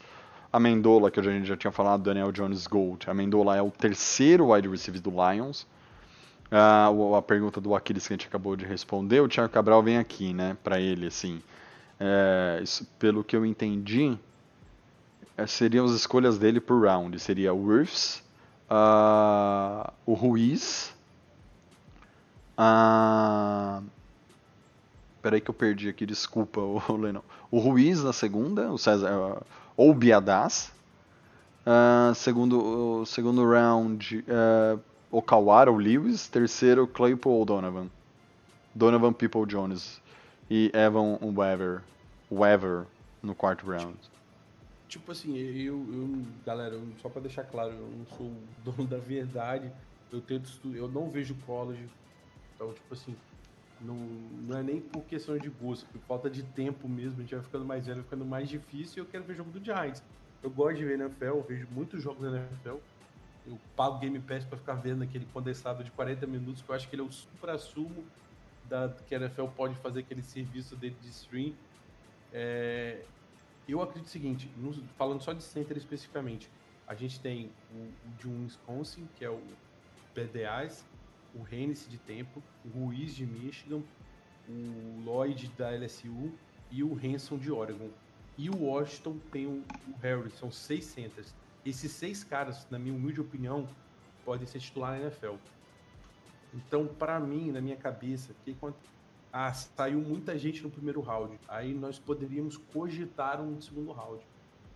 A 0.52 0.60
Mendola, 0.60 1.10
que 1.10 1.18
a 1.18 1.22
gente 1.22 1.46
já 1.46 1.56
tinha 1.56 1.72
falado, 1.72 2.02
Daniel 2.02 2.30
Jones 2.30 2.66
Gold. 2.66 3.08
A 3.08 3.14
Mendola 3.14 3.56
é 3.56 3.62
o 3.62 3.70
terceiro 3.70 4.52
wide 4.52 4.68
receiver 4.68 5.00
do 5.00 5.10
Lions. 5.10 5.66
Ah, 6.50 6.90
a 7.16 7.22
pergunta 7.22 7.58
do 7.58 7.74
Aquiles 7.74 8.06
que 8.06 8.12
a 8.12 8.16
gente 8.18 8.26
acabou 8.26 8.54
de 8.54 8.66
responder, 8.66 9.20
o 9.20 9.28
Thiago 9.28 9.50
Cabral 9.50 9.82
vem 9.82 9.96
aqui, 9.96 10.34
né, 10.34 10.58
pra 10.62 10.78
ele, 10.78 11.06
assim. 11.06 11.40
É, 11.98 12.60
isso, 12.62 12.86
pelo 12.98 13.24
que 13.24 13.34
eu 13.34 13.46
entendi, 13.46 14.18
seriam 15.46 15.84
as 15.84 15.92
escolhas 15.92 16.38
dele 16.38 16.60
por 16.60 16.82
round. 16.82 17.18
Seria 17.18 17.52
o 17.52 17.68
Reeves, 17.68 18.22
ah, 18.68 19.92
o 20.06 20.14
Ruiz, 20.14 20.92
ah, 22.56 23.82
Peraí 25.22 25.40
que 25.40 25.48
eu 25.48 25.54
perdi 25.54 25.88
aqui, 25.88 26.04
desculpa, 26.04 26.60
o 26.60 26.96
Lennon. 26.96 27.22
O 27.50 27.60
Ruiz 27.60 28.02
na 28.02 28.12
segunda, 28.12 28.70
o 28.72 28.76
César, 28.76 29.08
ah, 29.08 29.42
ou 29.76 29.90
o 29.90 29.94
Biadaz. 29.94 30.72
Ah, 31.64 32.12
segundo, 32.16 33.04
segundo 33.06 33.48
round, 33.48 34.24
ah, 34.28 34.78
o 35.10 35.22
Kawara, 35.22 35.70
o 35.70 35.76
Lewis. 35.76 36.28
Terceiro, 36.28 36.88
Claypool 36.88 37.34
ou 37.34 37.44
Donovan. 37.44 37.88
Donovan 38.74 39.12
People 39.12 39.46
Jones. 39.46 40.02
E 40.50 40.70
Evan 40.74 41.18
Weaver, 41.22 41.82
Weaver 42.30 42.84
no 43.22 43.34
quarto 43.34 43.64
round. 43.64 43.96
Tipo 44.92 45.10
assim, 45.10 45.38
eu, 45.38 45.74
eu 45.90 46.22
galera, 46.44 46.74
eu- 46.74 46.86
só 47.00 47.08
pra 47.08 47.22
deixar 47.22 47.44
claro, 47.44 47.72
eu 47.72 47.88
não 47.88 48.04
sou 48.14 48.26
o 48.26 48.42
dono 48.62 48.86
da 48.86 48.98
verdade. 48.98 49.72
Eu 50.12 50.20
tento 50.20 50.44
estu- 50.50 50.76
eu 50.76 50.86
não 50.86 51.08
vejo 51.10 51.34
college. 51.46 51.88
Então, 52.54 52.70
tipo 52.74 52.92
assim, 52.92 53.16
não, 53.80 53.94
não 53.96 54.58
é 54.58 54.62
nem 54.62 54.82
por 54.82 55.02
questão 55.04 55.38
de 55.38 55.48
gosto, 55.48 55.86
por 55.86 55.98
falta 56.02 56.28
de 56.28 56.42
tempo 56.42 56.86
mesmo, 56.86 57.20
a 57.20 57.22
gente 57.22 57.34
vai 57.34 57.42
ficando 57.42 57.64
mais 57.64 57.86
velho, 57.86 57.96
vai 58.00 58.04
ficando 58.04 58.26
mais 58.26 58.50
difícil 58.50 59.02
e 59.02 59.06
eu 59.06 59.10
quero 59.10 59.24
ver 59.24 59.34
jogo 59.34 59.50
do 59.50 59.64
Giants. 59.64 60.02
Eu 60.42 60.50
gosto 60.50 60.76
de 60.76 60.84
ver 60.84 61.00
NFL, 61.00 61.24
eu 61.24 61.42
vejo 61.42 61.66
muitos 61.70 62.02
jogos 62.02 62.30
da 62.30 62.36
NFL. 62.36 62.76
Eu 63.46 63.58
pago 63.74 63.98
Game 63.98 64.20
Pass 64.20 64.44
pra 64.44 64.58
ficar 64.58 64.74
vendo 64.74 65.02
aquele 65.02 65.24
condensado 65.32 65.82
de 65.82 65.90
40 65.92 66.26
minutos, 66.26 66.60
que 66.60 66.68
eu 66.68 66.74
acho 66.74 66.86
que 66.86 66.94
ele 66.94 67.02
é 67.02 67.04
o 67.06 67.10
supra-sumo 67.10 68.04
da, 68.68 68.90
que 69.08 69.14
a 69.14 69.20
NFL 69.20 69.46
pode 69.56 69.74
fazer 69.76 70.00
aquele 70.00 70.22
serviço 70.22 70.76
dele 70.76 70.96
de 71.00 71.08
stream. 71.08 71.54
É, 72.30 73.02
eu 73.68 73.80
acredito 73.80 74.06
o 74.06 74.10
seguinte, 74.10 74.50
falando 74.96 75.22
só 75.22 75.32
de 75.32 75.42
center 75.42 75.76
especificamente, 75.76 76.50
a 76.86 76.94
gente 76.94 77.20
tem 77.20 77.50
o, 77.72 77.78
o 77.78 78.10
de 78.18 78.28
um 78.28 78.44
Wisconsin, 78.44 79.08
que 79.16 79.24
é 79.24 79.30
o 79.30 79.40
PDAs, 80.14 80.84
o 81.34 81.46
Hennessy 81.50 81.88
de 81.88 81.98
Tempo, 81.98 82.42
o 82.64 82.68
Ruiz 82.68 83.14
de 83.14 83.24
Michigan, 83.24 83.82
o 84.48 85.02
Lloyd 85.04 85.48
da 85.56 85.70
LSU 85.70 86.32
e 86.70 86.82
o 86.82 86.94
Hanson 86.94 87.38
de 87.38 87.50
Oregon. 87.50 87.88
E 88.36 88.50
o 88.50 88.64
Washington 88.64 89.18
tem 89.30 89.46
o, 89.46 89.62
o 89.88 89.96
Harry, 90.00 90.30
são 90.30 90.50
seis 90.50 90.84
centers. 90.84 91.34
Esses 91.64 91.92
seis 91.92 92.24
caras, 92.24 92.66
na 92.70 92.78
minha 92.78 92.94
humilde 92.94 93.20
opinião, 93.20 93.68
podem 94.24 94.46
ser 94.46 94.58
titular 94.58 94.92
na 94.92 95.02
NFL. 95.02 95.34
Então, 96.54 96.86
para 96.86 97.18
mim, 97.20 97.50
na 97.50 97.60
minha 97.60 97.76
cabeça, 97.76 98.34
que 98.44 98.54
quando 98.54 98.74
ah, 99.32 99.52
saiu 99.54 100.00
muita 100.00 100.38
gente 100.38 100.62
no 100.62 100.70
primeiro 100.70 101.00
round, 101.00 101.38
aí 101.48 101.74
nós 101.74 101.98
poderíamos 101.98 102.56
cogitar 102.56 103.40
um 103.40 103.60
segundo 103.60 103.92
round. 103.92 104.26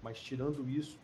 Mas 0.02 0.20
tirando 0.20 0.68
isso, 0.68 0.98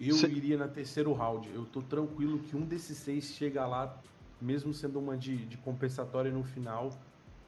eu 0.00 0.16
Cê- 0.16 0.28
iria 0.28 0.56
na 0.58 0.68
terceiro 0.68 1.12
round. 1.12 1.48
Eu 1.54 1.64
tô 1.66 1.82
tranquilo 1.82 2.40
que 2.40 2.56
um 2.56 2.66
desses 2.66 2.98
seis 2.98 3.24
chega 3.34 3.66
lá, 3.66 4.02
mesmo 4.40 4.74
sendo 4.74 4.98
uma 4.98 5.16
de, 5.16 5.46
de 5.46 5.56
compensatória 5.58 6.30
no 6.32 6.42
final, 6.44 6.90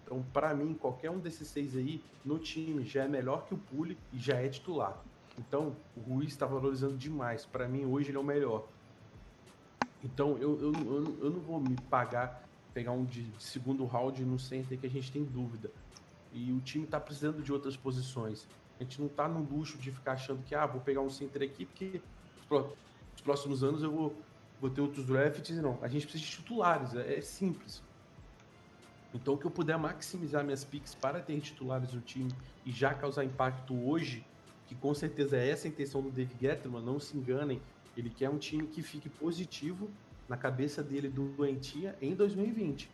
Então, 0.04 0.22
para 0.32 0.54
mim, 0.54 0.74
qualquer 0.74 1.10
um 1.10 1.18
desses 1.18 1.48
seis 1.48 1.74
aí 1.76 2.04
no 2.24 2.38
time 2.38 2.84
já 2.84 3.04
é 3.04 3.08
melhor 3.08 3.46
que 3.46 3.54
o 3.54 3.58
Pule 3.58 3.98
e 4.12 4.18
já 4.18 4.36
é 4.36 4.48
titular. 4.48 5.02
Então, 5.38 5.76
o 5.96 6.00
Ruiz 6.00 6.30
está 6.32 6.46
valorizando 6.46 6.96
demais. 6.96 7.46
Para 7.46 7.66
mim, 7.68 7.86
hoje 7.86 8.10
ele 8.10 8.18
é 8.18 8.20
o 8.20 8.24
melhor. 8.24 8.68
Então, 10.02 10.36
eu, 10.38 10.60
eu, 10.60 10.72
eu, 10.84 11.18
eu 11.24 11.30
não 11.30 11.40
vou 11.40 11.60
me 11.60 11.76
pagar, 11.76 12.43
pegar 12.74 12.90
um 12.92 13.04
de, 13.04 13.24
segundo 13.38 13.84
round 13.84 14.22
no 14.24 14.38
center 14.38 14.76
que 14.76 14.86
a 14.86 14.90
gente 14.90 15.10
tem 15.10 15.24
dúvida. 15.24 15.70
E 16.32 16.52
o 16.52 16.60
time 16.60 16.84
está 16.84 16.98
precisando 16.98 17.40
de 17.40 17.52
outras 17.52 17.76
posições. 17.76 18.46
A 18.78 18.82
gente 18.82 19.00
não 19.00 19.06
está 19.06 19.28
no 19.28 19.40
luxo 19.40 19.78
de 19.78 19.92
ficar 19.92 20.12
achando 20.12 20.42
que, 20.42 20.54
ah, 20.54 20.66
vou 20.66 20.80
pegar 20.80 21.00
um 21.00 21.08
center 21.08 21.42
aqui 21.42 21.64
porque 21.64 22.00
nos 22.50 23.20
próximos 23.22 23.62
anos 23.62 23.82
eu 23.82 23.92
vou, 23.92 24.16
vou 24.60 24.68
ter 24.68 24.80
outros 24.80 25.06
drafts. 25.06 25.56
Não, 25.58 25.78
a 25.80 25.86
gente 25.86 26.06
precisa 26.06 26.24
de 26.24 26.30
titulares, 26.30 26.94
é, 26.94 27.18
é 27.18 27.20
simples. 27.20 27.80
Então, 29.14 29.36
que 29.36 29.44
eu 29.44 29.50
puder 29.50 29.78
maximizar 29.78 30.42
minhas 30.42 30.64
picks 30.64 30.92
para 30.96 31.20
ter 31.20 31.38
titulares 31.40 31.92
no 31.92 32.00
time 32.00 32.32
e 32.66 32.72
já 32.72 32.92
causar 32.92 33.24
impacto 33.24 33.72
hoje, 33.88 34.26
que 34.66 34.74
com 34.74 34.92
certeza 34.92 35.36
é 35.36 35.48
essa 35.48 35.68
a 35.68 35.70
intenção 35.70 36.02
do 36.02 36.10
Dave 36.10 36.34
Gettleman, 36.40 36.82
não 36.82 36.98
se 36.98 37.16
enganem, 37.16 37.62
ele 37.96 38.10
quer 38.10 38.28
um 38.28 38.38
time 38.38 38.66
que 38.66 38.82
fique 38.82 39.08
positivo 39.08 39.88
na 40.28 40.36
cabeça 40.36 40.82
dele 40.82 41.08
do 41.08 41.28
doentia 41.36 41.96
em 42.00 42.14
2020. 42.14 42.90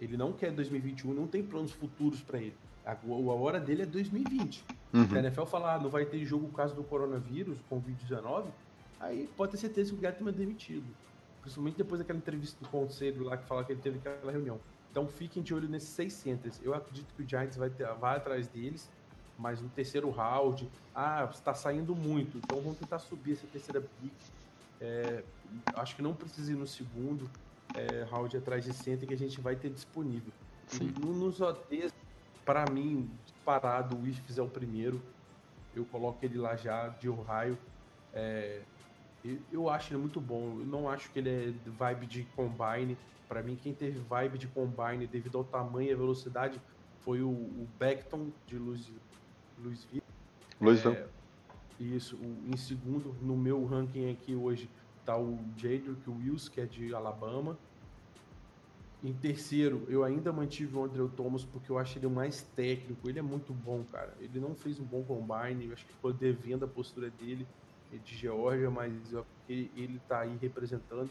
Ele 0.00 0.16
não 0.16 0.32
quer 0.32 0.50
2021, 0.52 1.14
não 1.14 1.26
tem 1.26 1.42
planos 1.42 1.72
futuros 1.72 2.20
para 2.20 2.38
ele. 2.38 2.56
A, 2.84 2.92
a, 2.92 3.34
hora 3.34 3.60
dele 3.60 3.82
é 3.82 3.86
2020. 3.86 4.64
Uhum. 4.92 5.08
Se 5.08 5.16
a 5.16 5.20
NFL 5.20 5.44
falar, 5.44 5.74
ah, 5.76 5.78
não 5.78 5.88
vai 5.88 6.04
ter 6.04 6.24
jogo 6.24 6.48
por 6.48 6.56
causa 6.56 6.74
do 6.74 6.82
coronavírus, 6.84 7.58
Covid-19, 7.70 8.46
aí 9.00 9.28
pode 9.36 9.52
ter 9.52 9.58
certeza 9.58 9.92
que 9.92 9.98
o 9.98 10.00
Gettleman 10.00 10.34
é 10.34 10.36
demitido. 10.36 10.86
Principalmente 11.40 11.76
depois 11.76 12.00
daquela 12.00 12.18
entrevista 12.18 12.62
do 12.62 12.68
conselho 12.68 13.22
lá 13.24 13.36
que 13.36 13.46
fala 13.46 13.64
que 13.64 13.72
ele 13.72 13.80
teve 13.80 13.98
aquela 13.98 14.32
reunião. 14.32 14.58
Então 14.90 15.06
fiquem 15.08 15.42
de 15.42 15.54
olho 15.54 15.68
nesses 15.68 15.88
seis 15.90 16.12
centers. 16.12 16.60
Eu 16.62 16.74
acredito 16.74 17.12
que 17.14 17.22
o 17.22 17.28
Giants 17.28 17.56
vai, 17.56 17.70
ter, 17.70 17.86
vai 17.94 18.16
atrás 18.16 18.46
deles, 18.48 18.88
mas 19.38 19.60
no 19.60 19.68
terceiro 19.68 20.10
round, 20.10 20.68
ah, 20.94 21.28
está 21.32 21.54
saindo 21.54 21.94
muito, 21.94 22.38
então 22.38 22.60
vamos 22.60 22.78
tentar 22.78 22.98
subir 22.98 23.32
essa 23.32 23.46
terceira 23.46 23.80
pick. 23.80 24.12
É, 24.80 25.22
acho 25.74 25.96
que 25.96 26.02
não 26.02 26.14
precisa 26.14 26.52
ir 26.52 26.56
no 26.56 26.66
segundo 26.66 27.30
é, 27.74 28.04
round 28.04 28.36
atrás 28.36 28.64
de 28.64 28.72
center 28.72 29.06
que 29.06 29.14
a 29.14 29.18
gente 29.18 29.40
vai 29.40 29.56
ter 29.56 29.70
disponível. 29.70 30.32
Sim. 30.66 30.92
No, 31.00 31.12
nos 31.12 31.40
OTs, 31.40 31.92
para 32.44 32.64
mim, 32.70 33.10
parado, 33.44 33.96
o 33.96 34.06
Ifs 34.06 34.38
é 34.38 34.42
o 34.42 34.48
primeiro. 34.48 35.00
Eu 35.74 35.84
coloco 35.86 36.24
ele 36.24 36.38
lá 36.38 36.56
já, 36.56 36.88
de 36.88 37.08
Ohio. 37.08 37.58
É, 38.12 38.60
eu 39.50 39.68
acho 39.68 39.92
ele 39.92 40.00
muito 40.00 40.20
bom. 40.20 40.58
Eu 40.60 40.66
não 40.66 40.88
acho 40.88 41.10
que 41.10 41.18
ele 41.18 41.30
é 41.30 41.70
vibe 41.70 42.06
de 42.06 42.22
combine. 42.36 42.96
Para 43.28 43.42
mim, 43.42 43.56
quem 43.56 43.74
teve 43.74 43.98
vibe 44.00 44.38
de 44.38 44.46
combine 44.48 45.06
devido 45.06 45.38
ao 45.38 45.44
tamanho 45.44 45.90
e 45.90 45.92
à 45.92 45.96
velocidade 45.96 46.60
foi 47.00 47.22
o, 47.22 47.30
o 47.30 47.68
Beckton 47.78 48.30
de 48.46 48.58
Louisville. 48.58 49.00
Louisville. 50.60 50.96
É, 50.96 51.08
isso. 51.78 52.18
Em 52.46 52.56
segundo, 52.56 53.14
no 53.20 53.36
meu 53.36 53.64
ranking 53.64 54.10
aqui 54.10 54.34
hoje, 54.34 54.68
tá 55.04 55.18
o 55.18 55.38
Jadrick 55.56 56.08
Wills, 56.08 56.50
que 56.50 56.60
é 56.60 56.66
de 56.66 56.94
Alabama. 56.94 57.58
Em 59.02 59.12
terceiro, 59.12 59.84
eu 59.88 60.02
ainda 60.02 60.32
mantive 60.32 60.76
o 60.76 60.84
Andrew 60.84 61.10
Thomas 61.10 61.44
porque 61.44 61.70
eu 61.70 61.78
acho 61.78 61.98
ele 61.98 62.06
o 62.06 62.10
mais 62.10 62.42
técnico. 62.56 63.08
Ele 63.08 63.18
é 63.18 63.22
muito 63.22 63.52
bom, 63.52 63.84
cara. 63.92 64.14
Ele 64.18 64.40
não 64.40 64.54
fez 64.54 64.80
um 64.80 64.84
bom 64.84 65.02
combine, 65.02 65.66
eu 65.66 65.72
acho 65.74 65.84
que 65.84 65.92
ficou 65.92 66.12
devendo 66.12 66.64
a 66.64 66.68
postura 66.68 67.10
dele 67.10 67.46
de 68.04 68.16
Georgia, 68.16 68.70
mas 68.70 68.92
ele, 69.48 69.70
ele 69.76 70.00
tá 70.08 70.20
aí 70.20 70.36
representando. 70.40 71.10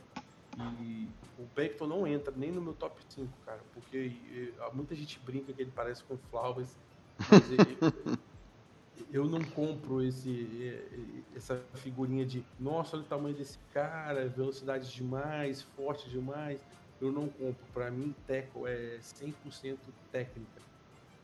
E 0.79 1.07
o 1.39 1.45
Beckton 1.55 1.87
não 1.87 2.05
entra 2.05 2.33
nem 2.35 2.51
no 2.51 2.61
meu 2.61 2.73
top 2.73 2.99
5, 3.09 3.31
cara, 3.45 3.61
porque 3.73 4.13
muita 4.73 4.95
gente 4.95 5.19
brinca 5.19 5.51
que 5.51 5.61
ele 5.61 5.71
parece 5.73 6.03
com 6.03 6.17
Flowers, 6.29 6.75
mas 7.29 7.51
ele, 7.51 7.77
eu 9.11 9.25
não 9.25 9.43
compro 9.43 10.03
esse, 10.03 10.79
essa 11.35 11.61
figurinha 11.75 12.25
de 12.25 12.43
nossa, 12.59 12.95
olha 12.95 13.05
o 13.05 13.07
tamanho 13.07 13.35
desse 13.35 13.57
cara, 13.73 14.27
velocidade 14.27 14.93
demais, 14.93 15.61
forte 15.61 16.09
demais. 16.09 16.59
Eu 17.01 17.11
não 17.11 17.27
compro. 17.27 17.65
Para 17.73 17.91
mim, 17.91 18.15
Teco 18.25 18.67
é 18.67 18.97
100% 18.99 19.77
técnica. 20.11 20.61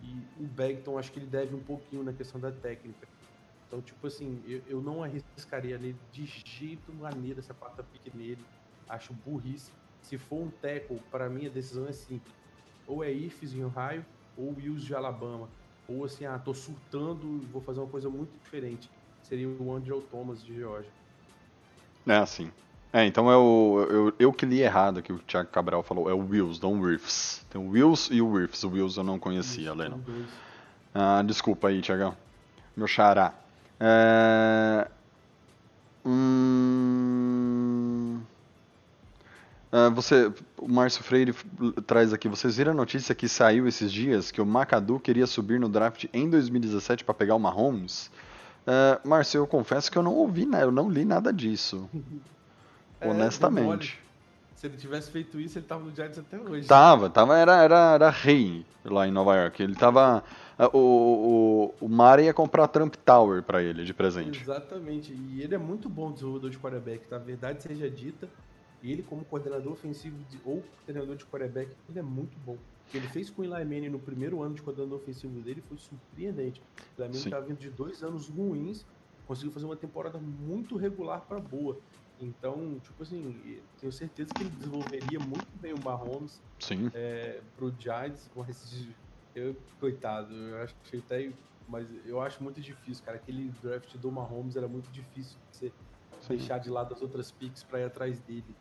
E 0.01 0.43
o 0.43 0.47
Beckton, 0.47 0.97
acho 0.97 1.11
que 1.11 1.19
ele 1.19 1.27
deve 1.27 1.55
um 1.55 1.61
pouquinho 1.61 2.03
na 2.03 2.13
questão 2.13 2.39
da 2.39 2.51
técnica. 2.51 3.07
Então, 3.67 3.81
tipo 3.81 4.07
assim, 4.07 4.41
eu, 4.47 4.61
eu 4.67 4.81
não 4.81 5.03
arriscaria 5.03 5.77
nele 5.77 5.97
de 6.11 6.25
jeito 6.25 6.91
maneira 6.93 7.39
essa 7.39 7.53
quarta 7.53 7.83
pique 7.83 8.15
nele 8.17 8.43
acho 8.89 9.13
burrice. 9.13 9.71
Se 10.01 10.17
for 10.17 10.41
um 10.41 10.49
tackle, 10.49 10.99
para 11.11 11.29
mim 11.29 11.45
a 11.45 11.49
decisão 11.49 11.87
é 11.87 11.93
simples. 11.93 12.33
Ou 12.87 13.03
é 13.03 13.11
Ifs 13.11 13.53
em 13.53 13.63
Ohio, 13.63 14.03
ou 14.35 14.55
Wills 14.55 14.83
de 14.83 14.95
Alabama. 14.95 15.47
Ou 15.89 16.05
assim, 16.05 16.25
ah, 16.25 16.37
tô 16.37 16.53
surtando 16.53 17.41
e 17.41 17.45
vou 17.47 17.61
fazer 17.61 17.79
uma 17.79 17.89
coisa 17.89 18.09
muito 18.09 18.31
diferente. 18.43 18.89
Seria 19.23 19.47
o 19.47 19.75
Andrew 19.75 20.01
Thomas 20.11 20.43
de 20.43 20.55
Georgia. 20.55 20.91
É, 22.07 22.17
assim. 22.17 22.51
É, 22.91 23.05
então 23.05 23.31
é 23.31 23.37
o, 23.37 23.85
eu, 23.89 24.13
eu 24.17 24.33
que 24.33 24.45
li 24.45 24.61
errado 24.61 25.01
que 25.01 25.13
o 25.13 25.19
Thiago 25.19 25.49
Cabral 25.49 25.83
falou. 25.83 26.09
É 26.09 26.13
o 26.13 26.27
Wills, 26.27 26.61
não 26.61 26.73
o 26.73 26.81
Wirfs. 26.81 27.45
Tem 27.49 27.61
o 27.61 27.69
Wills 27.69 28.13
e 28.13 28.21
o 28.21 28.29
Wirfs. 28.31 28.63
O 28.63 28.69
Wills 28.69 28.97
eu 28.97 29.03
não 29.03 29.19
conhecia, 29.19 29.73
Leno. 29.73 30.03
Ah, 30.93 31.21
desculpa 31.23 31.67
aí, 31.67 31.81
Thiagão. 31.81 32.15
Meu 32.75 32.87
xará. 32.87 33.33
É... 33.79 34.87
Hum... 36.05 37.28
Uh, 39.71 39.91
você, 39.93 40.31
o 40.57 40.67
Márcio 40.67 41.03
Freire 41.03 41.31
traz 41.85 42.11
aqui, 42.11 42.27
vocês 42.27 42.57
viram 42.57 42.71
a 42.71 42.75
notícia 42.75 43.13
que 43.13 43.27
saiu 43.27 43.67
esses 43.67 43.91
dias 43.91 44.31
que 44.31 44.41
o 44.41 44.45
Macadu 44.45 44.99
queria 44.99 45.27
subir 45.27 45.59
no 45.59 45.69
draft 45.69 46.05
em 46.11 46.27
2017 46.27 47.03
para 47.03 47.13
pegar 47.13 47.35
o 47.35 47.39
Mahomes? 47.39 48.09
Uh, 48.65 49.07
Márcio, 49.07 49.39
eu 49.39 49.47
confesso 49.47 49.91
que 49.91 49.97
eu 49.97 50.01
não 50.01 50.15
ouvi, 50.15 50.45
né? 50.45 50.63
Eu 50.63 50.71
não 50.71 50.89
li 50.89 51.05
nada 51.05 51.31
disso. 51.31 51.89
É, 53.01 53.07
honestamente. 53.07 53.97
Se 54.57 54.67
ele 54.67 54.75
tivesse 54.75 55.09
feito 55.09 55.39
isso, 55.39 55.57
ele 55.57 55.65
tava 55.65 55.85
no 55.85 55.95
Giants 55.95 56.19
até 56.19 56.37
hoje. 56.37 56.67
Tava, 56.67 57.09
tava 57.09 57.37
era, 57.37 57.63
era, 57.63 57.93
era 57.93 58.09
rei 58.09 58.65
lá 58.83 59.07
em 59.07 59.11
Nova 59.11 59.37
York. 59.37 59.63
Ele 59.63 59.73
tava. 59.73 60.21
Uh, 60.59 60.77
o, 60.77 61.73
o, 61.79 61.85
o 61.85 61.87
Mara 61.87 62.21
ia 62.21 62.33
comprar 62.33 62.65
a 62.65 62.67
Trump 62.67 62.95
Tower 63.05 63.41
para 63.41 63.63
ele 63.63 63.85
de 63.85 63.93
presente. 63.93 64.41
Exatamente. 64.41 65.13
E 65.13 65.41
ele 65.41 65.55
é 65.55 65.57
muito 65.57 65.87
bom 65.87 66.11
desenvolvedor 66.11 66.49
de 66.49 66.59
quarterback, 66.59 67.07
tá? 67.07 67.15
A 67.15 67.19
verdade 67.19 67.63
seja 67.63 67.89
dita 67.89 68.27
ele, 68.81 69.03
como 69.03 69.25
coordenador 69.25 69.73
ofensivo 69.73 70.23
de, 70.23 70.39
ou 70.43 70.73
treinador 70.85 71.15
de 71.15 71.25
quarterback, 71.25 71.75
ele 71.87 71.99
é 71.99 72.03
muito 72.03 72.39
bom. 72.39 72.55
O 72.55 72.65
que 72.89 72.97
ele 72.97 73.07
fez 73.07 73.29
com 73.29 73.41
o 73.41 73.45
Eli 73.45 73.65
Manning 73.65 73.89
no 73.89 73.99
primeiro 73.99 74.41
ano 74.41 74.55
de 74.55 74.61
coordenador 74.61 74.99
ofensivo 74.99 75.41
dele 75.41 75.61
foi 75.61 75.77
surpreendente. 75.77 76.61
O 76.97 77.01
Eli 77.01 77.07
Manning 77.09 77.23
estava 77.23 77.45
vindo 77.45 77.59
de 77.59 77.69
dois 77.69 78.01
anos 78.03 78.29
ruins, 78.29 78.85
conseguiu 79.25 79.51
fazer 79.51 79.65
uma 79.65 79.77
temporada 79.77 80.19
muito 80.19 80.75
regular 80.77 81.27
para 81.27 81.39
boa. 81.39 81.81
Então, 82.19 82.79
tipo 82.81 83.01
assim, 83.03 83.63
tenho 83.77 83.91
certeza 83.91 84.35
que 84.35 84.43
ele 84.43 84.49
desenvolveria 84.49 85.19
muito 85.19 85.57
bem 85.57 85.73
o 85.73 85.77
Mahomes 85.77 86.41
Sim. 86.59 86.89
É, 86.93 87.41
pro 87.55 87.73
Giants 87.77 88.29
esses. 88.49 88.95
Eu, 89.33 89.55
coitado, 89.79 90.33
eu 90.33 90.57
acho 90.57 90.75
que 90.83 90.97
até. 90.97 91.37
Mas 91.65 91.87
eu 92.05 92.19
acho 92.19 92.43
muito 92.43 92.59
difícil, 92.59 93.03
cara. 93.05 93.17
Aquele 93.17 93.51
draft 93.51 93.95
do 93.97 94.11
Mahomes 94.11 94.55
era 94.55 94.67
muito 94.67 94.91
difícil 94.91 95.39
de 95.39 95.45
você 95.55 95.73
Sim. 96.19 96.35
deixar 96.35 96.57
de 96.57 96.69
lado 96.69 96.93
as 96.93 97.01
outras 97.01 97.31
picks 97.31 97.63
para 97.63 97.79
ir 97.79 97.83
atrás 97.83 98.19
dele. 98.21 98.57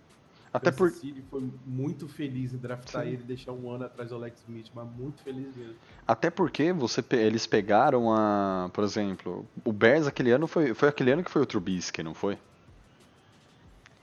Até 0.52 0.70
por... 0.70 0.90
City 0.90 1.22
foi 1.30 1.48
muito 1.66 2.08
feliz 2.08 2.54
em 2.54 2.56
draftar 2.56 3.04
Sim. 3.04 3.08
ele 3.10 3.22
e 3.22 3.26
deixar 3.26 3.52
um 3.52 3.70
ano 3.70 3.84
atrás 3.84 4.10
do 4.10 4.16
Alex 4.16 4.40
Smith, 4.42 4.70
mas 4.74 4.88
muito 4.96 5.22
feliz 5.22 5.54
mesmo. 5.56 5.74
Até 6.06 6.30
porque 6.30 6.72
você, 6.72 7.04
eles 7.12 7.46
pegaram 7.46 8.12
a. 8.12 8.70
Por 8.72 8.82
exemplo, 8.82 9.46
o 9.64 9.72
Bears 9.72 10.06
aquele 10.06 10.30
ano 10.30 10.46
foi, 10.46 10.74
foi 10.74 10.88
aquele 10.88 11.12
ano 11.12 11.22
que 11.22 11.30
foi 11.30 11.42
o 11.42 11.46
Trubisky, 11.46 12.02
não 12.02 12.14
foi? 12.14 12.38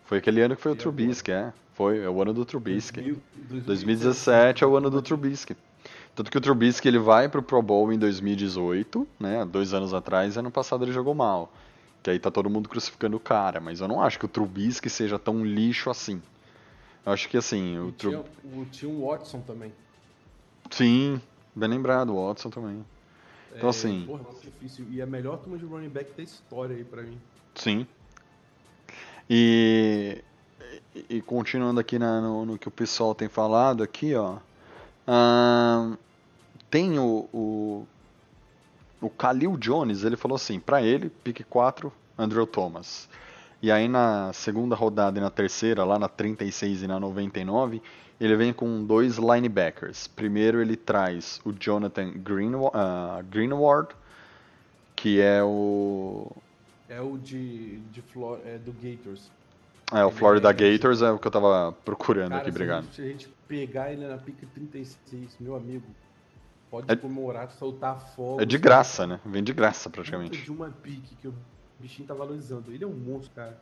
Foi 0.06 0.20
aquele 0.20 0.42
ano 0.42 0.56
que 0.56 0.62
foi 0.62 0.72
o 0.72 0.76
Trubisky, 0.76 1.32
é. 1.32 1.52
Foi, 1.74 2.00
é 2.00 2.10
o 2.10 2.22
ano 2.22 2.34
do 2.34 2.46
Trubisky. 2.46 3.18
2017 3.50 4.64
é 4.64 4.68
o 4.68 4.78
ano 4.78 4.90
do 4.90 5.02
Trubisky. 5.02 5.58
Tanto 6.16 6.32
que 6.32 6.38
o 6.38 6.42
Trubisky 6.42 6.88
ele 6.88 7.00
vai 7.00 7.28
pro 7.28 7.42
Pro 7.42 7.62
Bowl 7.62 7.92
em 7.92 7.98
2018, 7.98 9.06
né? 9.20 9.44
Dois 9.46 9.74
anos 9.74 9.94
atrás, 9.94 10.38
ano 10.38 10.50
passado 10.50 10.86
ele 10.86 10.94
jogou 10.94 11.14
mal. 11.14 11.52
Que 12.02 12.12
aí 12.12 12.20
tá 12.20 12.30
todo 12.32 12.50
mundo 12.50 12.70
crucificando 12.70 13.18
o 13.18 13.20
cara, 13.20 13.60
mas 13.60 13.82
eu 13.82 13.88
não 13.88 14.02
acho 14.02 14.20
que 14.20 14.26
o 14.26 14.30
Trubisky 14.30 14.90
seja 14.90 15.20
tão 15.20 15.44
lixo 15.44 15.90
assim. 15.90 16.22
Acho 17.06 17.30
que 17.30 17.38
assim. 17.38 17.78
O, 17.78 17.92
tinha, 17.92 18.20
o, 18.20 18.66
tinha 18.72 18.92
um 18.92 19.06
Watson 19.06 19.42
também. 19.42 19.72
Sim, 20.72 21.22
bem 21.56 21.70
lembrado, 21.70 22.14
o 22.14 22.28
Watson 22.28 22.50
também. 22.50 22.84
Então, 23.56 23.68
é, 23.68 23.70
assim. 23.70 24.06
Porra, 24.08 24.26
difícil. 24.42 24.88
E 24.90 25.02
a 25.02 25.06
melhor 25.06 25.38
turma 25.38 25.58
de 25.58 25.66
running 25.66 25.90
back 25.90 26.12
da 26.14 26.24
história 26.24 26.76
aí 26.76 26.84
pra 26.84 27.04
mim. 27.04 27.20
Sim. 27.54 27.88
E, 29.30 30.24
e, 31.10 31.22
continuando 31.22 31.80
aqui 31.80 31.98
na, 31.98 32.22
no, 32.22 32.46
no, 32.46 32.58
que 32.58 32.68
o 32.68 32.72
pessoal 32.72 33.14
tem 33.14 33.28
falado 33.28 33.84
aqui, 33.84 34.16
ó. 34.16 34.38
Uh, 35.08 35.98
tem 36.70 37.00
o, 37.00 37.30
o, 37.32 37.88
o 39.00 39.08
Khalil 39.10 39.58
Jones, 39.58 40.04
ele 40.04 40.18
falou 40.18 40.36
assim, 40.36 40.60
para 40.60 40.82
ele, 40.82 41.10
pick 41.10 41.44
4, 41.48 41.92
Andrew 42.18 42.46
Thomas. 42.46 43.08
E 43.66 43.72
aí 43.72 43.88
na 43.88 44.32
segunda 44.32 44.76
rodada 44.76 45.18
e 45.18 45.22
na 45.24 45.32
terceira, 45.32 45.84
lá 45.84 45.98
na 45.98 46.08
36 46.08 46.84
e 46.84 46.88
na 46.88 47.00
99, 47.00 47.82
ele 48.22 48.36
vem 48.36 48.54
com 48.54 48.86
dois 48.86 49.18
linebackers. 49.18 50.06
Primeiro 50.08 50.62
ele 50.62 50.76
traz 50.76 51.42
o 51.44 51.52
Jonathan 51.52 52.12
Greenwa- 52.12 52.70
ah, 52.76 53.24
Greenward, 53.28 53.90
que 54.96 55.20
é 55.20 55.42
o 55.44 56.32
É 56.88 57.02
o 57.02 57.18
de, 57.18 57.80
de 57.92 58.04
Flor, 58.04 58.40
é 58.46 58.60
do 58.60 58.72
Gators. 58.72 59.32
é 59.92 60.06
o 60.06 60.12
Florida 60.12 60.52
é- 60.52 60.54
Gators, 60.54 61.02
é 61.02 61.10
o 61.10 61.18
que 61.18 61.26
eu 61.26 61.32
tava 61.32 61.72
procurando 61.84 62.30
Cara, 62.30 62.42
aqui, 62.42 62.52
obrigado. 62.52 62.86
Se 62.94 63.02
a 63.02 63.06
gente 63.06 63.28
pegar 63.48 63.92
ele 63.92 64.06
na 64.08 64.18
pica 64.20 64.46
36, 64.54 65.38
meu 65.40 65.56
amigo, 65.56 65.88
pode 66.70 66.92
É- 66.92 66.96
comemorar, 66.96 67.50
soltar 67.50 68.00
fogo. 68.16 68.40
É 68.40 68.46
de 68.46 68.60
graça, 68.60 69.08
né? 69.08 69.20
Vem 69.26 69.44
de 69.44 69.54
graça 69.54 69.90
praticamente. 69.90 70.40
de 70.40 70.52
uma 70.52 70.70
pique 70.70 71.16
que 71.16 71.32
o 71.80 71.84
bichinho 71.84 72.08
tá 72.08 72.14
valorizando. 72.14 72.72
Ele 72.72 72.84
é 72.84 72.88
um 72.88 72.94
monstro, 72.94 73.32
cara. 73.36 73.58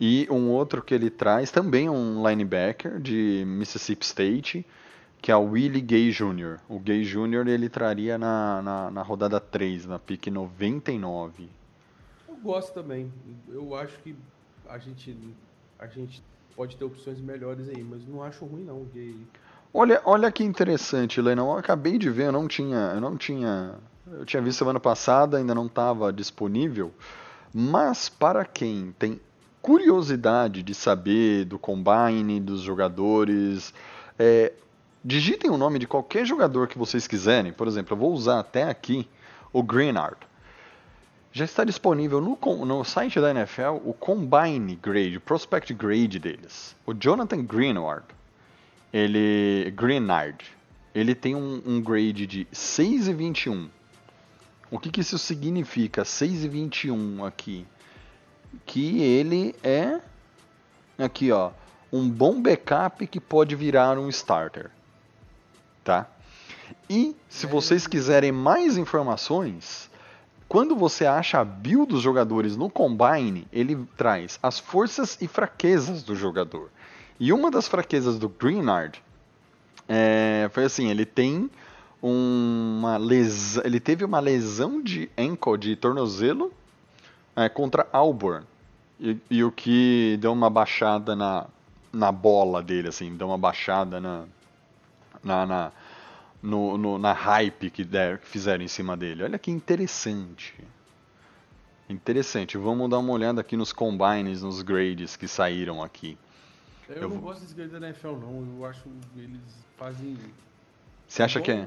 E 0.00 0.26
um 0.30 0.50
outro 0.50 0.82
que 0.82 0.94
ele 0.94 1.10
traz 1.10 1.50
também 1.50 1.86
é 1.86 1.90
um 1.90 2.26
linebacker 2.26 3.00
de 3.00 3.44
Mississippi 3.46 4.04
State, 4.04 4.66
que 5.20 5.30
é 5.30 5.36
o 5.36 5.50
Willie 5.50 5.80
Gay 5.80 6.10
Jr. 6.10 6.58
O 6.68 6.78
Gay 6.78 7.02
Jr. 7.02 7.46
ele 7.46 7.68
traria 7.68 8.18
na, 8.18 8.62
na, 8.62 8.90
na 8.90 9.02
rodada 9.02 9.40
3, 9.40 9.86
na 9.86 9.98
pick 9.98 10.26
99. 10.26 11.48
Eu 12.28 12.36
gosto 12.36 12.72
também. 12.74 13.12
Eu 13.48 13.74
acho 13.74 13.96
que 14.00 14.14
a 14.68 14.78
gente, 14.78 15.16
a 15.78 15.86
gente 15.86 16.22
pode 16.56 16.76
ter 16.76 16.84
opções 16.84 17.20
melhores 17.20 17.68
aí, 17.68 17.82
mas 17.82 18.06
não 18.06 18.22
acho 18.22 18.44
ruim 18.44 18.64
não. 18.64 18.84
Gay. 18.92 19.16
Olha, 19.72 20.00
olha 20.04 20.30
que 20.30 20.44
interessante, 20.44 21.20
Lenão. 21.20 21.50
Eu 21.50 21.58
acabei 21.58 21.98
de 21.98 22.10
ver, 22.10 22.26
eu 22.26 22.32
não 22.32 22.46
tinha, 22.46 22.92
eu 22.94 23.00
não 23.00 23.16
tinha, 23.16 23.74
eu 24.12 24.24
tinha 24.24 24.42
visto 24.42 24.58
semana 24.58 24.80
passada, 24.80 25.38
ainda 25.38 25.54
não 25.54 25.66
estava 25.66 26.12
disponível. 26.12 26.92
Mas 27.52 28.08
para 28.08 28.44
quem 28.44 28.94
tem 28.98 29.20
curiosidade 29.62 30.62
de 30.62 30.74
saber 30.74 31.44
do 31.44 31.58
combine, 31.58 32.38
dos 32.40 32.60
jogadores, 32.60 33.72
é, 34.18 34.52
digitem 35.04 35.50
o 35.50 35.56
nome 35.56 35.78
de 35.78 35.86
qualquer 35.86 36.26
jogador 36.26 36.68
que 36.68 36.76
vocês 36.76 37.06
quiserem. 37.06 37.52
Por 37.52 37.66
exemplo, 37.66 37.94
eu 37.94 37.98
vou 37.98 38.12
usar 38.12 38.40
até 38.40 38.64
aqui 38.64 39.08
o 39.52 39.62
Greenard. 39.62 40.16
Já 41.32 41.44
está 41.44 41.64
disponível 41.64 42.20
no, 42.20 42.38
no 42.64 42.84
site 42.84 43.20
da 43.20 43.30
NFL 43.30 43.80
o 43.84 43.92
Combine 43.92 44.76
Grade, 44.76 45.16
o 45.16 45.20
Prospect 45.20 45.72
Grade 45.74 46.18
deles. 46.18 46.76
O 46.86 46.94
Jonathan 46.94 47.42
Greenward, 47.42 48.06
ele 48.92 49.72
Greenard, 49.72 50.44
ele 50.94 51.14
tem 51.14 51.34
um, 51.34 51.60
um 51.66 51.80
grade 51.80 52.26
de 52.26 52.46
6,21. 52.52 53.68
O 54.74 54.78
que, 54.80 54.90
que 54.90 55.02
isso 55.02 55.16
significa? 55.18 56.02
6,21 56.02 57.24
aqui. 57.24 57.64
Que 58.66 59.00
ele 59.02 59.54
é 59.62 60.00
aqui, 60.98 61.30
ó, 61.30 61.52
um 61.92 62.10
bom 62.10 62.42
backup 62.42 63.06
que 63.06 63.20
pode 63.20 63.54
virar 63.54 63.96
um 63.96 64.08
starter. 64.08 64.72
Tá? 65.84 66.08
E 66.90 67.14
se 67.28 67.46
vocês 67.46 67.86
quiserem 67.86 68.32
mais 68.32 68.76
informações, 68.76 69.88
quando 70.48 70.74
você 70.74 71.06
acha 71.06 71.38
a 71.38 71.44
build 71.44 71.92
dos 71.92 72.02
jogadores 72.02 72.56
no 72.56 72.68
Combine, 72.68 73.46
ele 73.52 73.76
traz 73.96 74.40
as 74.42 74.58
forças 74.58 75.16
e 75.20 75.28
fraquezas 75.28 76.02
do 76.02 76.16
jogador. 76.16 76.68
E 77.20 77.32
uma 77.32 77.48
das 77.48 77.68
fraquezas 77.68 78.18
do 78.18 78.28
Greenard 78.28 79.00
é, 79.88 80.50
foi 80.52 80.64
assim, 80.64 80.90
ele 80.90 81.04
tem 81.04 81.48
uma 82.06 82.98
lesão, 82.98 83.62
ele 83.64 83.80
teve 83.80 84.04
uma 84.04 84.20
lesão 84.20 84.82
de 84.82 85.10
ankle, 85.16 85.56
de 85.56 85.74
tornozelo, 85.74 86.52
é, 87.34 87.48
contra 87.48 87.86
Auburn. 87.92 88.44
E, 89.00 89.16
e 89.30 89.42
o 89.42 89.50
que 89.50 90.18
deu 90.20 90.32
uma 90.32 90.50
baixada 90.50 91.16
na, 91.16 91.46
na 91.92 92.12
bola 92.12 92.62
dele, 92.62 92.88
assim, 92.88 93.16
deu 93.16 93.26
uma 93.28 93.38
baixada 93.38 93.98
na, 94.00 94.24
na, 95.22 95.46
na, 95.46 95.72
no, 96.42 96.76
no- 96.76 96.98
na 96.98 97.12
hype 97.14 97.70
que, 97.70 97.82
der, 97.84 98.18
que 98.18 98.28
fizeram 98.28 98.62
em 98.62 98.68
cima 98.68 98.96
dele. 98.96 99.24
Olha 99.24 99.38
que 99.38 99.50
interessante. 99.50 100.54
Interessante. 101.88 102.56
Vamos 102.58 102.88
dar 102.90 102.98
uma 102.98 103.12
olhada 103.12 103.40
aqui 103.40 103.56
nos 103.56 103.72
combines, 103.72 104.42
nos 104.42 104.60
grades 104.62 105.16
que 105.16 105.26
saíram 105.26 105.82
aqui. 105.82 106.16
Eu, 106.88 106.96
Eu 106.96 107.02
não 107.02 107.08
vou- 107.16 107.18
gosto 107.30 107.40
desse 107.40 107.54
grade 107.54 107.70
da 107.72 107.78
NFL 107.88 108.12
não. 108.16 108.46
Eu 108.58 108.66
acho 108.66 108.82
que 109.14 109.20
eles 109.20 109.40
fazem. 109.76 110.16
Você 111.08 111.22
acha 111.22 111.40
que 111.40 111.50
é? 111.50 111.66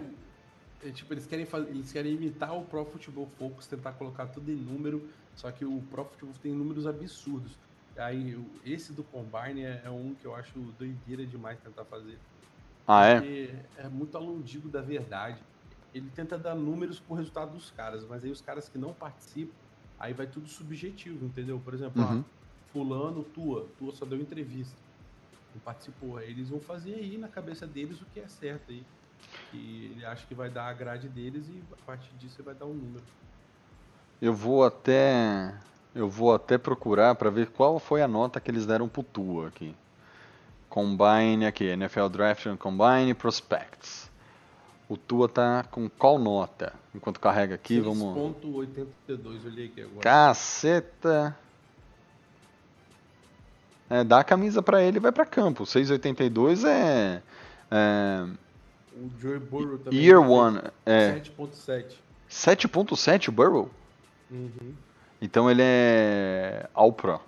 É, 0.82 0.92
tipo, 0.92 1.14
eles 1.14 1.26
querem, 1.26 1.46
fazer, 1.46 1.70
eles 1.70 1.92
querem 1.92 2.14
imitar 2.14 2.56
o 2.56 2.66
Pro 2.66 2.86
Football 2.86 3.28
Focus, 3.28 3.68
tentar 3.68 3.94
colocar 3.94 4.28
tudo 4.28 4.52
em 4.52 4.56
número, 4.56 5.10
só 5.36 5.52
que 5.52 5.66
o 5.66 5.82
Pro 5.84 6.06
Football 6.06 6.34
tem 6.42 6.54
números 6.54 6.86
absurdos. 6.86 7.60
Aí, 7.98 8.36
esse 8.64 8.94
do 8.94 9.04
Combine 9.04 9.64
é, 9.64 9.82
é 9.86 9.90
um 9.90 10.14
que 10.16 10.26
eu 10.28 10.36
acho 10.36 10.72
doideira 10.74 11.26
demais 11.26 11.60
tentar 11.62 11.86
fazer. 11.86 12.22
Ah, 12.86 13.06
é? 13.06 13.22
Porque 13.22 13.66
é 13.76 13.90
muito 13.90 14.16
alondigo 14.18 14.70
da 14.70 14.82
verdade. 14.82 15.44
Ele 15.94 16.12
tenta 16.12 16.38
dar 16.38 16.56
números 16.56 17.00
pro 17.00 17.16
resultado 17.16 17.54
dos 17.54 17.72
caras, 17.72 18.06
mas 18.06 18.24
aí 18.24 18.30
os 18.32 18.42
caras 18.42 18.70
que 18.70 18.78
não 18.78 18.94
participam, 18.94 19.56
aí 19.98 20.14
vai 20.14 20.30
tudo 20.30 20.48
subjetivo, 20.48 21.26
entendeu? 21.26 21.60
Por 21.60 21.74
exemplo, 21.74 22.02
Uhum. 22.02 22.22
ah, 22.22 22.26
fulano, 22.72 23.24
tua, 23.24 23.68
tua 23.78 23.94
só 23.96 24.06
deu 24.06 24.20
entrevista. 24.20 24.80
Não 25.54 25.60
participou. 25.62 26.18
Aí 26.18 26.30
eles 26.30 26.50
vão 26.50 26.60
fazer 26.62 26.96
aí 26.96 27.18
na 27.18 27.28
cabeça 27.30 27.66
deles 27.66 28.02
o 28.02 28.06
que 28.06 28.20
é 28.20 28.28
certo 28.28 28.72
aí. 28.72 28.86
E 29.54 29.92
ele 29.92 30.06
acha 30.06 30.26
que 30.26 30.36
vai 30.36 30.50
dar 30.50 30.68
a 30.68 30.74
grade 30.74 31.08
deles 31.08 31.48
e 31.48 31.64
a 31.72 31.86
partir 31.86 32.14
disso 32.16 32.36
ele 32.38 32.46
vai 32.46 32.56
dar 32.56 32.66
um 32.66 32.74
número. 32.74 33.04
Eu 34.22 34.34
vou 34.34 34.64
até 34.66 35.54
eu 35.96 36.10
vou 36.10 36.34
até 36.34 36.58
procurar 36.58 37.16
para 37.16 37.30
ver 37.30 37.48
qual 37.48 37.80
foi 37.80 38.02
a 38.02 38.08
nota 38.08 38.40
que 38.40 38.52
eles 38.52 38.66
deram 38.66 38.88
pro 38.88 39.04
Tua 39.04 39.48
aqui. 39.48 39.74
Combine 40.70 41.46
aqui, 41.46 41.66
NFL 41.66 42.08
Draft 42.10 42.46
Combine 42.58 43.14
Prospects. 43.14 44.10
O 44.90 44.96
Tua 44.96 45.28
tá 45.28 45.66
com 45.72 45.90
qual 45.90 46.20
nota? 46.20 46.74
Enquanto 46.94 47.20
carrega 47.20 47.56
aqui, 47.56 47.80
vamos 47.80 48.16
6.82, 48.42 49.46
olhei 49.46 49.66
aqui 49.66 49.82
agora. 49.82 50.02
Caceta. 50.02 51.38
É, 53.90 54.04
dá 54.04 54.20
a 54.20 54.24
camisa 54.24 54.62
pra 54.62 54.84
ele 54.84 54.98
e 54.98 55.00
vai 55.00 55.12
pra 55.12 55.26
campo. 55.26 55.66
682 55.66 56.64
é, 56.64 57.22
é 57.72 58.28
O 58.98 59.12
Joey 59.20 59.40
Burrow 59.40 59.78
também. 59.78 60.00
Year 60.00 60.20
One, 60.20 60.60
é 60.86 61.14
7.7. 61.14 61.96
7.7 62.30 63.30
o 63.30 63.32
Burrow. 63.32 63.70
Uhum. 64.32 64.74
Então 65.22 65.50
ele 65.50 65.62
é 65.64 66.68
All 66.74 66.92
Pro. 66.92 67.20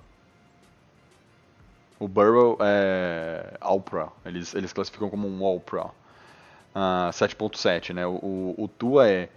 O 1.99 2.07
Burrow 2.07 2.57
é 2.59 3.55
All 3.61 3.79
Pro. 3.79 4.11
Eles, 4.25 4.55
eles 4.55 4.73
classificam 4.73 5.09
como 5.09 5.27
um 5.27 5.43
All 5.45 5.59
Pro. 5.59 5.91
Ah, 6.73 7.09
7.7, 7.11 7.93
né? 7.93 8.05
O, 8.05 8.55
o, 8.57 8.67
Tua 8.67 9.09
é, 9.09 9.29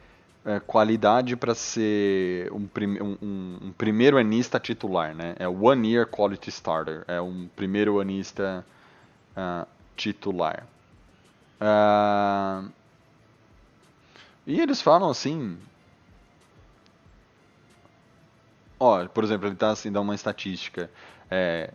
é 0.45 0.61
qualidade 0.61 1.37
para 1.37 1.55
ser 1.55 2.51
um, 2.53 2.66
prim, 2.66 3.01
um, 3.01 3.16
um, 3.22 3.72
primeiro 3.76 4.16
anista 4.16 4.59
titular, 4.59 5.14
né? 5.14 5.35
É 5.39 5.49
One 5.49 5.93
Year 5.93 6.07
Quality 6.07 6.51
Starter. 6.51 7.05
É 7.09 7.20
um 7.20 7.49
primeiro 7.57 8.01
anista 8.01 8.64
ah, 9.37 9.66
titular. 9.97 10.66
Ah, 11.64 12.64
e 14.44 14.60
eles 14.60 14.82
falam 14.82 15.08
assim, 15.08 15.56
Ó, 18.84 19.06
por 19.06 19.22
exemplo, 19.22 19.46
ele 19.46 19.54
tá 19.54 19.70
assim, 19.70 19.92
dá 19.92 20.00
uma 20.00 20.12
estatística. 20.12 20.90
É, 21.30 21.70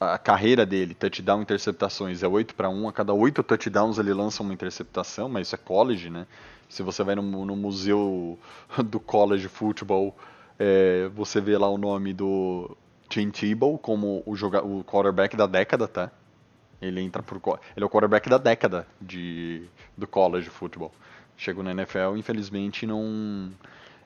a 0.00 0.16
carreira 0.16 0.64
dele, 0.64 0.94
touchdown 0.94 1.42
interceptações, 1.42 2.22
é 2.22 2.26
8 2.26 2.54
para 2.54 2.70
1. 2.70 2.88
A 2.88 2.92
cada 2.94 3.12
8 3.12 3.42
touchdowns 3.42 3.98
ele 3.98 4.14
lança 4.14 4.42
uma 4.42 4.54
interceptação, 4.54 5.28
mas 5.28 5.48
isso 5.48 5.54
é 5.54 5.58
college, 5.58 6.08
né? 6.08 6.26
Se 6.66 6.82
você 6.82 7.04
vai 7.04 7.14
no, 7.14 7.22
no 7.44 7.54
museu 7.54 8.38
do 8.86 8.98
college 8.98 9.48
football, 9.48 10.16
é, 10.58 11.10
você 11.14 11.42
vê 11.42 11.58
lá 11.58 11.68
o 11.68 11.76
nome 11.76 12.14
do 12.14 12.74
Tim 13.10 13.28
Tebow 13.30 13.76
como 13.76 14.22
o, 14.24 14.34
joga 14.34 14.64
o 14.64 14.82
quarterback 14.82 15.36
da 15.36 15.46
década, 15.46 15.86
tá? 15.86 16.10
Ele 16.84 17.00
entra 17.00 17.22
por 17.22 17.36
ele 17.76 17.82
é 17.82 17.86
o 17.86 17.90
quarterback 17.90 18.28
da 18.28 18.38
década 18.38 18.86
de 19.00 19.66
do 19.96 20.06
college 20.06 20.48
football. 20.48 20.92
Chegou 21.36 21.64
na 21.64 21.72
NFL, 21.72 22.16
infelizmente 22.16 22.86
não 22.86 23.52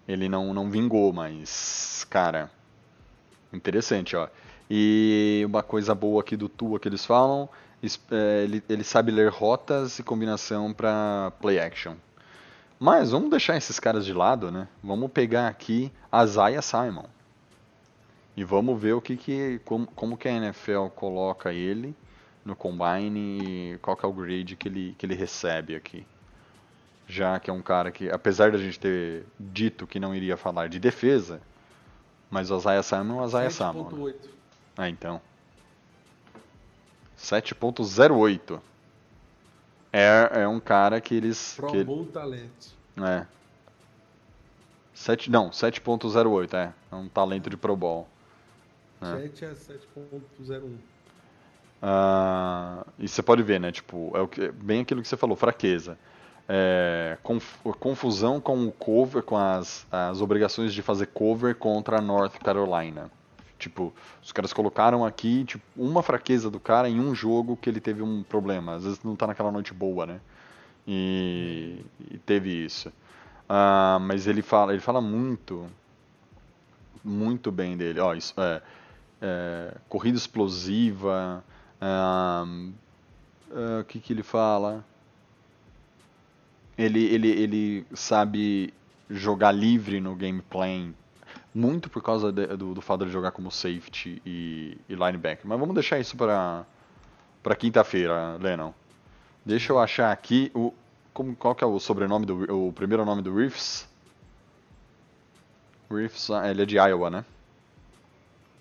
ele 0.09 0.27
não, 0.27 0.55
não 0.55 0.71
vingou, 0.71 1.13
mas, 1.13 2.07
cara, 2.09 2.51
interessante, 3.53 4.17
ó. 4.17 4.27
E 4.71 5.43
uma 5.47 5.63
coisa 5.63 5.95
boa 5.95 6.23
aqui 6.23 6.35
do 6.35 6.49
Tua 6.49 6.81
que 6.81 6.89
eles 6.89 7.05
falam, 7.05 7.47
é, 8.11 8.45
ele, 8.45 8.63
ele 8.69 8.83
sabe 8.83 9.13
ler 9.13 9.31
rotas 9.31 9.99
e 9.99 10.03
combinação 10.03 10.73
para 10.73 11.31
play 11.43 11.59
action. 11.59 11.95
Mas 12.81 13.11
vamos 13.11 13.29
deixar 13.29 13.57
esses 13.57 13.79
caras 13.79 14.07
de 14.07 14.15
lado, 14.15 14.51
né? 14.51 14.67
Vamos 14.83 15.11
pegar 15.11 15.49
aqui 15.49 15.93
a 16.11 16.25
Zaya 16.25 16.63
Simon. 16.63 17.07
E 18.35 18.45
vamos 18.45 18.81
ver 18.81 18.95
o 18.95 19.01
que 19.01 19.17
que 19.17 19.61
como, 19.65 19.87
como 19.89 20.17
que 20.17 20.29
a 20.29 20.33
NFL 20.33 20.87
coloca 20.95 21.53
ele 21.53 21.95
no 22.49 22.57
combine 22.57 23.75
e 23.75 23.79
qual 23.79 23.97
que 23.97 24.05
é 24.05 24.09
o 24.09 24.13
grade 24.13 24.57
que 24.57 24.67
ele, 24.69 24.95
que 24.99 25.07
ele 25.07 25.15
recebe 25.15 25.77
aqui 25.77 26.05
já 27.09 27.41
que 27.41 27.49
é 27.49 27.53
um 27.53 27.63
cara 27.63 27.91
que, 27.91 28.11
apesar 28.11 28.53
da 28.53 28.59
gente 28.59 28.79
ter 28.79 29.25
dito 29.41 29.87
que 29.87 29.99
não 29.99 30.15
iria 30.15 30.37
falar 30.37 30.69
de 30.69 30.79
defesa, 30.79 31.41
Mas 32.31 32.51
o 32.51 32.59
Isaiah 32.59 32.83
Simon 32.83 33.21
é 33.21 33.23
o 33.23 33.27
Isaiah 33.27 33.51
Simon. 33.51 33.85
né? 33.85 33.91
7.8. 33.91 34.15
Ah, 34.77 34.89
então. 34.91 35.21
7.08. 37.19 38.61
É, 39.91 40.43
é 40.43 40.47
um 40.49 40.61
cara 40.61 41.01
que 41.01 41.15
eles. 41.15 41.55
Pro 41.57 41.73
que, 41.73 41.83
Bowl 41.83 42.05
talento. 42.05 42.77
é. 42.99 43.27
7, 44.93 45.31
não, 45.31 45.49
7.08, 45.49 46.55
é. 46.55 46.73
É 46.93 46.95
um 46.95 47.09
talento 47.09 47.49
de 47.49 47.57
Pro 47.57 47.75
Bowl. 47.75 48.07
É. 49.01 49.29
7 49.29 49.45
a 49.47 49.55
7.01. 49.55 50.77
Ah, 51.81 52.85
e 52.99 53.07
você 53.09 53.23
pode 53.23 53.43
ver, 53.43 53.61
né? 53.61 53.71
Tipo, 53.71 54.11
é 54.17 54.21
o 54.21 54.29
que, 54.29 54.51
bem 54.51 54.81
aquilo 54.83 55.03
que 55.03 55.09
você 55.09 55.17
falou, 55.17 55.37
fraqueza. 55.37 55.99
É, 56.49 57.19
conf- 57.23 57.59
confusão 57.79 58.41
com 58.41 58.67
o 58.67 58.73
cover, 58.73 59.23
com 59.23 59.37
as, 59.37 59.87
as 59.91 60.21
obrigações 60.21 60.73
de 60.73 60.83
fazer 60.83 61.07
cover 61.09 61.55
contra 61.55 61.99
a 61.99 62.01
North 62.01 62.39
Carolina. 62.43 63.11
Tipo, 63.59 63.93
os 64.23 64.33
caras 64.33 64.53
colocaram 64.53 65.05
aqui 65.05 65.45
tipo, 65.45 65.65
uma 65.77 66.03
fraqueza 66.03 66.51
do 66.51 66.61
cara 66.61 66.89
em 66.89 66.99
um 67.01 67.15
jogo 67.15 67.57
que 67.57 67.69
ele 67.69 67.81
teve 67.81 68.03
um 68.03 68.23
problema. 68.23 68.75
Às 68.77 68.85
vezes 68.85 69.03
não 69.05 69.15
tá 69.17 69.27
naquela 69.27 69.53
noite 69.53 69.75
boa, 69.75 70.07
né? 70.07 70.21
E, 70.87 71.85
e 72.11 72.19
teve 72.19 72.51
isso. 72.65 72.93
Ah, 73.49 73.99
mas 74.01 74.27
ele 74.27 74.43
fala, 74.43 74.73
ele 74.73 74.81
fala 74.83 75.01
muito, 75.01 75.69
muito 77.03 77.51
bem 77.51 77.77
dele. 77.77 78.01
Ó, 78.01 78.15
isso 78.15 78.35
é, 78.41 78.63
é, 79.23 79.75
corrida 79.89 80.17
explosiva. 80.19 81.45
Ahn, 81.81 82.73
ah, 83.53 83.81
o 83.81 83.85
que 83.85 84.01
que 84.01 84.13
ele 84.13 84.23
fala? 84.23 84.85
Ele, 86.77 87.05
ele, 87.07 87.29
ele 87.29 87.87
sabe 87.95 88.73
jogar 89.11 89.51
livre 89.53 90.01
no 90.01 90.15
gameplay, 90.15 90.93
muito 91.55 91.91
por 91.91 92.03
causa 92.03 92.31
de- 92.31 92.47
do, 92.57 92.75
do 92.75 92.81
fato 92.81 93.05
de 93.05 93.11
jogar 93.11 93.33
como 93.33 93.51
safety 93.51 94.23
e, 94.25 94.79
e 94.89 94.95
linebacker. 94.95 95.47
Mas 95.47 95.59
vamos 95.59 95.75
deixar 95.75 95.99
isso 95.99 96.17
para 96.17 96.65
para 97.43 97.55
quinta-feira, 97.57 98.37
Lennon. 98.41 98.73
Deixa 99.45 99.73
eu 99.73 99.79
achar 99.79 100.13
aqui 100.13 100.51
o 100.55 100.73
como, 101.15 101.35
qual 101.35 101.55
que 101.55 101.65
é 101.65 101.67
o 101.67 101.81
sobrenome 101.81 102.27
do 102.27 102.69
o 102.69 102.73
primeiro 102.73 103.05
nome 103.05 103.23
do 103.23 103.35
Reeves? 103.35 103.89
Reeves, 105.91 106.31
ah, 106.31 106.49
ele 106.49 106.63
é 106.63 106.67
de 106.67 106.77
Iowa, 106.77 107.11
né? 107.11 107.25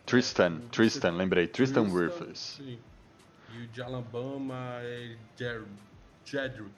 Tristan, 0.05 0.61
Tristan, 0.71 1.11
lembrei, 1.11 1.47
Tristan 1.47 1.81
Wirfs. 1.91 2.55
Sim. 2.57 2.79
E 3.53 3.63
o 3.63 3.67
de 3.67 3.81
Alabama 3.81 4.79
é 4.81 5.15
Jer 5.37 5.63
Jedrick. 6.25 6.71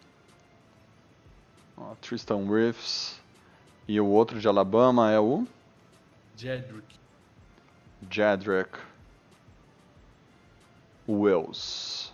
Ó, 1.77 1.95
Tristan 1.95 2.47
Wirfs. 2.47 3.19
E 3.87 3.99
o 3.99 4.05
outro 4.05 4.39
de 4.39 4.47
Alabama 4.47 5.11
é 5.11 5.19
o 5.19 5.47
Jedrick. 6.37 6.99
Jadrick 8.09 8.77
Wills. 11.07 12.13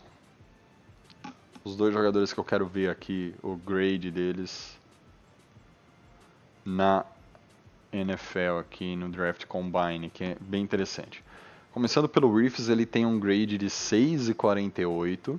Os 1.64 1.76
dois 1.76 1.94
jogadores 1.94 2.32
que 2.32 2.40
eu 2.40 2.44
quero 2.44 2.66
ver 2.66 2.90
aqui, 2.90 3.36
o 3.44 3.56
grade 3.56 4.10
deles 4.10 4.80
na 6.64 7.06
NFL 7.92 8.60
aqui 8.60 8.96
no 8.96 9.10
Draft 9.10 9.46
Combine, 9.46 10.10
que 10.10 10.24
é 10.24 10.38
bem 10.40 10.64
interessante. 10.64 11.24
Começando 11.76 12.08
pelo 12.08 12.34
Reeves, 12.34 12.70
ele 12.70 12.86
tem 12.86 13.06
um 13.06 13.20
grade 13.20 13.58
de 13.58 13.66
6,48, 13.66 15.38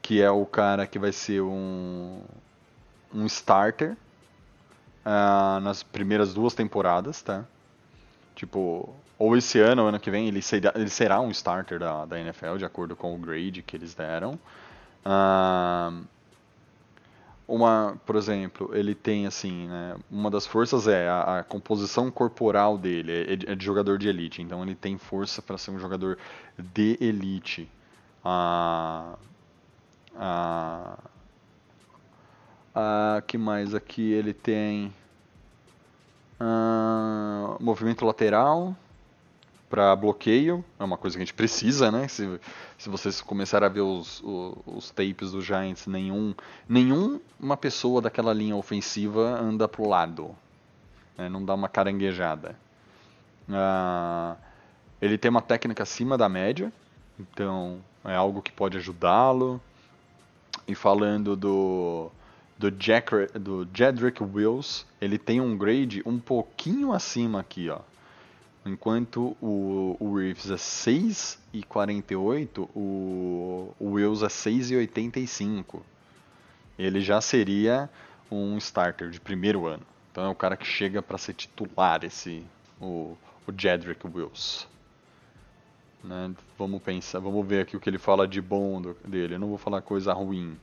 que 0.00 0.22
é 0.22 0.30
o 0.30 0.46
cara 0.46 0.86
que 0.86 1.00
vai 1.00 1.10
ser 1.10 1.42
um, 1.42 2.22
um 3.12 3.26
starter 3.26 3.96
ah, 5.04 5.58
nas 5.60 5.82
primeiras 5.82 6.32
duas 6.32 6.54
temporadas, 6.54 7.22
tá? 7.22 7.44
Tipo, 8.36 8.94
ou 9.18 9.36
esse 9.36 9.58
ano 9.58 9.82
ou 9.82 9.88
ano 9.88 9.98
que 9.98 10.12
vem 10.12 10.28
ele 10.28 10.40
será, 10.40 10.72
ele 10.76 10.90
será 10.90 11.20
um 11.20 11.32
starter 11.32 11.80
da, 11.80 12.04
da 12.04 12.20
NFL, 12.20 12.56
de 12.56 12.64
acordo 12.64 12.94
com 12.94 13.12
o 13.12 13.18
grade 13.18 13.60
que 13.60 13.74
eles 13.74 13.96
deram. 13.96 14.38
Ah, 15.04 15.90
uma, 17.48 17.98
por 18.04 18.14
exemplo, 18.14 18.70
ele 18.74 18.94
tem 18.94 19.26
assim, 19.26 19.66
né, 19.66 19.96
uma 20.10 20.30
das 20.30 20.46
forças 20.46 20.86
é 20.86 21.08
a, 21.08 21.38
a 21.38 21.44
composição 21.44 22.10
corporal 22.10 22.76
dele, 22.76 23.10
é, 23.12 23.52
é 23.52 23.54
de 23.56 23.64
jogador 23.64 23.96
de 23.98 24.06
elite, 24.06 24.42
então 24.42 24.62
ele 24.62 24.74
tem 24.74 24.98
força 24.98 25.40
para 25.40 25.56
ser 25.56 25.70
um 25.70 25.78
jogador 25.78 26.18
de 26.58 26.98
elite. 27.00 27.66
Ah, 28.22 29.16
ah, 32.74 33.22
que 33.26 33.38
mais 33.38 33.74
aqui 33.74 34.12
ele 34.12 34.34
tem? 34.34 34.92
Ah, 36.38 37.56
movimento 37.58 38.04
lateral 38.04 38.76
para 39.70 39.94
bloqueio, 39.96 40.64
é 40.78 40.84
uma 40.84 40.96
coisa 40.96 41.16
que 41.16 41.22
a 41.22 41.24
gente 41.24 41.34
precisa, 41.34 41.90
né? 41.90 42.08
Se, 42.08 42.40
se 42.78 42.88
vocês 42.88 43.20
começarem 43.20 43.66
a 43.66 43.68
ver 43.68 43.80
os, 43.80 44.20
o- 44.22 44.56
os, 44.66 44.90
tapes 44.90 45.32
do 45.32 45.42
Giants, 45.42 45.86
nenhum, 45.86 46.32
nenhum 46.68 47.20
uma 47.38 47.56
pessoa 47.56 48.00
daquela 48.00 48.32
linha 48.32 48.54
ofensiva 48.56 49.38
anda 49.40 49.66
pro 49.68 49.86
lado, 49.88 50.34
né? 51.16 51.28
não 51.28 51.44
dá 51.44 51.54
uma 51.54 51.68
caranguejada. 51.68 52.56
Ah, 53.50 54.36
ele 55.00 55.18
tem 55.18 55.30
uma 55.30 55.42
técnica 55.42 55.82
acima 55.82 56.16
da 56.16 56.28
média, 56.28 56.72
então 57.18 57.78
é 58.04 58.14
algo 58.14 58.40
que 58.42 58.52
pode 58.52 58.76
ajudá-lo. 58.78 59.60
E 60.66 60.74
falando 60.74 61.34
do 61.34 62.10
do, 62.58 62.70
Jack, 62.72 63.10
do 63.38 63.66
Jedrick 63.72 64.22
Wills, 64.22 64.84
ele 65.00 65.16
tem 65.16 65.40
um 65.40 65.56
grade 65.56 66.02
um 66.04 66.18
pouquinho 66.18 66.92
acima 66.92 67.40
aqui, 67.40 67.70
ó. 67.70 67.78
Enquanto 68.66 69.36
o, 69.40 69.96
o 69.98 70.16
Reeves 70.16 70.50
é 70.50 70.56
6,48, 70.56 72.68
o, 72.74 73.72
o 73.78 73.90
Wills 73.92 74.22
é 74.24 74.28
6,85. 74.28 75.80
Ele 76.78 77.00
já 77.00 77.20
seria 77.20 77.88
um 78.30 78.56
starter 78.58 79.10
de 79.10 79.20
primeiro 79.20 79.66
ano. 79.66 79.82
Então 80.12 80.24
é 80.24 80.28
o 80.28 80.34
cara 80.34 80.56
que 80.56 80.66
chega 80.66 81.00
para 81.00 81.16
ser 81.18 81.32
titular, 81.34 82.04
esse 82.04 82.42
o, 82.80 83.16
o 83.46 83.52
Jedrick 83.56 84.06
Wills. 84.06 84.66
Né? 86.04 86.32
Vamos 86.58 86.82
pensar, 86.82 87.20
vamos 87.20 87.46
ver 87.46 87.62
aqui 87.62 87.76
o 87.76 87.80
que 87.80 87.88
ele 87.88 87.98
fala 87.98 88.26
de 88.28 88.40
bom 88.40 88.80
do- 88.82 88.96
dele. 89.06 89.34
Eu 89.34 89.38
não 89.38 89.48
vou 89.48 89.58
falar 89.58 89.80
coisa 89.82 90.12
ruim. 90.12 90.56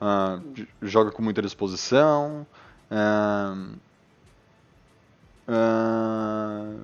Ah, 0.00 0.40
joga 0.82 1.10
com 1.10 1.22
muita 1.22 1.40
disposição. 1.42 2.46
ah, 2.90 3.56
ah, 5.48 6.74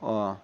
ó, 0.00 0.36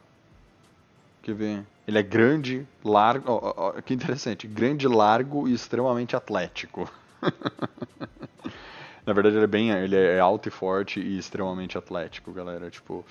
quer 1.22 1.34
ver? 1.34 1.66
Ele 1.86 1.98
é 1.98 2.02
grande, 2.02 2.66
largo. 2.84 3.30
ó, 3.30 3.54
ó, 3.56 3.72
que 3.82 3.94
interessante. 3.94 4.46
Grande, 4.46 4.88
largo 4.88 5.46
e 5.48 5.52
extremamente 5.54 6.16
atlético. 6.16 6.90
Na 9.06 9.12
verdade, 9.12 9.36
ele 9.36 9.44
é 9.44 9.48
bem, 9.48 9.70
ele 9.70 9.94
é 9.96 10.18
alto 10.18 10.48
e 10.48 10.50
forte 10.50 10.98
e 11.00 11.16
extremamente 11.16 11.78
atlético, 11.78 12.32
galera. 12.32 12.68
Tipo, 12.70 13.04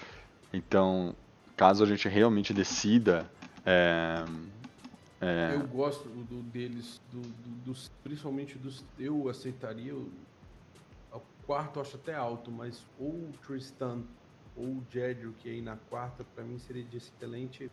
então, 0.54 1.16
caso 1.56 1.84
a 1.84 1.88
gente 1.88 2.10
realmente 2.10 2.54
decida, 2.54 3.26
é, 3.66 4.26
é, 5.22 5.54
Eu 5.54 5.66
gosto 5.68 6.10
do, 6.10 6.24
do- 6.26 6.44
deles, 6.44 7.00
do- 7.14 7.22
dos, 7.64 7.90
principalmente 8.04 8.58
dos. 8.58 8.84
Eu 9.00 9.30
aceitaria. 9.30 9.96
O, 9.96 10.12
o 11.14 11.22
quarto 11.48 11.78
eu 11.78 11.82
acho 11.82 11.96
até 11.96 12.14
alto, 12.14 12.52
mas 12.52 12.86
ou 13.00 13.08
o 13.10 13.32
Tristan 13.46 14.02
ou 14.56 14.80
o 14.80 14.88
Jedrick 14.90 15.48
aí 15.50 15.62
na 15.62 15.78
quarta, 15.78 16.24
pra 16.24 16.44
mim 16.44 16.58
seria 16.60 16.84
de 16.86 16.98
excelente. 16.98 17.72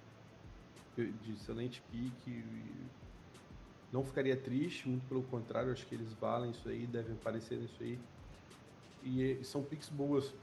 De 0.96 1.32
excelente 1.32 1.82
pique. 1.82 2.90
Não 3.90 4.04
ficaria 4.04 4.36
triste, 4.40 4.88
muito 4.88 5.06
pelo 5.06 5.22
contrário, 5.24 5.72
acho 5.72 5.86
que 5.86 5.94
eles 5.94 6.12
valem 6.14 6.50
isso 6.50 6.68
aí, 6.68 6.86
devem 6.86 7.14
aparecer 7.14 7.58
nisso 7.60 7.82
aí. 7.82 8.08
E, 9.02 9.44
são 9.44 9.64
picks 9.64 9.88
boas. 9.88 10.34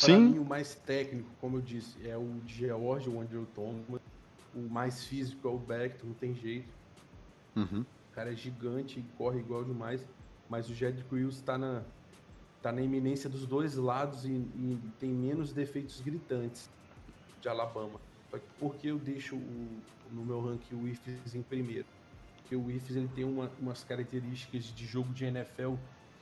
Para 0.00 0.18
sim, 0.18 0.20
mim, 0.20 0.38
o 0.38 0.44
mais 0.44 0.74
técnico, 0.74 1.34
como 1.36 1.56
eu 1.58 1.62
disse, 1.62 2.06
é 2.06 2.16
o 2.16 2.42
George, 2.46 3.08
o 3.08 3.20
Andrew 3.20 3.46
Thomas. 3.46 4.00
O 4.52 4.68
mais 4.68 5.04
físico 5.04 5.46
é 5.48 5.50
o 5.50 5.58
Beckton, 5.58 6.08
não 6.08 6.14
tem 6.14 6.34
jeito. 6.34 6.74
uhum, 7.56 7.86
O 8.10 8.14
cara 8.14 8.32
é 8.32 8.36
gigante 8.36 8.98
e 9.00 9.04
corre 9.12 9.40
igual 9.40 9.64
demais. 9.64 10.06
Mas 10.48 10.68
o 10.68 10.74
Jedrick 10.74 11.12
Wills 11.14 11.42
tá 11.42 11.58
na, 11.58 11.84
tá 12.66 12.72
na 12.72 12.82
iminência 12.82 13.30
dos 13.30 13.46
dois 13.46 13.76
lados 13.76 14.24
e, 14.24 14.30
e 14.32 14.78
tem 14.98 15.08
menos 15.10 15.52
defeitos 15.52 16.00
gritantes 16.00 16.68
de 17.40 17.48
Alabama. 17.48 18.00
Por 18.58 18.74
que 18.74 18.88
eu 18.88 18.98
deixo 18.98 19.36
o- 19.36 19.80
no 20.10 20.24
meu 20.24 20.40
ranking 20.40 20.74
o 20.74 20.88
Ifes 20.88 21.32
em 21.36 21.42
primeiro? 21.42 21.86
Porque 22.38 22.56
o 22.56 22.68
Ifes 22.68 22.96
ele 22.96 23.08
tem 23.14 23.24
uma- 23.24 23.48
umas 23.60 23.84
características 23.84 24.64
de 24.64 24.84
jogo 24.84 25.12
de 25.14 25.24
NFL 25.26 25.74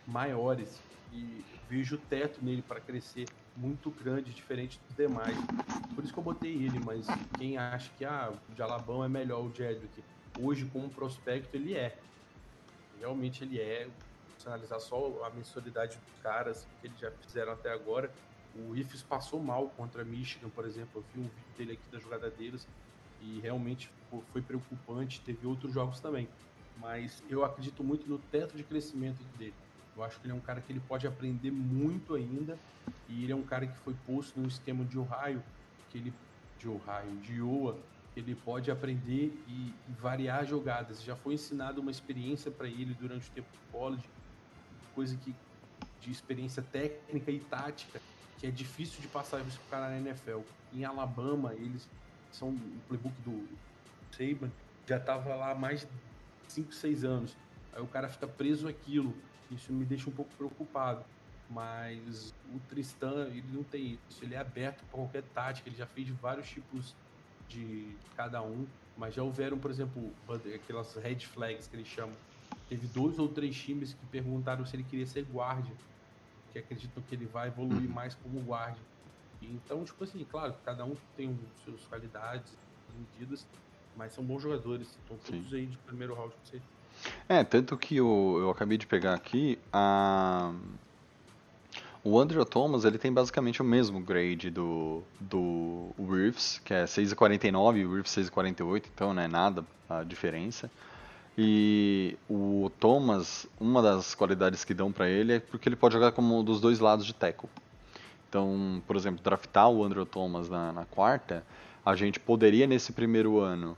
maiores 0.07 0.83
e 1.15 1.43
vejo 1.71 1.97
o 1.97 1.99
teto 1.99 2.45
nele 2.45 2.61
para 2.61 2.79
crescer 2.79 3.25
muito 3.57 3.91
grande, 3.91 4.35
diferente 4.35 4.79
dos 4.87 4.95
demais. 4.99 5.39
Por 5.95 6.05
isso 6.05 6.13
que 6.13 6.19
eu 6.19 6.25
botei 6.25 6.53
ele, 6.53 6.79
mas 6.85 7.07
quem 7.39 7.57
acha 7.57 7.91
que 7.97 8.05
ah, 8.05 8.31
o 8.51 8.55
de 8.55 8.61
Alabama 8.61 9.07
é 9.07 9.09
melhor 9.09 9.47
o 9.47 9.55
Jedrick, 9.55 10.03
hoje 10.39 10.67
como 10.67 10.91
prospecto 10.91 11.57
ele 11.57 11.73
é. 11.73 11.99
Realmente 13.01 13.45
ele 13.45 13.59
é 13.59 13.89
analisar 14.47 14.81
só 14.81 15.25
a 15.25 15.31
mensalidade 15.31 15.97
dos 15.97 16.23
caras 16.23 16.67
que 16.81 16.87
eles 16.87 16.99
já 16.99 17.11
fizeram 17.11 17.53
até 17.53 17.73
agora, 17.73 18.11
o 18.57 18.77
Ifes 18.77 19.03
passou 19.03 19.41
mal 19.41 19.69
contra 19.77 20.05
Michigan, 20.05 20.49
por 20.51 20.65
exemplo. 20.65 20.91
Eu 21.01 21.05
vi 21.13 21.21
um 21.21 21.29
vídeo 21.29 21.55
dele 21.59 21.73
aqui 21.73 21.91
da 21.91 21.99
jogada 21.99 22.31
deles 22.31 22.67
e 23.21 23.41
realmente 23.41 23.91
foi 24.33 24.43
preocupante. 24.43 25.21
Teve 25.21 25.47
outros 25.47 25.73
jogos 25.73 25.99
também, 26.01 26.29
mas 26.79 27.23
eu 27.29 27.45
acredito 27.45 27.83
muito 27.83 28.09
no 28.09 28.19
teto 28.19 28.57
de 28.57 28.63
crescimento 28.63 29.23
dele. 29.37 29.55
Eu 29.97 30.03
acho 30.03 30.19
que 30.21 30.27
ele 30.27 30.33
é 30.33 30.37
um 30.37 30.41
cara 30.41 30.61
que 30.61 30.73
ele 30.73 30.81
pode 30.81 31.07
aprender 31.07 31.51
muito 31.51 32.15
ainda 32.15 32.59
e 33.09 33.25
ele 33.25 33.33
é 33.33 33.37
um 33.37 33.43
cara 33.43 33.67
que 33.67 33.77
foi 33.79 33.95
posto 34.07 34.39
num 34.39 34.47
esquema 34.47 34.85
de 34.85 34.99
Ohio, 34.99 35.43
que 35.91 35.99
ele 35.99 36.13
de 36.59 36.69
Ohio, 36.69 37.17
de 37.23 37.35
Iowa, 37.35 37.77
ele 38.17 38.35
pode 38.35 38.71
aprender 38.71 39.37
e, 39.49 39.75
e 39.89 39.93
variar 40.01 40.47
jogadas. 40.47 41.03
Já 41.03 41.17
foi 41.17 41.35
ensinado 41.35 41.81
uma 41.81 41.91
experiência 41.91 42.51
para 42.51 42.69
ele 42.69 42.95
durante 42.95 43.29
o 43.29 43.33
tempo 43.33 43.49
de 43.53 43.59
college, 43.73 44.05
coisa 44.95 45.17
que 45.17 45.35
de 46.01 46.11
experiência 46.11 46.63
técnica 46.63 47.31
e 47.31 47.41
tática 47.41 48.01
que 48.39 48.47
é 48.47 48.51
difícil 48.51 49.01
de 49.01 49.09
passar 49.09 49.41
isso 49.47 49.59
para 49.69 49.81
cara 49.81 49.91
na 49.91 50.11
NFL. 50.11 50.41
Em 50.73 50.85
Alabama, 50.85 51.55
eles 51.55 51.89
são 52.31 52.51
o 52.51 52.81
playbook 52.89 53.15
do 53.23 53.49
Saban 54.11 54.51
já 54.87 54.99
estava 54.99 55.35
lá 55.35 55.53
há 55.53 55.55
mais 55.55 55.81
de 55.81 55.87
5, 56.49 56.73
6 56.73 57.05
anos. 57.05 57.37
Aí 57.73 57.83
o 57.83 57.87
cara 57.87 58.09
fica 58.09 58.27
preso 58.27 58.69
aquilo. 58.69 59.15
Isso 59.51 59.73
me 59.73 59.85
deixa 59.85 60.09
um 60.09 60.13
pouco 60.13 60.31
preocupado. 60.37 61.05
Mas 61.51 62.35
o 62.55 62.59
Tristan, 62.69 63.29
ele 63.29 63.49
não 63.53 63.63
tem 63.63 63.99
isso. 64.09 64.23
Ele 64.23 64.35
é 64.35 64.39
aberto 64.39 64.85
para 64.85 64.99
qualquer 64.99 65.23
tática. 65.35 65.69
Ele 65.69 65.77
já 65.77 65.87
fez 65.87 66.09
vários 66.11 66.49
tipos 66.49 66.95
de 67.49 67.97
cada 68.17 68.43
um. 68.43 68.67
Mas 68.97 69.15
já 69.15 69.23
houveram, 69.23 69.59
por 69.59 69.71
exemplo, 69.71 70.13
aquelas 70.55 70.95
red 70.97 71.21
flags 71.21 71.67
que 71.67 71.77
eles 71.77 71.89
chamam. 71.89 72.15
Teve 72.69 72.87
dois 72.89 73.19
ou 73.19 73.29
três 73.29 73.55
times 73.55 73.93
que 73.93 74.07
perguntaram 74.07 74.65
se 74.65 74.75
ele 74.75 74.85
queria 74.85 75.07
ser 75.07 75.25
guarda 75.25 75.71
que 76.55 76.59
acreditam 76.61 77.03
que 77.03 77.15
ele 77.15 77.27
vai 77.27 77.49
evoluir 77.49 77.89
uhum. 77.89 77.95
mais 77.95 78.15
como 78.15 78.41
guarda. 78.41 78.79
Então, 79.43 79.85
tipo 79.85 80.03
assim, 80.05 80.25
claro, 80.25 80.55
cada 80.65 80.85
um 80.85 80.97
tem 81.17 81.37
seus 81.65 81.85
qualidades, 81.87 82.57
medidas, 82.97 83.45
mas 83.97 84.13
são 84.13 84.25
bons 84.25 84.41
jogadores. 84.41 84.89
Estão 84.89 85.19
todos 85.19 85.51
Sim. 85.51 85.57
aí 85.57 85.67
de 85.67 85.77
primeiro 85.79 86.15
round 86.15 86.33
com 86.33 86.41
você. 86.45 86.63
É, 87.29 87.43
tanto 87.43 87.77
que 87.77 87.97
eu, 87.97 88.37
eu 88.41 88.51
acabei 88.51 88.79
de 88.79 88.87
pegar 88.87 89.15
aqui 89.15 89.59
a. 89.73 90.55
O 92.03 92.21
Andrew 92.21 92.45
Thomas, 92.45 92.85
ele 92.85 92.99
tem 92.99 93.11
basicamente 93.11 93.63
o 93.63 93.65
mesmo 93.65 93.99
grade 93.99 94.51
do, 94.51 95.03
do 95.19 95.91
Reeves, 95.99 96.61
que 96.63 96.75
é 96.75 96.85
6,49 96.85 97.79
e 97.79 97.87
o 97.87 97.95
Reeves 97.95 98.13
6,48, 98.13 98.85
então 98.95 99.15
não 99.15 99.23
é 99.23 99.27
nada 99.27 99.65
a 99.89 100.03
diferença. 100.03 100.71
E 101.37 102.17
o 102.31 102.71
Thomas, 102.79 103.47
uma 103.59 103.83
das 103.83 104.15
qualidades 104.15 104.65
que 104.65 104.73
dão 104.73 104.93
para 104.93 105.09
ele 105.09 105.35
é 105.35 105.41
porque 105.41 105.69
ele 105.69 105.75
pode 105.77 105.95
jogar 105.95 106.13
como 106.13 106.43
dos 106.43 106.61
dois 106.61 106.79
lados 106.79 107.05
de 107.05 107.13
tackle. 107.13 107.49
Então, 108.29 108.83
por 108.87 108.97
exemplo, 108.97 109.23
draftar 109.23 109.69
o 109.69 109.85
Andrew 109.85 110.07
Thomas 110.07 110.49
na, 110.49 110.73
na 110.73 110.85
quarta, 110.85 111.45
a 111.85 111.95
gente 111.97 112.21
poderia 112.21 112.67
nesse 112.67 112.93
primeiro 112.93 113.41
ano 113.41 113.77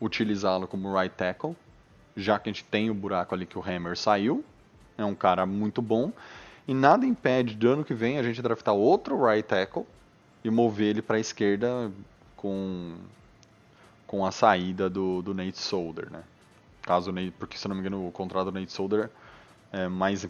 utilizá-lo 0.00 0.66
como 0.66 0.96
right 0.96 1.14
tackle, 1.14 1.56
já 2.16 2.38
que 2.38 2.48
a 2.48 2.52
gente 2.52 2.64
tem 2.64 2.90
o 2.90 2.94
buraco 2.94 3.34
ali 3.34 3.46
que 3.46 3.58
o 3.58 3.62
Hammer 3.62 3.96
saiu, 3.96 4.44
é 4.98 5.04
um 5.04 5.14
cara 5.14 5.46
muito 5.46 5.80
bom, 5.80 6.12
e 6.66 6.74
nada 6.74 7.06
impede 7.06 7.54
de 7.54 7.66
ano 7.66 7.84
que 7.84 7.94
vem 7.94 8.18
a 8.18 8.22
gente 8.22 8.42
draftar 8.42 8.74
outro 8.74 9.24
right 9.24 9.46
tackle 9.46 9.86
e 10.44 10.50
mover 10.50 10.88
ele 10.88 11.02
para 11.02 11.16
a 11.16 11.20
esquerda 11.20 11.90
com 12.36 12.94
com 14.06 14.24
a 14.24 14.30
saída 14.30 14.88
do, 14.88 15.20
do 15.20 15.34
Nate 15.34 15.58
Solder, 15.58 16.10
né? 16.12 16.22
Caso 16.86 17.12
porque 17.36 17.58
se 17.58 17.66
não 17.66 17.74
me 17.74 17.80
engano 17.80 18.06
o 18.06 18.12
contrato 18.12 18.52
do 18.52 18.58
Nate 18.58 18.72
Solder 18.72 19.10
é 19.72 19.88
mais 19.88 20.24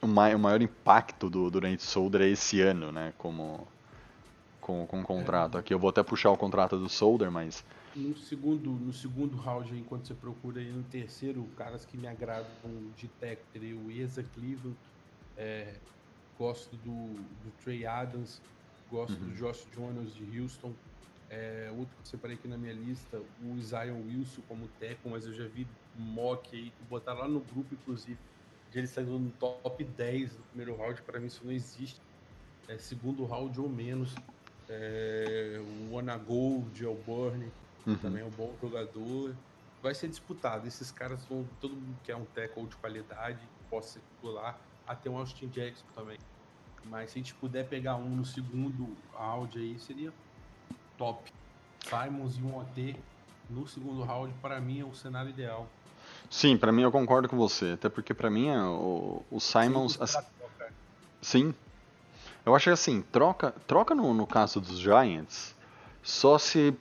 o, 0.00 0.06
maior 0.06 0.62
impacto 0.62 1.28
do, 1.28 1.50
do 1.50 1.60
Nate 1.60 1.82
Solder 1.82 2.22
é 2.22 2.28
esse 2.28 2.60
ano, 2.60 2.92
né? 2.92 3.12
Como 3.18 3.66
com, 4.60 4.86
com 4.86 5.00
o 5.00 5.04
contrato. 5.04 5.56
É. 5.56 5.60
Aqui 5.60 5.74
eu 5.74 5.78
vou 5.78 5.90
até 5.90 6.04
puxar 6.04 6.30
o 6.30 6.36
contrato 6.36 6.78
do 6.78 6.88
Solder, 6.88 7.32
mas 7.32 7.64
no 7.96 8.16
segundo 8.16 8.70
no 8.70 8.92
segundo 8.92 9.36
round 9.36 9.76
enquanto 9.76 10.06
você 10.06 10.14
procura 10.14 10.60
aí 10.60 10.70
no 10.70 10.84
terceiro 10.84 11.44
caras 11.56 11.84
que 11.84 11.96
me 11.96 12.06
agradam 12.06 12.46
de 12.96 13.08
tech 13.08 13.40
teria 13.52 13.74
o 13.74 13.90
Eza 13.90 14.22
Cleveland 14.34 14.76
é, 15.36 15.76
gosto 16.38 16.76
do, 16.76 17.14
do 17.14 17.52
Trey 17.64 17.86
Adams 17.86 18.40
gosto 18.90 19.18
uhum. 19.18 19.30
do 19.30 19.34
Josh 19.34 19.66
Jones 19.74 20.14
de 20.14 20.38
Houston 20.38 20.72
é, 21.28 21.68
outro 21.76 21.94
que 21.96 22.02
eu 22.02 22.06
separei 22.06 22.36
aqui 22.36 22.46
na 22.46 22.56
minha 22.56 22.72
lista, 22.72 23.20
o 23.42 23.60
Zion 23.60 24.00
Wilson 24.06 24.42
como 24.48 24.68
teco, 24.78 25.08
mas 25.08 25.26
eu 25.26 25.32
já 25.32 25.46
vi 25.46 25.66
mock 25.96 26.56
aí, 26.56 26.72
botar 26.88 27.14
lá 27.14 27.26
no 27.26 27.40
grupo, 27.40 27.74
inclusive, 27.74 28.18
de 28.70 28.78
ele 28.78 28.86
saindo 28.86 29.18
no 29.18 29.30
top 29.32 29.82
10 29.82 30.36
do 30.36 30.42
primeiro 30.44 30.76
round, 30.76 31.02
para 31.02 31.18
mim 31.18 31.26
isso 31.26 31.42
não 31.44 31.52
existe. 31.52 32.00
É, 32.68 32.78
segundo 32.78 33.24
round 33.24 33.58
ou 33.60 33.68
menos. 33.68 34.14
É, 34.68 35.60
o 35.90 35.98
Anagol 35.98 36.64
de 36.72 36.84
Alborne 36.84 37.52
uhum. 37.86 37.96
também 37.96 38.22
é 38.22 38.24
um 38.24 38.30
bom 38.30 38.52
jogador. 38.60 39.34
Vai 39.82 39.94
ser 39.94 40.08
disputado. 40.08 40.66
Esses 40.66 40.90
caras 40.90 41.24
vão. 41.26 41.46
Todo 41.60 41.74
mundo 41.74 41.96
quer 42.02 42.16
um 42.16 42.24
tackle 42.24 42.66
de 42.66 42.76
qualidade, 42.76 43.38
possa 43.70 43.94
ser 43.94 44.00
titular. 44.00 44.58
Até 44.86 45.08
um 45.08 45.16
Austin 45.16 45.48
Jackson 45.48 45.84
também. 45.94 46.18
Mas 46.84 47.10
se 47.10 47.18
a 47.18 47.22
gente 47.22 47.34
puder 47.34 47.68
pegar 47.68 47.96
um 47.96 48.08
no 48.08 48.24
segundo 48.24 48.96
round 49.12 49.56
aí, 49.58 49.78
seria 49.78 50.12
top. 50.96 51.32
Simons 51.84 52.36
e 52.36 52.42
um 52.42 52.58
OT 52.58 52.96
no 53.48 53.66
segundo 53.66 54.02
round, 54.02 54.32
para 54.42 54.60
mim, 54.60 54.80
é 54.80 54.84
o 54.84 54.94
cenário 54.94 55.30
ideal. 55.30 55.68
Sim, 56.28 56.56
para 56.56 56.72
mim 56.72 56.82
eu 56.82 56.90
concordo 56.90 57.28
com 57.28 57.36
você. 57.36 57.72
Até 57.72 57.88
porque 57.88 58.12
para 58.12 58.28
mim 58.28 58.48
é 58.48 58.60
o, 58.62 59.22
o 59.30 59.40
Simons. 59.40 59.92
Sim, 59.92 60.02
assim, 60.02 60.18
sim. 61.22 61.54
Eu 62.44 62.54
acho 62.54 62.64
que 62.64 62.70
assim, 62.70 63.02
troca, 63.02 63.52
troca 63.66 63.94
no, 63.94 64.12
no 64.12 64.26
caso 64.26 64.60
dos 64.60 64.78
Giants, 64.78 65.54
só 66.02 66.38
se 66.38 66.74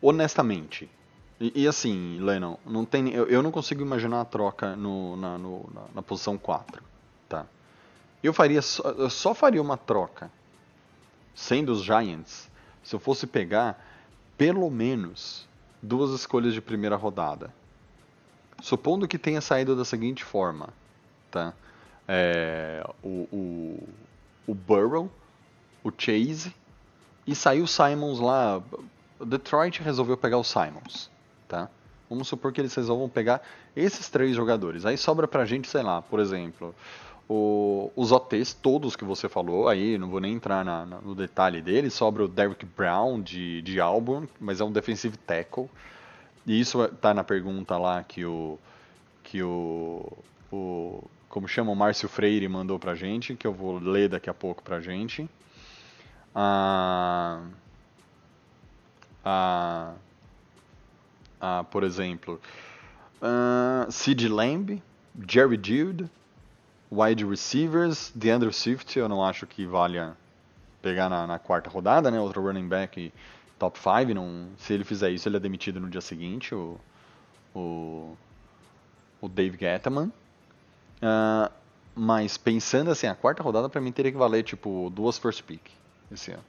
honestamente. 0.00 0.90
E, 1.38 1.62
e 1.62 1.68
assim, 1.68 2.18
Lennon, 2.20 2.56
não 2.66 2.84
tem, 2.84 3.10
eu, 3.10 3.26
eu, 3.26 3.42
não 3.42 3.50
consigo 3.50 3.82
imaginar 3.82 4.20
a 4.20 4.24
troca 4.24 4.76
no, 4.76 5.16
na, 5.16 5.38
no, 5.38 5.70
na, 5.72 5.82
na, 5.94 6.02
posição 6.02 6.36
4. 6.36 6.82
Tá? 7.28 7.46
Eu 8.22 8.32
faria 8.32 8.60
só, 8.60 8.82
eu 8.90 9.08
só 9.08 9.34
faria 9.34 9.60
uma 9.60 9.76
troca 9.76 10.30
sendo 11.34 11.72
os 11.72 11.82
Giants 11.82 12.49
se 12.82 12.94
eu 12.94 13.00
fosse 13.00 13.26
pegar 13.26 13.84
pelo 14.36 14.70
menos 14.70 15.46
duas 15.82 16.10
escolhas 16.12 16.54
de 16.54 16.60
primeira 16.60 16.96
rodada, 16.96 17.52
supondo 18.62 19.08
que 19.08 19.18
tenha 19.18 19.40
saído 19.40 19.76
da 19.76 19.84
seguinte 19.84 20.24
forma, 20.24 20.70
tá? 21.30 21.52
É, 22.08 22.84
o, 23.02 23.28
o, 23.32 23.88
o 24.46 24.54
Burrow, 24.54 25.10
o 25.84 25.92
Chase 25.96 26.54
e 27.26 27.34
saiu 27.34 27.64
o 27.64 27.68
Simons 27.68 28.18
lá. 28.18 28.62
Detroit 29.24 29.82
resolveu 29.82 30.16
pegar 30.16 30.38
o 30.38 30.44
Simons, 30.44 31.10
tá? 31.46 31.68
Vamos 32.08 32.26
supor 32.26 32.52
que 32.52 32.60
eles 32.60 32.74
resolvam 32.74 33.08
pegar 33.08 33.40
esses 33.76 34.08
três 34.08 34.34
jogadores. 34.34 34.84
Aí 34.84 34.98
sobra 34.98 35.28
pra 35.28 35.44
gente, 35.44 35.68
sei 35.68 35.82
lá, 35.82 36.02
por 36.02 36.18
exemplo, 36.18 36.74
o, 37.32 37.92
os 37.94 38.10
OTs 38.10 38.52
todos 38.52 38.96
que 38.96 39.04
você 39.04 39.28
falou, 39.28 39.68
aí 39.68 39.96
não 39.96 40.10
vou 40.10 40.18
nem 40.18 40.34
entrar 40.34 40.64
na, 40.64 40.84
na, 40.84 41.00
no 41.00 41.14
detalhe 41.14 41.62
dele, 41.62 41.88
sobra 41.88 42.24
o 42.24 42.28
Derrick 42.28 42.66
Brown 42.66 43.22
de, 43.22 43.62
de 43.62 43.78
Auburn, 43.80 44.28
mas 44.40 44.60
é 44.60 44.64
um 44.64 44.72
defensive 44.72 45.16
tackle. 45.16 45.70
E 46.44 46.58
isso 46.58 46.88
tá 47.00 47.14
na 47.14 47.22
pergunta 47.22 47.78
lá 47.78 48.02
que 48.02 48.24
o 48.24 48.58
que 49.22 49.40
o, 49.44 50.12
o 50.50 51.04
como 51.28 51.46
chama 51.46 51.70
o 51.70 51.76
Márcio 51.76 52.08
Freire 52.08 52.48
mandou 52.48 52.80
pra 52.80 52.96
gente, 52.96 53.36
que 53.36 53.46
eu 53.46 53.52
vou 53.52 53.78
ler 53.78 54.08
daqui 54.08 54.28
a 54.28 54.34
pouco 54.34 54.60
pra 54.60 54.80
gente. 54.80 55.30
Ah, 56.34 57.42
ah, 59.24 59.92
ah, 61.40 61.64
por 61.70 61.84
exemplo, 61.84 62.40
uh, 63.22 63.90
Sid 63.92 64.28
Lamb, 64.28 64.82
Jerry 65.28 65.60
Jude, 65.62 66.10
wide 66.90 67.24
receivers, 67.24 68.12
DeAndre 68.14 68.52
Swift, 68.52 68.98
eu 68.98 69.08
não 69.08 69.24
acho 69.24 69.46
que 69.46 69.64
valha 69.64 70.16
pegar 70.82 71.08
na, 71.08 71.26
na 71.26 71.38
quarta 71.38 71.70
rodada, 71.70 72.10
né? 72.10 72.20
Outro 72.20 72.42
running 72.42 72.68
back 72.68 73.12
top 73.58 73.78
5, 73.78 74.14
não, 74.14 74.48
se 74.58 74.72
ele 74.72 74.84
fizer 74.84 75.10
isso, 75.10 75.28
ele 75.28 75.36
é 75.36 75.40
demitido 75.40 75.78
no 75.78 75.88
dia 75.88 76.00
seguinte, 76.00 76.54
o, 76.54 76.80
o, 77.54 78.16
o 79.20 79.28
Dave 79.28 79.56
Gettman. 79.58 80.10
Uh, 81.02 81.50
mas 81.94 82.38
pensando 82.38 82.90
assim, 82.90 83.06
a 83.06 83.14
quarta 83.14 83.42
rodada 83.42 83.68
para 83.68 83.80
mim 83.80 83.92
teria 83.92 84.10
que 84.10 84.18
valer 84.18 84.42
tipo 84.42 84.90
duas 84.94 85.18
first 85.18 85.42
pick 85.42 85.60
esse 86.10 86.32
ano. 86.32 86.44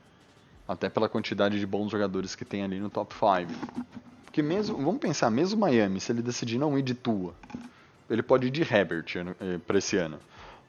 Até 0.68 0.90
pela 0.90 1.10
quantidade 1.10 1.60
de 1.60 1.66
bons 1.66 1.92
jogadores 1.92 2.36
que 2.36 2.46
tem 2.46 2.64
ali 2.64 2.80
no 2.80 2.90
top 2.90 3.14
5. 3.14 3.52
Porque 4.24 4.42
mesmo, 4.42 4.78
vamos 4.78 5.02
pensar, 5.02 5.30
mesmo 5.30 5.60
Miami, 5.60 6.00
se 6.00 6.12
ele 6.12 6.22
decidir 6.22 6.58
não 6.58 6.78
ir 6.80 6.82
de 6.82 6.94
Tua, 6.94 7.34
ele 8.10 8.24
pode 8.24 8.48
ir 8.48 8.52
de 8.52 8.62
Herbert 8.62 9.06
eh, 9.18 9.58
para 9.68 9.78
esse 9.78 9.98
ano. 9.98 10.18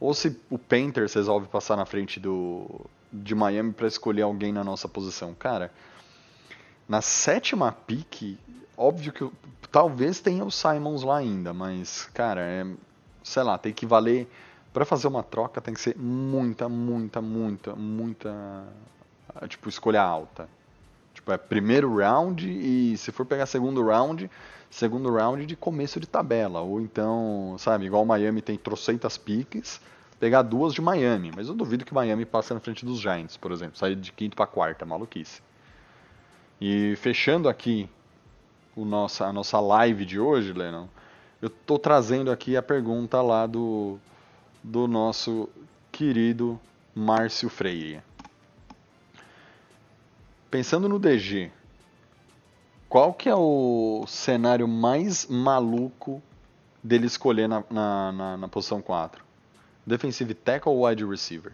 Ou 0.03 0.13
se 0.13 0.37
o 0.51 0.59
Panthers 0.59 1.15
resolve 1.15 1.47
passar 1.47 1.77
na 1.77 1.87
frente 1.87 2.19
do 2.19 2.69
de 3.13 3.37
Miami 3.37 3.73
para 3.73 3.87
escolher 3.87 4.23
alguém 4.23 4.53
na 4.53 4.65
nossa 4.65 4.89
posição. 4.89 5.33
Cara, 5.33 5.71
na 6.89 7.01
sétima 7.01 7.71
pick, 7.71 8.37
óbvio 8.77 9.13
que 9.13 9.31
talvez 9.71 10.19
tenha 10.19 10.45
o 10.45 10.51
Simons 10.51 11.05
lá 11.05 11.19
ainda, 11.19 11.55
mas, 11.55 12.11
cara, 12.13 12.41
é, 12.41 12.67
sei 13.23 13.45
lá, 13.45 13.57
tem 13.57 13.73
que 13.73 13.87
valer. 13.87 14.29
Pra 14.73 14.85
fazer 14.85 15.07
uma 15.07 15.23
troca 15.23 15.61
tem 15.61 15.73
que 15.73 15.81
ser 15.81 15.97
muita, 15.97 16.69
muita, 16.69 17.23
muita, 17.23 17.77
muita. 17.77 18.65
Tipo, 19.47 19.69
escolha 19.69 20.03
alta. 20.03 20.49
Tipo, 21.15 21.31
é 21.31 21.39
primeiro 21.39 21.95
round 21.97 22.51
e 22.51 22.97
se 22.97 23.13
for 23.13 23.25
pegar 23.25 23.47
segundo 23.47 23.85
round, 23.87 24.29
segundo 24.73 25.11
round 25.11 25.45
de 25.45 25.55
começo 25.55 26.01
de 26.01 26.07
tabela. 26.07 26.63
Ou 26.63 26.81
então, 26.81 27.55
sabe, 27.59 27.85
igual 27.85 28.05
Miami 28.07 28.41
tem 28.41 28.57
trocentas 28.57 29.19
piques, 29.19 29.81
pegar 30.19 30.41
duas 30.41 30.73
de 30.73 30.81
Miami. 30.81 31.31
Mas 31.37 31.47
eu 31.47 31.55
duvido 31.55 31.85
que 31.85 31.93
Miami 31.93 32.25
passe 32.25 32.55
na 32.55 32.59
frente 32.59 32.85
dos 32.85 32.99
Giants, 32.99 33.37
por 33.37 33.53
exemplo. 33.53 33.77
Sair 33.77 33.95
de 33.95 34.11
quinto 34.11 34.35
para 34.35 34.47
quarta, 34.47 34.87
maluquice. 34.87 35.43
E 36.59 36.97
fechando 36.97 37.49
aqui 37.51 37.89
o 38.75 38.85
nossa, 38.87 39.27
a 39.27 39.33
nossa 39.33 39.61
live 39.61 40.07
de 40.07 40.19
hoje, 40.19 40.55
Lennon, 40.55 40.87
eu 41.43 41.51
tô 41.51 41.79
trazendo 41.79 42.31
aqui 42.31 42.57
a 42.57 42.63
pergunta 42.63 43.21
lá 43.21 43.47
do, 43.47 43.99
do 44.63 44.89
nosso 44.89 45.51
querido 45.91 46.59
Márcio 46.95 47.51
Freire. 47.51 48.01
Pensando 50.51 50.89
no 50.89 50.99
DG, 50.99 51.51
qual 52.93 53.15
que 53.15 53.27
é 53.27 53.35
o 53.35 54.05
cenário 54.07 54.69
mais 54.69 55.27
maluco 55.27 56.23
dele 56.85 57.07
escolher 57.07 57.49
na, 57.49 57.65
na, 57.71 58.13
na, 58.13 58.37
na 58.37 58.49
posição 58.49 58.83
4? 58.83 59.25
Defensive 59.87 60.35
tackle 60.35 60.71
ou 60.71 60.87
wide 60.87 61.03
receiver? 61.03 61.53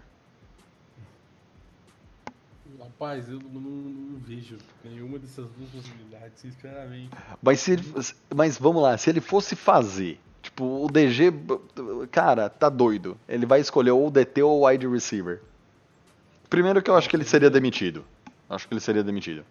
Rapaz, 2.81 3.29
eu 3.29 3.39
não, 3.39 3.61
não 3.61 4.19
vejo 4.19 4.59
nenhuma 4.85 5.17
dessas 5.17 5.47
duas 5.57 5.71
possibilidades, 5.71 6.41
sinceramente. 6.41 7.11
Mas, 7.41 7.61
se 7.61 7.71
ele, 7.71 7.85
mas 8.35 8.59
vamos 8.59 8.83
lá, 8.83 8.99
se 8.99 9.09
ele 9.09 9.21
fosse 9.21 9.55
fazer, 9.55 10.19
tipo, 10.43 10.65
o 10.65 10.91
DG, 10.91 11.33
cara, 12.11 12.51
tá 12.51 12.69
doido. 12.69 13.17
Ele 13.29 13.47
vai 13.47 13.61
escolher 13.61 13.93
ou 13.93 14.09
o 14.09 14.11
DT 14.11 14.43
ou 14.43 14.63
o 14.63 14.67
wide 14.67 14.89
receiver. 14.89 15.41
Primeiro 16.51 16.83
que 16.83 16.91
eu 16.91 16.97
acho 16.97 17.09
que 17.09 17.15
ele 17.15 17.25
seria 17.25 17.49
demitido. 17.49 18.05
Acho 18.51 18.67
que 18.67 18.75
ele 18.75 18.81
seria 18.81 19.05
demitido. 19.05 19.45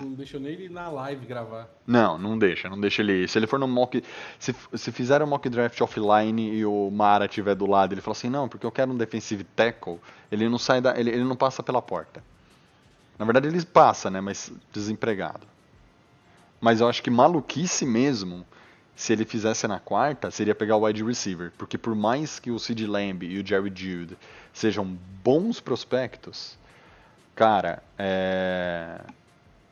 Não 0.00 0.12
deixa 0.12 0.38
nem 0.38 0.52
ele 0.52 0.68
na 0.68 0.88
live 0.88 1.24
gravar. 1.24 1.68
Não, 1.86 2.18
não 2.18 2.36
deixa, 2.36 2.68
não 2.68 2.80
deixa 2.80 3.00
ele. 3.00 3.28
Se 3.28 3.38
ele 3.38 3.46
for 3.46 3.58
no 3.60 3.68
mock. 3.68 4.02
Se, 4.38 4.54
se 4.74 4.90
fizer 4.90 5.22
um 5.22 5.26
mock 5.26 5.48
draft 5.48 5.80
offline 5.80 6.50
e 6.50 6.66
o 6.66 6.90
Mara 6.90 7.26
estiver 7.26 7.54
do 7.54 7.66
lado, 7.66 7.94
ele 7.94 8.00
fala 8.00 8.16
assim, 8.16 8.28
não, 8.28 8.48
porque 8.48 8.66
eu 8.66 8.72
quero 8.72 8.90
um 8.90 8.96
defensive 8.96 9.44
tackle, 9.44 10.00
ele 10.32 10.48
não 10.48 10.58
sai 10.58 10.80
da. 10.80 10.98
ele, 10.98 11.10
ele 11.10 11.24
não 11.24 11.36
passa 11.36 11.62
pela 11.62 11.80
porta. 11.80 12.22
Na 13.18 13.24
verdade 13.24 13.46
ele 13.46 13.64
passa, 13.64 14.10
né? 14.10 14.20
Mas 14.20 14.52
desempregado. 14.72 15.46
Mas 16.60 16.80
eu 16.80 16.88
acho 16.88 17.02
que 17.02 17.10
maluquice 17.10 17.86
mesmo, 17.86 18.44
se 18.96 19.12
ele 19.12 19.24
fizesse 19.24 19.68
na 19.68 19.78
quarta, 19.78 20.30
seria 20.30 20.54
pegar 20.54 20.76
o 20.76 20.84
wide 20.84 21.04
receiver. 21.04 21.52
Porque 21.56 21.78
por 21.78 21.94
mais 21.94 22.40
que 22.40 22.50
o 22.50 22.58
Sid 22.58 22.86
Lamb 22.86 23.24
e 23.24 23.38
o 23.38 23.46
Jerry 23.46 23.72
Jude 23.74 24.16
sejam 24.52 24.84
bons 25.22 25.60
prospectos, 25.60 26.58
cara, 27.34 27.82
é... 27.96 29.00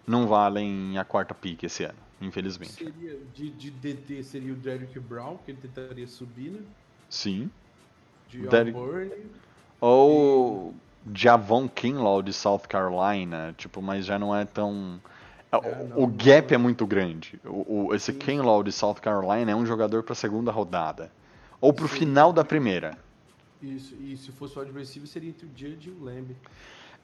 não 0.06 0.26
valem 0.26 0.98
a 0.98 1.04
quarta 1.04 1.34
pick 1.34 1.62
esse 1.64 1.84
ano, 1.84 1.98
infelizmente. 2.20 2.72
Seria, 2.72 3.18
de, 3.34 3.50
de 3.50 3.70
DT 3.70 4.22
seria 4.24 4.52
o 4.52 4.56
Derrick 4.56 4.98
Brown, 4.98 5.36
que 5.38 5.50
ele 5.52 5.58
tentaria 5.62 6.06
subir, 6.06 6.50
né? 6.50 6.60
Sim. 7.08 7.50
De 8.28 8.46
Derrick- 8.46 8.76
Auburn. 8.78 9.12
Ou 9.80 10.74
Javon 11.14 11.68
Kinlaw 11.68 12.22
de 12.22 12.32
South 12.32 12.62
Carolina, 12.68 13.54
tipo, 13.58 13.82
mas 13.82 14.06
já 14.06 14.18
não 14.18 14.34
é 14.34 14.44
tão. 14.44 15.00
É, 15.50 15.56
o- 15.56 15.60
não, 15.88 15.96
o 15.96 16.00
não 16.06 16.16
gap 16.16 16.52
é. 16.52 16.54
é 16.54 16.58
muito 16.58 16.86
grande. 16.86 17.38
O, 17.44 17.86
o- 17.88 17.94
esse 17.94 18.12
Sim. 18.12 18.18
Kinlaw 18.18 18.62
de 18.62 18.72
South 18.72 18.94
Carolina 19.02 19.50
é 19.50 19.56
um 19.56 19.66
jogador 19.66 20.02
para 20.02 20.14
segunda 20.14 20.50
rodada. 20.52 21.10
Ou 21.60 21.72
pro 21.72 21.88
Sim. 21.88 21.96
final 21.98 22.32
da 22.32 22.44
primeira. 22.44 22.96
Isso, 23.60 23.94
e 24.00 24.16
se 24.16 24.32
fosse 24.32 24.58
o 24.58 24.72
receiver, 24.72 25.08
seria 25.08 25.28
entre 25.30 25.46
o 25.46 25.50
Judge 25.54 25.88
e 25.88 25.92
o 25.92 26.02
Lamb. 26.04 26.34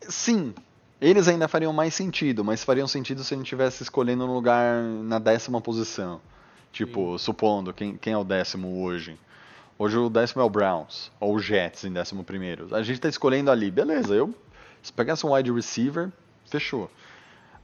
Sim, 0.01 0.55
eles 1.01 1.29
ainda 1.29 1.49
fariam 1.49 1.73
mais 1.73 1.95
sentido, 1.95 2.45
mas 2.45 2.65
fariam 2.65 2.87
sentido 2.87 3.23
se 3.23 3.35
a 3.35 3.37
gente 3.37 3.47
estivesse 3.47 3.83
escolhendo 3.83 4.25
um 4.25 4.33
lugar 4.35 4.83
na 4.83 5.19
décima 5.19 5.61
posição. 5.61 6.21
Tipo, 6.73 7.19
supondo, 7.19 7.73
quem, 7.73 7.97
quem 7.97 8.13
é 8.13 8.19
o 8.19 8.25
décimo 8.25 8.83
hoje? 8.83 9.19
Hoje 9.79 9.97
o 9.97 10.11
décimo 10.11 10.43
é 10.43 10.45
o 10.45 10.51
Browns, 10.51 11.11
ou 11.21 11.37
o 11.37 11.39
Jets 11.39 11.85
em 11.85 11.93
décimo 11.93 12.25
primeiro. 12.25 12.75
A 12.75 12.83
gente 12.83 13.01
tá 13.01 13.09
escolhendo 13.09 13.51
ali, 13.51 13.71
beleza, 13.71 14.15
eu 14.15 14.35
se 14.83 14.93
pegasse 14.93 15.25
um 15.27 15.35
wide 15.35 15.53
receiver, 15.53 16.11
fechou. 16.47 16.91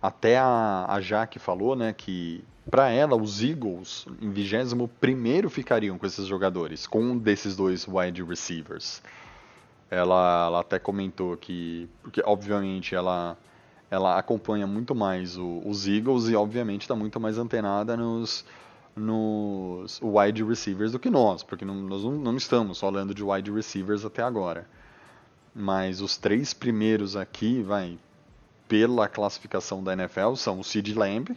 Até 0.00 0.38
a, 0.38 0.86
a 0.88 1.00
Jaque 1.00 1.38
falou, 1.38 1.74
né, 1.74 1.92
que 1.92 2.44
pra 2.70 2.90
ela 2.90 3.16
os 3.16 3.42
Eagles 3.42 4.06
em 4.20 4.30
21 4.30 4.86
primeiro 4.86 5.48
ficariam 5.50 5.98
com 5.98 6.06
esses 6.06 6.26
jogadores, 6.26 6.86
com 6.86 7.02
um 7.02 7.18
desses 7.18 7.56
dois 7.56 7.86
wide 7.88 8.22
receivers. 8.22 9.02
Ela, 9.90 10.46
ela 10.46 10.60
até 10.60 10.78
comentou 10.78 11.36
que, 11.36 11.88
porque 12.02 12.22
obviamente 12.24 12.94
ela, 12.94 13.36
ela 13.90 14.18
acompanha 14.18 14.66
muito 14.66 14.94
mais 14.94 15.36
o- 15.36 15.62
os 15.64 15.86
Eagles 15.86 16.28
e 16.28 16.34
obviamente 16.34 16.82
está 16.82 16.96
muito 16.96 17.20
mais 17.20 17.38
antenada 17.38 17.96
nos, 17.96 18.44
nos 18.96 20.00
wide 20.02 20.42
receivers 20.42 20.92
do 20.92 20.98
que 20.98 21.10
nós, 21.10 21.42
porque 21.42 21.64
não, 21.64 21.74
nós 21.74 22.02
não, 22.04 22.36
estamos 22.36 22.80
falando 22.80 23.14
de 23.14 23.22
wide 23.22 23.50
receivers 23.52 24.04
até 24.04 24.22
agora. 24.22 24.66
Mas 25.54 26.00
os 26.00 26.16
três 26.16 26.52
primeiros 26.52 27.14
aqui, 27.14 27.62
vai, 27.62 27.96
pela 28.66 29.06
classificação 29.08 29.84
da 29.84 29.92
NFL, 29.92 30.34
são 30.34 30.58
o 30.58 30.64
Sid 30.64 30.92
Lamb, 30.94 31.36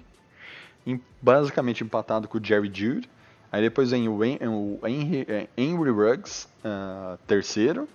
em- 0.86 1.00
basicamente 1.22 1.84
empatado 1.84 2.28
com 2.28 2.38
o 2.40 2.44
Jerry 2.44 2.72
Jude. 2.74 3.08
Aí 3.52 3.62
depois 3.62 3.92
vem 3.92 4.10
o, 4.10 4.24
Hen- 4.24 4.40
o 4.48 4.80
Henry, 4.88 5.26
eh, 5.28 5.48
Henry 5.56 5.92
Ruggs, 5.92 6.48
ah, 6.66 7.18
terceiro. 7.28 7.88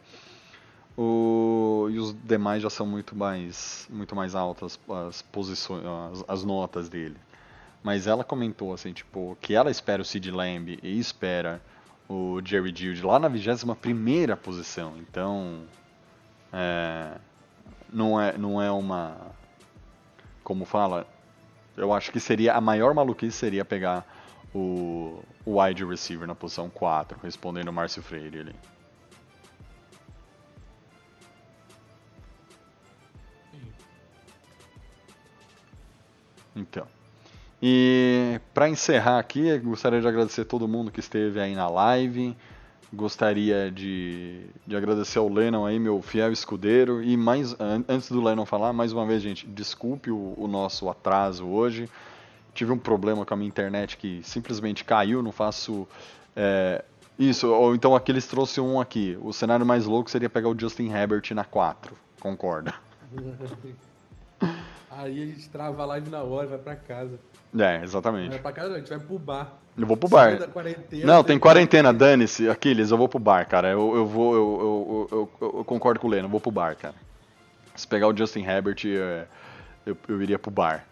O- 0.97 1.89
e 1.91 1.99
os 1.99 2.13
demais 2.25 2.63
já 2.63 2.69
são 2.71 2.87
muito 2.87 3.17
mais, 3.17 3.87
muito 3.91 4.15
mais 4.15 4.35
altas 4.35 4.79
as 5.09 5.23
posições, 5.23 5.83
as, 6.13 6.25
as 6.29 6.45
notas 6.45 6.89
dele. 6.89 7.17
Mas 7.83 8.07
ela 8.07 8.23
comentou 8.23 8.73
assim, 8.73 8.93
tipo, 8.93 9.37
que 9.41 9.55
ela 9.55 9.71
espera 9.71 10.03
o 10.03 10.05
Sid 10.05 10.31
Lamb 10.31 10.79
e 10.83 10.99
espera 10.99 11.61
o 12.09 12.41
Jerry 12.45 12.73
Jude 12.75 13.03
lá 13.03 13.19
na 13.19 13.29
21 13.29 13.75
primeira 13.75 14.37
posição. 14.37 14.95
Então, 14.99 15.63
é, 16.53 17.17
não 17.93 18.21
é, 18.21 18.37
não 18.39 18.63
é 18.63 18.71
uma, 18.71 19.17
como 20.45 20.65
fala, 20.65 21.07
eu 21.77 21.93
acho 21.93 22.13
que 22.13 22.21
seria 22.21 22.55
a 22.55 22.61
maior 22.61 22.95
maluquice 22.95 23.37
seria 23.37 23.65
pegar 23.65 24.07
o, 24.55 25.23
o 25.45 25.61
wide 25.61 25.85
receiver 25.85 26.27
na 26.29 26.35
posição 26.35 26.69
4, 26.71 27.19
respondendo 27.23 27.69
o 27.69 27.73
Márcio 27.73 28.03
Freire 28.03 28.41
ali. 28.41 28.55
Então. 36.55 36.87
E 37.63 38.41
para 38.53 38.69
encerrar 38.69 39.19
aqui, 39.19 39.57
gostaria 39.59 40.01
de 40.01 40.07
agradecer 40.09 40.45
todo 40.45 40.67
mundo 40.67 40.91
que 40.91 41.01
esteve 41.01 41.41
aí 41.41 41.55
na 41.55 41.69
live. 41.69 42.37
Gostaria 42.93 43.71
de, 43.71 44.45
de 44.67 44.77
agradecer 44.77 45.19
ao 45.19 45.29
Lennon 45.29 45.65
aí, 45.65 45.79
meu 45.79 46.03
fiel 46.03 46.31
escudeiro. 46.33 47.03
E 47.03 47.17
mais 47.17 47.59
an- 47.59 47.85
antes 47.89 48.11
do 48.11 48.21
Lennon 48.21 48.45
falar, 48.45 48.73
mais 48.73 48.93
uma 48.93 49.07
vez, 49.07 49.23
gente, 49.23 49.47
desculpe 49.47 50.11
o, 50.11 50.35
o 50.37 50.47
nosso 50.47 50.91
atraso 50.91 51.47
hoje. 51.47 51.89
Tive 52.53 52.71
um 52.73 52.79
problema 52.79 53.25
com 53.25 53.33
a 53.33 53.37
minha 53.37 53.49
internet 53.49 53.97
que 53.97 54.21
simplesmente 54.25 54.85
caiu, 54.85 55.23
não 55.23 55.33
faço. 55.33 55.89
é, 56.37 56.85
isso, 57.19 57.49
ou 57.49 57.75
então 57.75 57.95
aqui 57.95 58.11
eles 58.13 58.27
trouxeram 58.27 58.75
um 58.75 58.81
aqui. 58.81 59.17
O 59.23 59.33
cenário 59.33 59.65
mais 59.65 59.87
louco 59.87 60.11
seria 60.11 60.29
pegar 60.29 60.49
o 60.49 60.59
Justin 60.59 60.91
Herbert 60.91 61.23
na 61.33 61.45
4. 61.45 61.97
Concorda? 62.21 62.75
Aí 64.97 65.23
a 65.23 65.27
gente 65.27 65.49
trava 65.49 65.83
a 65.83 65.87
live 65.87 66.11
na 66.11 66.23
hora, 66.23 66.47
vai 66.49 66.59
pra 66.59 66.77
casa. 66.77 67.19
É, 67.59 67.83
exatamente. 67.83 68.31
Vai 68.31 68.39
pra 68.41 68.53
casa, 68.53 68.69
não, 68.69 68.77
a 68.77 68.79
gente 68.79 68.89
vai 68.91 68.99
pro 68.99 69.19
bar. 69.19 69.55
Eu 69.77 69.87
vou 69.87 69.97
pro 69.97 70.09
bar. 70.09 70.39
da 70.39 70.47
quarentena, 70.49 71.07
Não, 71.07 71.25
tem 71.25 71.37
que- 71.37 71.43
quarentena, 71.43 71.93
dane-se. 71.93 72.49
Aquiles, 72.49 72.91
eu 72.91 72.99
vou 72.99 73.09
pro 73.09 73.19
bar, 73.19 73.47
cara. 73.49 73.69
Eu, 73.71 73.95
eu 73.97 74.07
vou, 74.07 74.35
eu, 74.35 74.59
eu, 74.61 75.09
eu, 75.11 75.31
eu- 75.41 75.59
eu 75.59 75.65
concordo 75.65 75.99
com 75.99 76.07
o 76.09 76.11
Leno, 76.11 76.27
eu 76.27 76.31
vou 76.31 76.41
pro 76.41 76.51
bar, 76.51 76.77
cara. 76.77 76.95
Se 77.75 77.87
pegar 77.87 78.07
o 78.09 78.17
Justin 78.17 78.45
Herbert, 78.45 78.77
é, 78.85 79.27
eu, 79.87 79.97
eu 80.09 80.21
iria 80.23 80.39
pro 80.39 80.51
bar. 80.51 80.85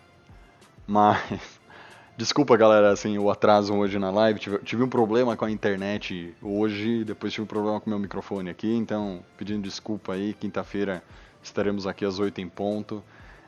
Mas, 0.86 1.60
desculpa, 2.16 2.56
galera, 2.56 2.90
assim, 2.90 3.18
o 3.18 3.30
atraso 3.30 3.74
hoje 3.74 3.98
na 3.98 4.10
live. 4.10 4.40
Tive, 4.40 4.58
tive 4.60 4.82
um 4.82 4.88
problema 4.88 5.36
com 5.36 5.44
a 5.44 5.50
internet 5.50 6.34
hoje, 6.40 7.04
depois 7.04 7.32
tive 7.34 7.44
um 7.44 7.46
problema 7.48 7.78
com 7.80 7.86
o 7.86 7.90
meu 7.90 7.98
microfone 7.98 8.48
aqui, 8.48 8.74
então, 8.74 9.20
pedindo 9.36 9.62
desculpa 9.62 10.14
aí. 10.14 10.32
Quinta-feira 10.32 11.02
estaremos 11.42 11.86
aqui 11.86 12.04
às 12.04 12.18
8 12.18 12.40
em 12.40 12.48
ponto. 12.48 13.02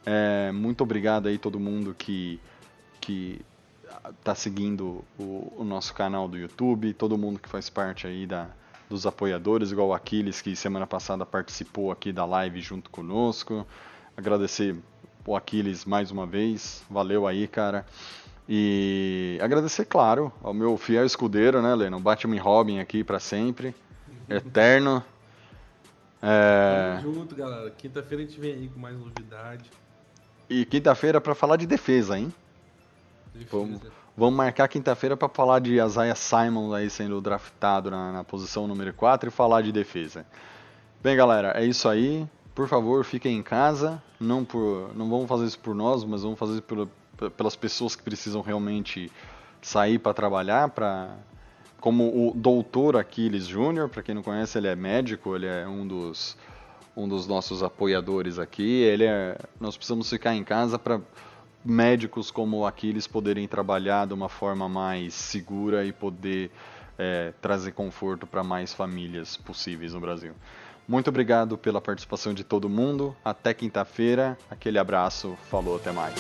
É, 0.05 0.51
muito 0.53 0.83
obrigado 0.83 1.29
aí 1.29 1.39
todo 1.39 1.61
mundo 1.61 1.95
que, 1.97 2.41
que 3.01 3.41
tá 4.24 4.35
seguindo 4.35 5.05
o, 5.19 5.53
o 5.59 5.65
nosso 5.65 5.95
canal 5.95 6.27
do 6.29 6.37
YouTube, 6.37 6.93
todo 6.93 7.16
mundo 7.16 7.39
que 7.39 7.49
faz 7.49 7.70
parte 7.70 8.07
aí 8.07 8.27
da, 8.27 8.49
dos 8.89 9.07
apoiadores, 9.07 9.70
igual 9.70 9.89
o 9.89 9.95
Aquiles, 9.95 10.41
que 10.41 10.55
semana 10.57 10.87
passada 10.87 11.24
participou 11.24 11.91
aqui 11.91 12.12
da 12.12 12.24
live 12.24 12.61
junto 12.61 12.91
conosco. 12.91 13.66
Agradecer 14.16 14.77
o 15.24 15.37
Aquiles 15.37 15.85
mais 15.85 16.11
uma 16.11 16.27
vez, 16.27 16.85
valeu 16.91 17.27
aí, 17.27 17.47
cara. 17.47 17.87
E 18.49 19.39
agradecer, 19.41 19.85
claro, 19.85 20.33
ao 20.43 20.53
meu 20.53 20.77
fiel 20.77 21.07
escudeiro, 21.07 21.62
né, 21.62 21.74
Leno? 21.74 22.01
Batman 22.01 22.41
Robin 22.41 22.81
aqui 22.81 23.05
para 23.05 23.20
sempre. 23.20 23.74
Eterno. 24.29 25.03
É... 26.20 26.99
Tamo 27.01 27.15
junto, 27.15 27.35
galera. 27.35 27.70
Quinta-feira 27.70 28.24
a 28.24 28.27
gente 28.27 28.41
vem 28.41 28.53
aí 28.53 28.69
com 28.69 28.81
mais 28.81 28.97
novidade. 28.97 29.70
E 30.48 30.64
quinta-feira 30.64 31.20
para 31.20 31.35
falar 31.35 31.56
de 31.56 31.66
defesa, 31.66 32.19
hein? 32.19 32.32
Defesa. 33.35 33.56
Vamos, 33.56 33.81
vamos 34.16 34.35
marcar 34.36 34.69
quinta-feira 34.69 35.16
para 35.16 35.28
falar 35.28 35.60
de 35.60 35.81
Isaiah 35.81 36.14
Simon 36.14 36.74
aí 36.74 36.90
sendo 36.90 37.20
draftado 37.20 37.90
na, 37.90 38.12
na 38.12 38.24
posição 38.24 38.66
número 38.66 38.93
4 38.93 39.28
e 39.28 39.32
falar 39.32 39.62
de 39.62 39.73
defesa. 39.73 40.27
Bem, 41.02 41.16
galera, 41.16 41.52
é 41.56 41.64
isso 41.64 41.89
aí. 41.89 42.27
Por 42.55 42.69
favor, 42.69 43.05
fiquem 43.05 43.39
em 43.39 43.43
casa. 43.43 44.02
Não, 44.20 44.44
por, 44.44 44.94
não 44.94 45.09
vamos 45.09 45.27
fazer 45.28 45.47
isso 45.47 45.59
por 45.59 45.74
nós, 45.74 46.05
mas 46.05 46.23
vamos 46.23 46.39
fazer 46.39 46.55
isso 46.55 46.62
por, 46.62 46.89
pelas 47.31 47.56
pessoas 47.56 47.97
que 47.97 48.02
precisam 48.02 48.43
realmente 48.43 49.10
sair 49.60 49.98
para 49.98 50.12
trabalhar, 50.12 50.69
para 50.70 51.16
como 51.81 52.28
o 52.28 52.32
doutor 52.32 52.97
Aquiles 52.97 53.47
Júnior, 53.47 53.89
para 53.89 54.02
quem 54.02 54.14
não 54.14 54.23
conhece, 54.23 54.56
ele 54.56 54.69
é 54.69 54.77
médico, 54.77 55.35
ele 55.35 55.47
é 55.47 55.66
um 55.66 55.85
dos 55.85 56.36
um 56.97 57.09
dos 57.09 57.27
nossos 57.27 57.62
apoiadores 57.62 58.39
aqui. 58.39 58.82
Ele 58.82 59.05
é, 59.05 59.39
nós 59.60 59.77
precisamos 59.77 60.09
ficar 60.09 60.35
em 60.35 60.44
casa 60.44 60.78
para 60.78 61.01
médicos 61.64 62.31
como 62.31 62.66
Aquiles 62.66 63.06
poderem 63.06 63.47
trabalhar 63.47 64.06
de 64.06 64.14
uma 64.14 64.28
forma 64.28 64.69
mais 64.69 65.14
segura 65.14 65.85
e 65.85 65.93
poder 65.93 66.51
é, 66.98 67.32
trazer 67.40 67.73
conforto 67.73 68.27
para 68.27 68.43
mais 68.43 68.73
famílias 68.74 69.36
possíveis 69.36 69.94
no 69.94 70.01
Brasil. 70.01 70.32
Muito 70.86 71.09
obrigado 71.09 71.56
pela 71.56 71.81
participação 71.81 72.35
de 72.35 72.43
todo 72.43 72.69
mundo. 72.69 73.16
Até 73.24 73.55
quinta-feira. 73.55 74.36
Aquele 74.51 74.78
abraço. 74.78 75.36
Falou, 75.48 75.77
até 75.77 75.93
mais. 75.93 76.14